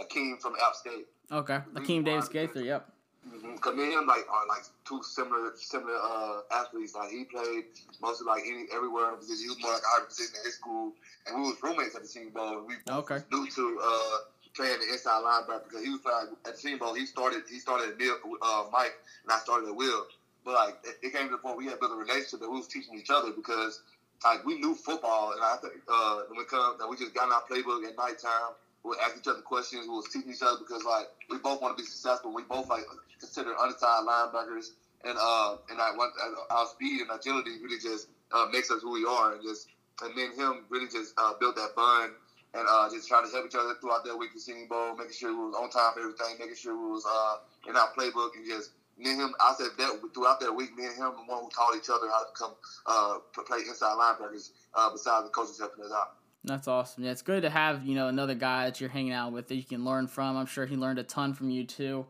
Akeem 0.00 0.40
from 0.40 0.54
App 0.62 0.74
State. 0.74 1.06
Okay. 1.30 1.60
Akeem 1.74 2.04
Davis 2.04 2.28
Gaither, 2.28 2.62
yep. 2.62 2.90
Because 3.30 3.74
me 3.76 3.84
and 3.84 3.92
him 3.94 4.06
like 4.06 4.26
are 4.28 4.46
like 4.48 4.64
two 4.86 5.02
similar 5.02 5.52
similar 5.56 5.96
uh, 5.96 6.40
athletes. 6.52 6.94
Like 6.94 7.10
he 7.10 7.24
played 7.24 7.64
mostly 8.02 8.26
like 8.26 8.42
any 8.46 8.66
everywhere 8.74 9.12
in 9.12 9.18
position. 9.18 9.44
He 9.44 9.48
was 9.48 9.62
more 9.62 9.72
like 9.72 9.82
high 9.84 10.04
position 10.04 10.36
in 10.40 10.44
his 10.44 10.54
school, 10.56 10.92
and 11.26 11.36
we 11.36 11.42
was 11.48 11.56
roommates 11.62 11.94
at 11.94 12.02
the 12.02 12.08
Senior 12.08 12.30
Bowl. 12.30 12.64
We 12.66 12.76
Okay. 12.88 13.18
knew 13.32 13.46
to 13.48 13.80
uh, 13.82 14.16
playing 14.54 14.80
the 14.80 14.92
inside 14.92 15.22
linebacker 15.24 15.64
because 15.64 15.82
he 15.84 15.90
was 15.90 16.00
playing 16.00 16.36
at 16.46 16.52
the 16.54 16.58
Senior 16.60 16.78
Bowl. 16.78 16.94
He 16.94 17.06
started 17.06 17.42
he 17.48 17.58
started 17.60 18.00
at 18.00 18.08
uh, 18.42 18.64
Mike, 18.72 18.94
and 19.24 19.32
I 19.32 19.38
started 19.38 19.68
at 19.68 19.76
Will. 19.76 20.04
But 20.44 20.54
like 20.54 20.76
it, 20.84 20.96
it 21.02 21.12
came 21.14 21.26
to 21.26 21.32
the 21.32 21.38
point 21.38 21.56
we 21.58 21.66
had 21.66 21.80
built 21.80 21.92
a 21.92 21.96
relationship 21.96 22.40
that 22.40 22.50
we 22.50 22.58
was 22.58 22.68
teaching 22.68 22.98
each 22.98 23.10
other 23.10 23.32
because 23.34 23.80
like 24.24 24.44
we 24.44 24.58
knew 24.60 24.74
football, 24.74 25.32
and 25.32 25.42
I 25.42 25.56
think 25.62 25.74
uh, 25.88 26.20
when 26.28 26.40
it 26.40 26.48
comes 26.48 26.78
that 26.78 26.88
we 26.88 26.96
just 26.96 27.14
got 27.14 27.26
in 27.28 27.32
our 27.32 27.42
playbook 27.50 27.88
at 27.88 27.96
nighttime. 27.96 28.52
We 28.84 28.90
would 28.90 28.98
ask 29.00 29.16
each 29.16 29.28
other 29.28 29.42
questions. 29.42 29.86
We 29.88 29.94
was 29.94 30.06
teaching 30.12 30.32
each 30.32 30.42
other 30.42 30.58
because 30.58 30.84
like 30.84 31.06
we 31.30 31.38
both 31.38 31.60
want 31.62 31.76
to 31.76 31.82
be 31.82 31.86
successful. 31.86 32.34
We 32.34 32.44
both 32.44 32.68
like 32.68 32.84
consider 33.20 33.56
undersized 33.58 34.06
linebackers, 34.06 34.70
and 35.04 35.16
uh, 35.20 35.56
and 35.70 35.80
I 35.80 35.92
want 35.96 36.12
our 36.50 36.66
speed 36.66 37.00
and 37.00 37.10
agility 37.10 37.58
really 37.62 37.78
just 37.80 38.08
uh, 38.32 38.46
makes 38.52 38.70
us 38.70 38.82
who 38.82 38.92
we 38.92 39.04
are, 39.06 39.32
and 39.32 39.42
just 39.42 39.68
and 40.02 40.14
me 40.14 40.26
and 40.26 40.34
him 40.34 40.66
really 40.70 40.88
just 40.88 41.14
uh, 41.18 41.32
built 41.40 41.56
that 41.56 41.74
bond. 41.74 42.12
And 42.54 42.66
uh, 42.70 42.88
just 42.88 43.08
trying 43.08 43.24
to 43.24 43.30
help 43.30 43.46
each 43.46 43.56
other 43.56 43.74
throughout 43.80 44.04
that 44.04 44.16
week 44.16 44.30
of 44.34 44.40
Senior 44.40 44.66
Bowl, 44.66 44.94
making 44.94 45.14
sure 45.14 45.30
we 45.30 45.44
was 45.44 45.54
on 45.60 45.70
time 45.70 45.92
for 45.92 46.00
everything, 46.00 46.38
making 46.38 46.54
sure 46.54 46.76
we 46.76 46.92
was 46.92 47.04
uh, 47.04 47.36
in 47.68 47.76
our 47.76 47.90
playbook, 47.98 48.30
and 48.36 48.46
just 48.46 48.70
me 48.96 49.10
and 49.10 49.20
him. 49.20 49.34
I 49.40 49.54
said 49.54 49.70
that 49.76 50.00
throughout 50.14 50.38
that 50.40 50.52
week, 50.54 50.72
me 50.76 50.84
and 50.86 50.94
him, 50.94 51.12
the 51.16 51.24
one 51.26 51.42
who 51.42 51.48
taught 51.50 51.74
each 51.76 51.90
other 51.90 52.06
how 52.08 52.20
to 52.20 52.26
become 52.32 52.54
uh, 52.86 53.18
play 53.44 53.58
inside 53.66 53.96
linebackers. 53.98 54.50
Uh, 54.74 54.88
besides 54.90 55.24
the 55.24 55.30
coaches 55.30 55.58
helping 55.58 55.84
us 55.84 55.90
out. 55.92 56.10
That's 56.44 56.68
awesome. 56.68 57.04
Yeah, 57.04 57.10
it's 57.10 57.22
good 57.22 57.42
to 57.42 57.50
have 57.50 57.86
you 57.86 57.94
know 57.94 58.08
another 58.08 58.34
guy 58.34 58.66
that 58.66 58.80
you're 58.80 58.90
hanging 58.90 59.12
out 59.12 59.32
with 59.32 59.48
that 59.48 59.56
you 59.56 59.64
can 59.64 59.84
learn 59.84 60.06
from. 60.06 60.36
I'm 60.36 60.46
sure 60.46 60.66
he 60.66 60.76
learned 60.76 60.98
a 60.98 61.02
ton 61.02 61.32
from 61.32 61.48
you 61.50 61.64
too. 61.64 62.06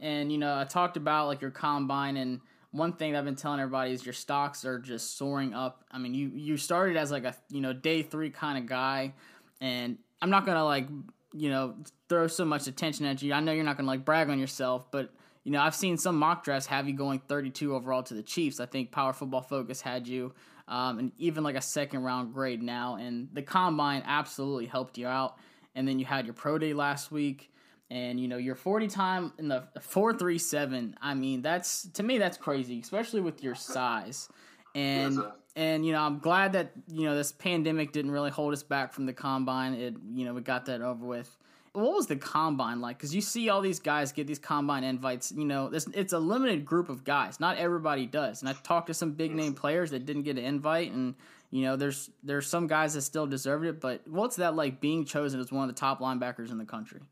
And 0.00 0.32
you 0.32 0.38
know, 0.38 0.58
I 0.58 0.64
talked 0.64 0.96
about 0.96 1.28
like 1.28 1.40
your 1.40 1.52
combine, 1.52 2.16
and 2.16 2.40
one 2.72 2.94
thing 2.94 3.12
that 3.12 3.20
I've 3.20 3.24
been 3.24 3.36
telling 3.36 3.60
everybody 3.60 3.92
is 3.92 4.04
your 4.04 4.12
stocks 4.12 4.64
are 4.64 4.80
just 4.80 5.16
soaring 5.16 5.54
up. 5.54 5.84
I 5.92 5.98
mean, 5.98 6.14
you 6.14 6.32
you 6.34 6.56
started 6.56 6.96
as 6.96 7.12
like 7.12 7.24
a 7.24 7.34
you 7.48 7.60
know 7.60 7.72
day 7.72 8.02
three 8.02 8.30
kind 8.30 8.58
of 8.58 8.66
guy, 8.66 9.14
and 9.60 9.98
I'm 10.20 10.30
not 10.30 10.44
gonna 10.44 10.64
like 10.64 10.88
you 11.32 11.50
know 11.50 11.76
throw 12.08 12.26
so 12.26 12.44
much 12.44 12.66
attention 12.66 13.06
at 13.06 13.22
you. 13.22 13.32
I 13.32 13.40
know 13.40 13.52
you're 13.52 13.64
not 13.64 13.76
gonna 13.76 13.88
like 13.88 14.04
brag 14.04 14.30
on 14.30 14.40
yourself, 14.40 14.90
but 14.90 15.14
you 15.44 15.52
know 15.52 15.60
I've 15.60 15.76
seen 15.76 15.96
some 15.96 16.18
mock 16.18 16.42
drafts 16.42 16.66
have 16.66 16.88
you 16.88 16.94
going 16.94 17.20
32 17.28 17.72
overall 17.72 18.02
to 18.02 18.14
the 18.14 18.22
Chiefs. 18.22 18.58
I 18.58 18.66
think 18.66 18.90
Pro 18.90 19.12
Football 19.12 19.42
Focus 19.42 19.80
had 19.80 20.08
you 20.08 20.34
um, 20.68 20.98
and 20.98 21.12
even 21.18 21.44
like 21.44 21.56
a 21.56 21.62
second 21.62 22.02
round 22.02 22.34
grade 22.34 22.62
now. 22.62 22.96
And 22.96 23.28
the 23.32 23.42
combine 23.42 24.02
absolutely 24.06 24.66
helped 24.66 24.98
you 24.98 25.06
out. 25.06 25.36
And 25.74 25.86
then 25.86 25.98
you 25.98 26.04
had 26.04 26.24
your 26.24 26.34
pro 26.34 26.58
day 26.58 26.72
last 26.72 27.12
week, 27.12 27.52
and 27.90 28.18
you 28.18 28.28
know 28.28 28.38
your 28.38 28.54
40 28.54 28.88
time 28.88 29.32
in 29.38 29.48
the 29.48 29.64
437. 29.80 30.96
I 31.00 31.14
mean, 31.14 31.42
that's 31.42 31.88
to 31.94 32.02
me 32.02 32.18
that's 32.18 32.36
crazy, 32.36 32.80
especially 32.80 33.20
with 33.20 33.42
your 33.42 33.54
size. 33.54 34.28
And 34.74 35.16
Yes, 35.16 35.24
and 35.56 35.84
you 35.84 35.92
know 35.92 36.00
I'm 36.00 36.18
glad 36.18 36.52
that 36.52 36.72
you 36.86 37.04
know 37.04 37.16
this 37.16 37.32
pandemic 37.32 37.92
didn't 37.92 38.10
really 38.10 38.30
hold 38.30 38.52
us 38.52 38.62
back 38.62 38.92
from 38.92 39.06
the 39.06 39.12
combine. 39.12 39.74
It 39.74 39.96
you 40.12 40.24
know 40.24 40.34
we 40.34 40.42
got 40.42 40.66
that 40.66 40.82
over 40.82 41.04
with. 41.04 41.36
What 41.76 41.92
was 41.92 42.06
the 42.06 42.16
combine 42.16 42.80
like? 42.80 42.96
Because 42.96 43.14
you 43.14 43.20
see 43.20 43.50
all 43.50 43.60
these 43.60 43.80
guys 43.80 44.10
get 44.10 44.26
these 44.26 44.38
combine 44.38 44.82
invites. 44.82 45.30
You 45.30 45.44
know, 45.44 45.68
this, 45.68 45.86
it's 45.92 46.14
a 46.14 46.18
limited 46.18 46.64
group 46.64 46.88
of 46.88 47.04
guys. 47.04 47.38
Not 47.38 47.58
everybody 47.58 48.06
does. 48.06 48.40
And 48.40 48.48
I 48.48 48.54
talked 48.54 48.86
to 48.86 48.94
some 48.94 49.12
big 49.12 49.34
name 49.34 49.52
players 49.52 49.90
that 49.90 50.06
didn't 50.06 50.22
get 50.22 50.38
an 50.38 50.44
invite, 50.44 50.92
and 50.92 51.14
you 51.50 51.64
know, 51.64 51.76
there's 51.76 52.08
there's 52.22 52.46
some 52.46 52.66
guys 52.66 52.94
that 52.94 53.02
still 53.02 53.26
deserved 53.26 53.66
it. 53.66 53.78
But 53.78 54.08
what's 54.08 54.36
that 54.36 54.56
like 54.56 54.80
being 54.80 55.04
chosen 55.04 55.38
as 55.38 55.52
one 55.52 55.68
of 55.68 55.74
the 55.74 55.78
top 55.78 56.00
linebackers 56.00 56.50
in 56.50 56.56
the 56.56 56.64
country? 56.64 57.02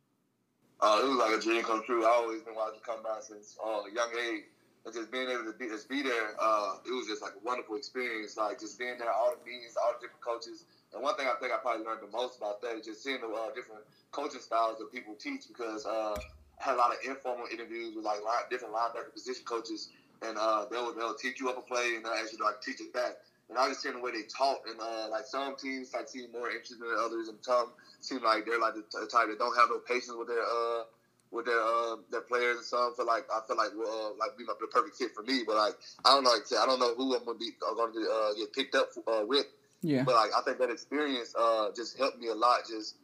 Uh, 0.80 1.00
it 1.04 1.08
was 1.08 1.18
like 1.18 1.38
a 1.38 1.42
dream 1.42 1.62
come 1.62 1.82
true. 1.84 2.06
I 2.06 2.08
always 2.08 2.40
been 2.40 2.54
watching 2.54 2.80
combine 2.82 3.20
since 3.20 3.58
uh, 3.62 3.68
a 3.68 3.94
young 3.94 4.12
age, 4.32 4.44
and 4.86 4.94
just 4.94 5.12
being 5.12 5.28
able 5.28 5.44
to 5.44 5.52
be 5.58 5.68
just 5.68 5.90
be 5.90 6.02
there. 6.02 6.36
Uh, 6.40 6.76
it 6.86 6.90
was 6.90 7.06
just 7.06 7.20
like 7.20 7.32
a 7.32 7.44
wonderful 7.44 7.76
experience. 7.76 8.38
Like 8.38 8.60
just 8.60 8.78
being 8.78 8.96
there, 8.98 9.12
all 9.12 9.34
the 9.36 9.44
meetings, 9.44 9.76
all 9.76 9.92
the 9.92 10.06
different 10.06 10.24
coaches. 10.24 10.64
And 10.94 11.02
one 11.02 11.16
thing 11.16 11.26
I 11.26 11.34
think 11.40 11.52
I 11.52 11.58
probably 11.58 11.84
learned 11.84 12.02
the 12.02 12.16
most 12.16 12.38
about 12.38 12.60
that 12.62 12.76
is 12.78 12.86
just 12.86 13.02
seeing 13.02 13.20
the 13.20 13.26
uh, 13.26 13.50
different 13.54 13.82
coaching 14.12 14.40
styles 14.40 14.78
that 14.78 14.92
people 14.92 15.14
teach 15.18 15.42
because 15.48 15.84
uh, 15.86 16.14
I 16.14 16.64
had 16.64 16.74
a 16.74 16.78
lot 16.78 16.92
of 16.92 16.98
informal 17.04 17.46
interviews 17.50 17.94
with 17.96 18.04
like 18.04 18.22
line, 18.22 18.46
different 18.48 18.74
linebacker 18.74 19.12
position 19.12 19.44
coaches, 19.44 19.88
and 20.22 20.38
uh, 20.38 20.66
they'll 20.70 20.94
they'll 20.94 21.14
teach 21.14 21.40
you 21.40 21.50
up 21.50 21.58
a 21.58 21.62
play 21.62 21.96
and 21.96 22.04
they'll 22.04 22.14
to 22.14 22.44
like 22.44 22.60
teach 22.62 22.80
it 22.80 22.92
back. 22.92 23.18
And 23.50 23.58
I 23.58 23.68
just 23.68 23.82
seeing 23.82 23.94
the 23.94 24.00
way 24.00 24.12
they 24.12 24.22
taught, 24.22 24.60
and 24.70 24.80
uh, 24.80 25.08
like 25.10 25.26
some 25.26 25.56
teams 25.56 25.92
like 25.92 26.08
seem 26.08 26.30
more 26.32 26.48
interested 26.48 26.78
than 26.78 26.96
others, 26.98 27.28
and 27.28 27.38
some 27.42 27.72
seem 28.00 28.22
like 28.22 28.46
they're 28.46 28.60
like 28.60 28.74
the 28.74 29.06
type 29.10 29.28
that 29.28 29.38
don't 29.38 29.56
have 29.58 29.68
no 29.70 29.80
patience 29.80 30.14
with 30.16 30.28
their 30.28 30.42
uh 30.42 30.84
with 31.30 31.44
their 31.46 31.60
uh 31.60 31.96
their 32.10 32.22
players. 32.22 32.56
And 32.56 32.64
some 32.64 32.94
feel 32.94 33.06
like 33.06 33.24
I 33.34 33.40
feel 33.46 33.56
like 33.56 33.74
will 33.74 33.90
uh, 33.90 34.16
like 34.16 34.36
be 34.38 34.44
the 34.44 34.54
perfect 34.70 34.96
fit 34.96 35.10
for 35.12 35.22
me, 35.24 35.42
but 35.44 35.56
like 35.56 35.74
I 36.06 36.14
don't 36.14 36.24
know, 36.24 36.30
like 36.30 36.46
I 36.56 36.66
don't 36.66 36.78
know 36.78 36.94
who 36.94 37.16
I'm 37.16 37.24
gonna 37.26 37.36
be 37.36 37.50
uh, 37.66 37.74
gonna 37.74 37.92
uh, 38.08 38.32
get 38.34 38.52
picked 38.52 38.76
up 38.76 38.88
uh, 39.08 39.24
with. 39.26 39.46
Yeah. 39.84 40.02
But 40.04 40.14
like 40.14 40.30
I 40.36 40.40
think 40.42 40.58
that 40.58 40.70
experience 40.70 41.34
uh, 41.38 41.68
just 41.76 41.98
helped 41.98 42.18
me 42.18 42.28
a 42.28 42.34
lot. 42.34 42.60
Just 42.68 42.96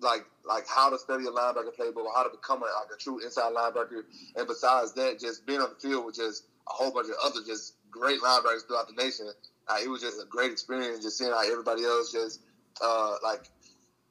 like 0.00 0.24
like 0.46 0.66
how 0.68 0.88
to 0.90 0.98
study 0.98 1.24
a 1.26 1.30
linebacker 1.30 1.74
playbook, 1.78 2.06
how 2.14 2.22
to 2.22 2.30
become 2.30 2.62
a, 2.62 2.66
like 2.66 2.94
a 2.94 2.98
true 2.98 3.18
inside 3.24 3.52
linebacker, 3.52 4.02
and 4.36 4.46
besides 4.46 4.94
that, 4.94 5.18
just 5.18 5.44
being 5.46 5.60
on 5.60 5.70
the 5.70 5.88
field 5.88 6.06
with 6.06 6.14
just 6.14 6.44
a 6.68 6.72
whole 6.72 6.92
bunch 6.92 7.08
of 7.08 7.16
other 7.24 7.40
just 7.44 7.74
great 7.90 8.20
linebackers 8.20 8.66
throughout 8.66 8.86
the 8.86 8.94
nation. 9.02 9.26
Uh, 9.66 9.76
it 9.82 9.88
was 9.88 10.00
just 10.00 10.22
a 10.22 10.26
great 10.26 10.52
experience, 10.52 11.02
just 11.02 11.18
seeing 11.18 11.30
how 11.30 11.42
everybody 11.42 11.84
else 11.84 12.12
just 12.12 12.40
uh, 12.80 13.16
like 13.24 13.50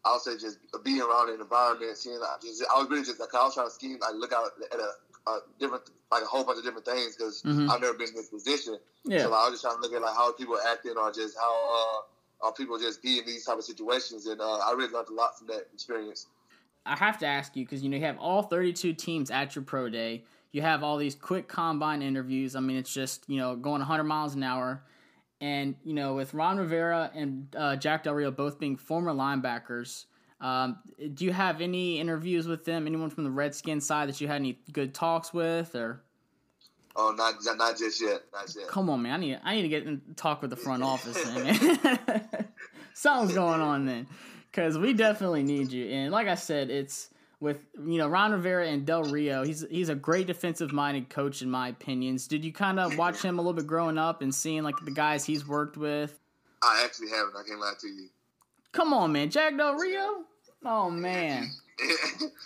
I'll 0.03 0.19
say 0.19 0.37
just 0.37 0.59
being 0.83 1.01
around 1.01 1.29
an 1.33 1.39
environment, 1.41 1.97
seeing 1.97 2.19
like, 2.19 2.41
just 2.41 2.63
I 2.73 2.79
was 2.79 2.89
really 2.89 3.03
just 3.03 3.19
like 3.19 3.33
I 3.33 3.43
was 3.43 3.53
trying 3.53 3.67
to 3.67 3.73
scheme 3.73 3.97
like 3.99 4.13
look 4.15 4.33
out 4.33 4.51
at 4.73 4.79
a, 4.79 5.29
a 5.31 5.39
different 5.59 5.83
like 6.11 6.23
a 6.23 6.25
whole 6.25 6.43
bunch 6.43 6.59
of 6.59 6.63
different 6.65 6.85
things 6.85 7.15
because 7.15 7.43
Mhm. 7.43 7.69
I've 7.69 7.81
never 7.81 7.93
been 7.97 8.09
in 8.09 8.15
this 8.15 8.29
position. 8.29 8.77
Yeah. 9.05 9.23
So 9.23 9.29
like, 9.31 9.39
I 9.39 9.43
was 9.49 9.53
just 9.59 9.63
trying 9.63 9.75
to 9.75 9.81
look 9.81 9.93
at 9.93 10.01
like 10.01 10.15
how 10.15 10.31
people 10.33 10.55
are 10.55 10.67
acting 10.67 10.95
or 10.97 11.11
just 11.11 11.35
how 11.37 11.51
uh, 11.51 12.01
how 12.41 12.51
people 12.51 12.77
just 12.77 13.01
be 13.01 13.19
in 13.19 13.25
these 13.25 13.45
type 13.45 13.57
of 13.57 13.63
situations, 13.63 14.27
and 14.27 14.39
uh, 14.39 14.57
I 14.57 14.73
really 14.73 14.93
learned 14.93 15.09
a 15.09 15.13
lot 15.13 15.37
from 15.37 15.47
that 15.47 15.67
experience. 15.73 16.27
I 16.85 16.95
have 16.95 17.17
to 17.19 17.25
ask 17.25 17.55
you 17.55 17.65
because 17.65 17.83
you 17.83 17.89
know 17.89 17.97
you 17.97 18.05
have 18.05 18.17
all 18.19 18.43
32 18.43 18.93
teams 18.93 19.31
at 19.31 19.55
your 19.55 19.63
pro 19.63 19.89
day. 19.89 20.23
You 20.51 20.61
have 20.61 20.83
all 20.83 20.97
these 20.97 21.15
quick 21.15 21.47
combine 21.47 22.01
interviews. 22.01 22.55
I 22.55 22.61
mean, 22.61 22.77
it's 22.77 22.93
just 22.93 23.25
you 23.27 23.37
know 23.37 23.55
going 23.55 23.79
100 23.79 24.03
miles 24.03 24.35
an 24.35 24.43
hour, 24.43 24.83
and 25.41 25.75
you 25.83 25.93
know 25.93 26.15
with 26.15 26.33
Ron 26.33 26.57
Rivera 26.57 27.11
and 27.13 27.53
uh, 27.57 27.75
Jack 27.75 28.03
Del 28.03 28.13
Rio 28.13 28.31
both 28.31 28.59
being 28.59 28.77
former 28.77 29.11
linebackers. 29.11 30.05
Um, 30.39 30.77
do 31.15 31.25
you 31.25 31.33
have 31.33 31.61
any 31.61 31.99
interviews 31.99 32.47
with 32.47 32.63
them? 32.63 32.85
Anyone 32.85 33.09
from 33.09 33.23
the 33.23 33.31
Redskin 33.31 33.81
side 33.81 34.07
that 34.07 34.21
you 34.21 34.27
had 34.27 34.35
any 34.35 34.59
good 34.71 34.93
talks 34.93 35.33
with, 35.33 35.75
or 35.75 36.03
Oh, 36.99 37.13
not 37.15 37.35
not 37.57 37.77
just 37.77 38.01
yet, 38.01 38.23
not 38.33 38.53
yet. 38.55 38.67
come 38.67 38.89
on, 38.89 39.03
man, 39.03 39.13
I 39.13 39.17
need 39.17 39.39
I 39.43 39.55
need 39.55 39.61
to 39.61 39.69
get 39.69 39.85
in 39.85 40.01
talk 40.15 40.41
with 40.41 40.49
the 40.49 40.57
front 40.57 40.81
office, 40.93 41.21
then, 41.23 41.79
man. 41.83 42.29
Something's 42.93 43.35
going 43.35 43.61
on 43.61 43.85
then, 43.85 44.07
because 44.49 44.77
we 44.79 44.93
definitely 44.93 45.43
need 45.43 45.71
you. 45.71 45.85
And 45.89 46.11
like 46.11 46.27
I 46.27 46.33
said, 46.33 46.71
it's 46.71 47.09
with 47.39 47.59
you 47.75 47.99
know 47.99 48.07
Ron 48.07 48.31
Rivera 48.31 48.67
and 48.67 48.85
Del 48.85 49.03
Rio. 49.03 49.43
He's 49.43 49.63
he's 49.69 49.89
a 49.89 49.95
great 49.95 50.25
defensive 50.27 50.73
minded 50.73 51.09
coach 51.09 51.43
in 51.43 51.51
my 51.51 51.69
opinions. 51.69 52.27
Did 52.27 52.43
you 52.43 52.51
kind 52.51 52.79
of 52.79 52.97
watch 52.97 53.21
him 53.21 53.37
a 53.37 53.41
little 53.41 53.53
bit 53.53 53.67
growing 53.67 53.97
up 53.97 54.21
and 54.23 54.33
seeing 54.33 54.63
like 54.63 54.75
the 54.83 54.91
guys 54.91 55.23
he's 55.23 55.47
worked 55.47 55.77
with? 55.77 56.19
I 56.63 56.81
actually 56.83 57.09
haven't. 57.09 57.35
I 57.37 57.43
can't 57.47 57.59
lie 57.59 57.73
to 57.79 57.87
you. 57.87 58.09
Come 58.71 58.93
on, 58.93 59.11
man, 59.11 59.29
Jack 59.29 59.55
Del 59.55 59.75
Rio. 59.75 60.23
Oh 60.65 60.89
man, 60.89 61.51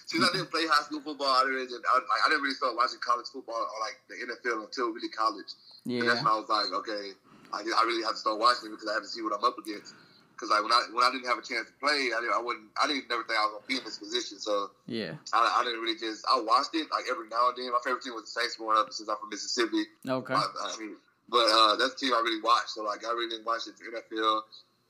Since 0.05 0.23
I 0.27 0.29
didn't 0.35 0.51
play 0.51 0.67
high 0.67 0.83
school 0.83 0.99
football, 1.01 1.31
I 1.31 1.43
didn't, 1.47 1.71
really- 1.71 1.87
I, 1.87 1.93
like, 2.03 2.21
I 2.25 2.29
didn't 2.29 2.43
really 2.43 2.55
start 2.55 2.75
watching 2.75 2.99
college 2.99 3.27
football 3.31 3.63
or 3.63 3.77
like 3.79 3.95
the 4.11 4.19
NFL 4.19 4.67
until 4.67 4.91
really 4.91 5.09
college. 5.09 5.55
And 5.85 6.03
that's 6.03 6.19
yeah, 6.19 6.27
when 6.27 6.33
I 6.33 6.35
was 6.35 6.49
like, 6.51 6.69
okay, 6.83 7.15
I, 7.53 7.59
I 7.63 7.83
really 7.87 8.03
have 8.03 8.19
to 8.19 8.21
start 8.21 8.39
watching 8.39 8.67
it 8.69 8.75
because 8.75 8.89
I 8.91 8.99
have 8.99 9.03
to 9.03 9.11
see 9.11 9.23
what 9.23 9.31
I'm 9.33 9.43
up 9.43 9.57
against. 9.57 9.95
Because 10.35 10.49
like 10.49 10.63
when 10.65 10.73
I 10.73 10.81
when 10.89 11.05
I 11.05 11.13
didn't 11.13 11.29
have 11.29 11.37
a 11.37 11.45
chance 11.45 11.69
to 11.69 11.75
play, 11.77 12.09
I, 12.11 12.17
didn't, 12.17 12.33
I 12.33 12.41
wouldn't 12.41 12.73
I 12.81 12.89
didn't 12.89 13.05
never 13.13 13.21
think 13.29 13.37
I 13.37 13.45
was 13.45 13.61
gonna 13.61 13.69
be 13.69 13.77
in 13.77 13.85
this 13.85 14.01
position. 14.01 14.41
So 14.41 14.73
yeah. 14.89 15.13
I, 15.31 15.61
I 15.61 15.63
didn't 15.63 15.85
really 15.85 15.93
just 16.01 16.25
I 16.25 16.41
watched 16.41 16.73
it 16.73 16.89
like 16.89 17.05
every 17.05 17.29
now 17.29 17.53
and 17.53 17.57
then. 17.61 17.69
My 17.69 17.77
favorite 17.85 18.01
team 18.01 18.17
was 18.17 18.25
the 18.25 18.33
Saints 18.41 18.57
growing 18.57 18.73
up 18.81 18.89
since 18.89 19.05
I'm 19.05 19.21
from 19.21 19.29
Mississippi. 19.29 19.85
Okay, 20.01 20.33
I, 20.33 20.41
I 20.41 20.73
mean, 20.81 20.97
but 21.29 21.45
uh, 21.45 21.77
that's 21.77 21.93
the 21.93 22.09
team 22.09 22.17
I 22.17 22.25
really 22.25 22.41
watched. 22.41 22.73
So 22.73 22.81
like 22.81 23.05
I 23.05 23.13
really 23.13 23.29
didn't 23.29 23.45
watch 23.45 23.69
the 23.69 23.77
NFL. 23.77 24.41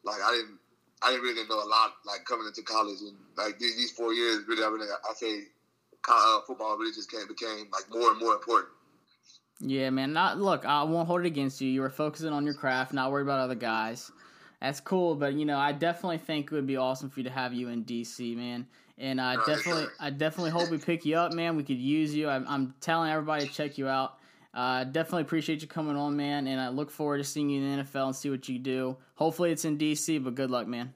Like 0.07 0.23
I 0.23 0.31
didn't 0.39 0.55
I 1.04 1.12
didn't 1.12 1.24
really 1.24 1.47
know 1.47 1.64
a 1.64 1.66
lot 1.68 1.93
like 2.06 2.26
coming 2.26 2.47
into 2.47 2.62
college 2.62 2.99
and 3.02 3.18
like 3.38 3.60
these, 3.60 3.76
these 3.76 3.91
four 3.91 4.14
years 4.14 4.43
really 4.47 4.64
I 4.64 4.68
really 4.68 4.88
I 4.88 5.14
say 5.14 5.43
uh, 6.10 6.39
football 6.47 6.78
really 6.78 6.93
just 6.93 7.12
came 7.12 7.28
became 7.28 7.68
like 7.72 7.86
more 7.91 8.12
and 8.12 8.20
more 8.20 8.34
important. 8.34 8.70
Yeah, 9.60 9.91
man. 9.91 10.14
Not 10.14 10.39
look. 10.39 10.66
I 10.66 10.84
won't 10.84 11.08
hold 11.08 11.22
it 11.22 11.28
against 11.28 11.62
you. 11.62 11.70
You 11.70 11.82
were 11.82 11.89
focusing 11.89 12.30
on 12.30 12.45
your 12.45 12.56
craft, 12.56 12.93
not 12.93 13.12
worried 13.12 13.24
about 13.24 13.39
other 13.39 13.56
guys. 13.56 14.12
That's 14.60 14.80
cool, 14.80 15.16
but 15.16 15.34
you 15.34 15.45
know, 15.45 15.58
I 15.58 15.72
definitely 15.72 16.20
think 16.20 16.52
it 16.52 16.56
would 16.56 16.68
be 16.68 16.78
awesome 16.78 17.10
for 17.10 17.20
you 17.20 17.24
to 17.26 17.32
have 17.32 17.54
you 17.54 17.70
in 17.70 17.84
DC, 17.84 18.36
man. 18.36 18.68
And 18.97 19.20
I 19.20 19.36
Right, 19.36 19.45
definitely. 19.45 19.88
I 19.99 20.10
definitely 20.12 20.52
hope 20.52 20.70
we 20.70 20.78
pick 20.78 21.06
you 21.06 21.18
up, 21.18 21.32
man. 21.32 21.56
We 21.56 21.64
could 21.64 21.80
use 21.80 22.14
you. 22.14 22.30
I'm, 22.30 22.45
I'm 22.47 22.74
telling 22.82 23.12
everybody 23.12 23.47
to 23.47 23.54
check 23.54 23.78
you 23.78 23.88
out. 23.88 24.18
Uh, 24.54 24.84
definitely 24.84 25.22
appreciate 25.22 25.62
you 25.62 25.68
coming 25.68 25.95
on, 25.95 26.16
man. 26.16 26.47
And 26.47 26.60
I 26.60 26.70
look 26.70 26.91
forward 26.91 27.20
to 27.20 27.24
seeing 27.24 27.49
you 27.49 27.62
in 27.62 27.78
the 27.78 27.84
NFL 27.84 28.08
and 28.08 28.16
see 28.16 28.30
what 28.30 28.47
you 28.49 28.60
do. 28.60 28.97
Hopefully, 29.16 29.52
it's 29.52 29.66
in 29.66 29.78
DC, 29.78 30.24
but 30.24 30.36
good 30.36 30.52
luck, 30.52 30.68
man. 30.68 30.93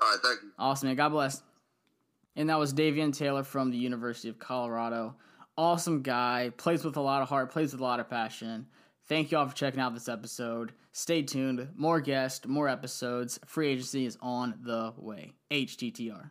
All 0.00 0.08
right, 0.08 0.18
thank 0.22 0.42
you. 0.42 0.50
Awesome, 0.58 0.88
man. 0.88 0.96
God 0.96 1.08
bless. 1.10 1.42
And 2.36 2.50
that 2.50 2.58
was 2.58 2.72
Davion 2.72 3.16
Taylor 3.16 3.42
from 3.42 3.70
the 3.70 3.78
University 3.78 4.28
of 4.28 4.38
Colorado. 4.38 5.16
Awesome 5.56 6.02
guy. 6.02 6.52
Plays 6.56 6.84
with 6.84 6.96
a 6.96 7.00
lot 7.00 7.20
of 7.20 7.28
heart, 7.28 7.50
plays 7.50 7.72
with 7.72 7.80
a 7.80 7.84
lot 7.84 7.98
of 7.98 8.08
passion. 8.08 8.66
Thank 9.06 9.32
you 9.32 9.38
all 9.38 9.48
for 9.48 9.56
checking 9.56 9.80
out 9.80 9.94
this 9.94 10.08
episode. 10.08 10.72
Stay 10.92 11.22
tuned. 11.22 11.68
More 11.74 12.00
guests, 12.00 12.46
more 12.46 12.68
episodes. 12.68 13.40
Free 13.46 13.68
agency 13.68 14.06
is 14.06 14.18
on 14.20 14.54
the 14.62 14.92
way. 14.96 15.32
HTTR. 15.50 16.30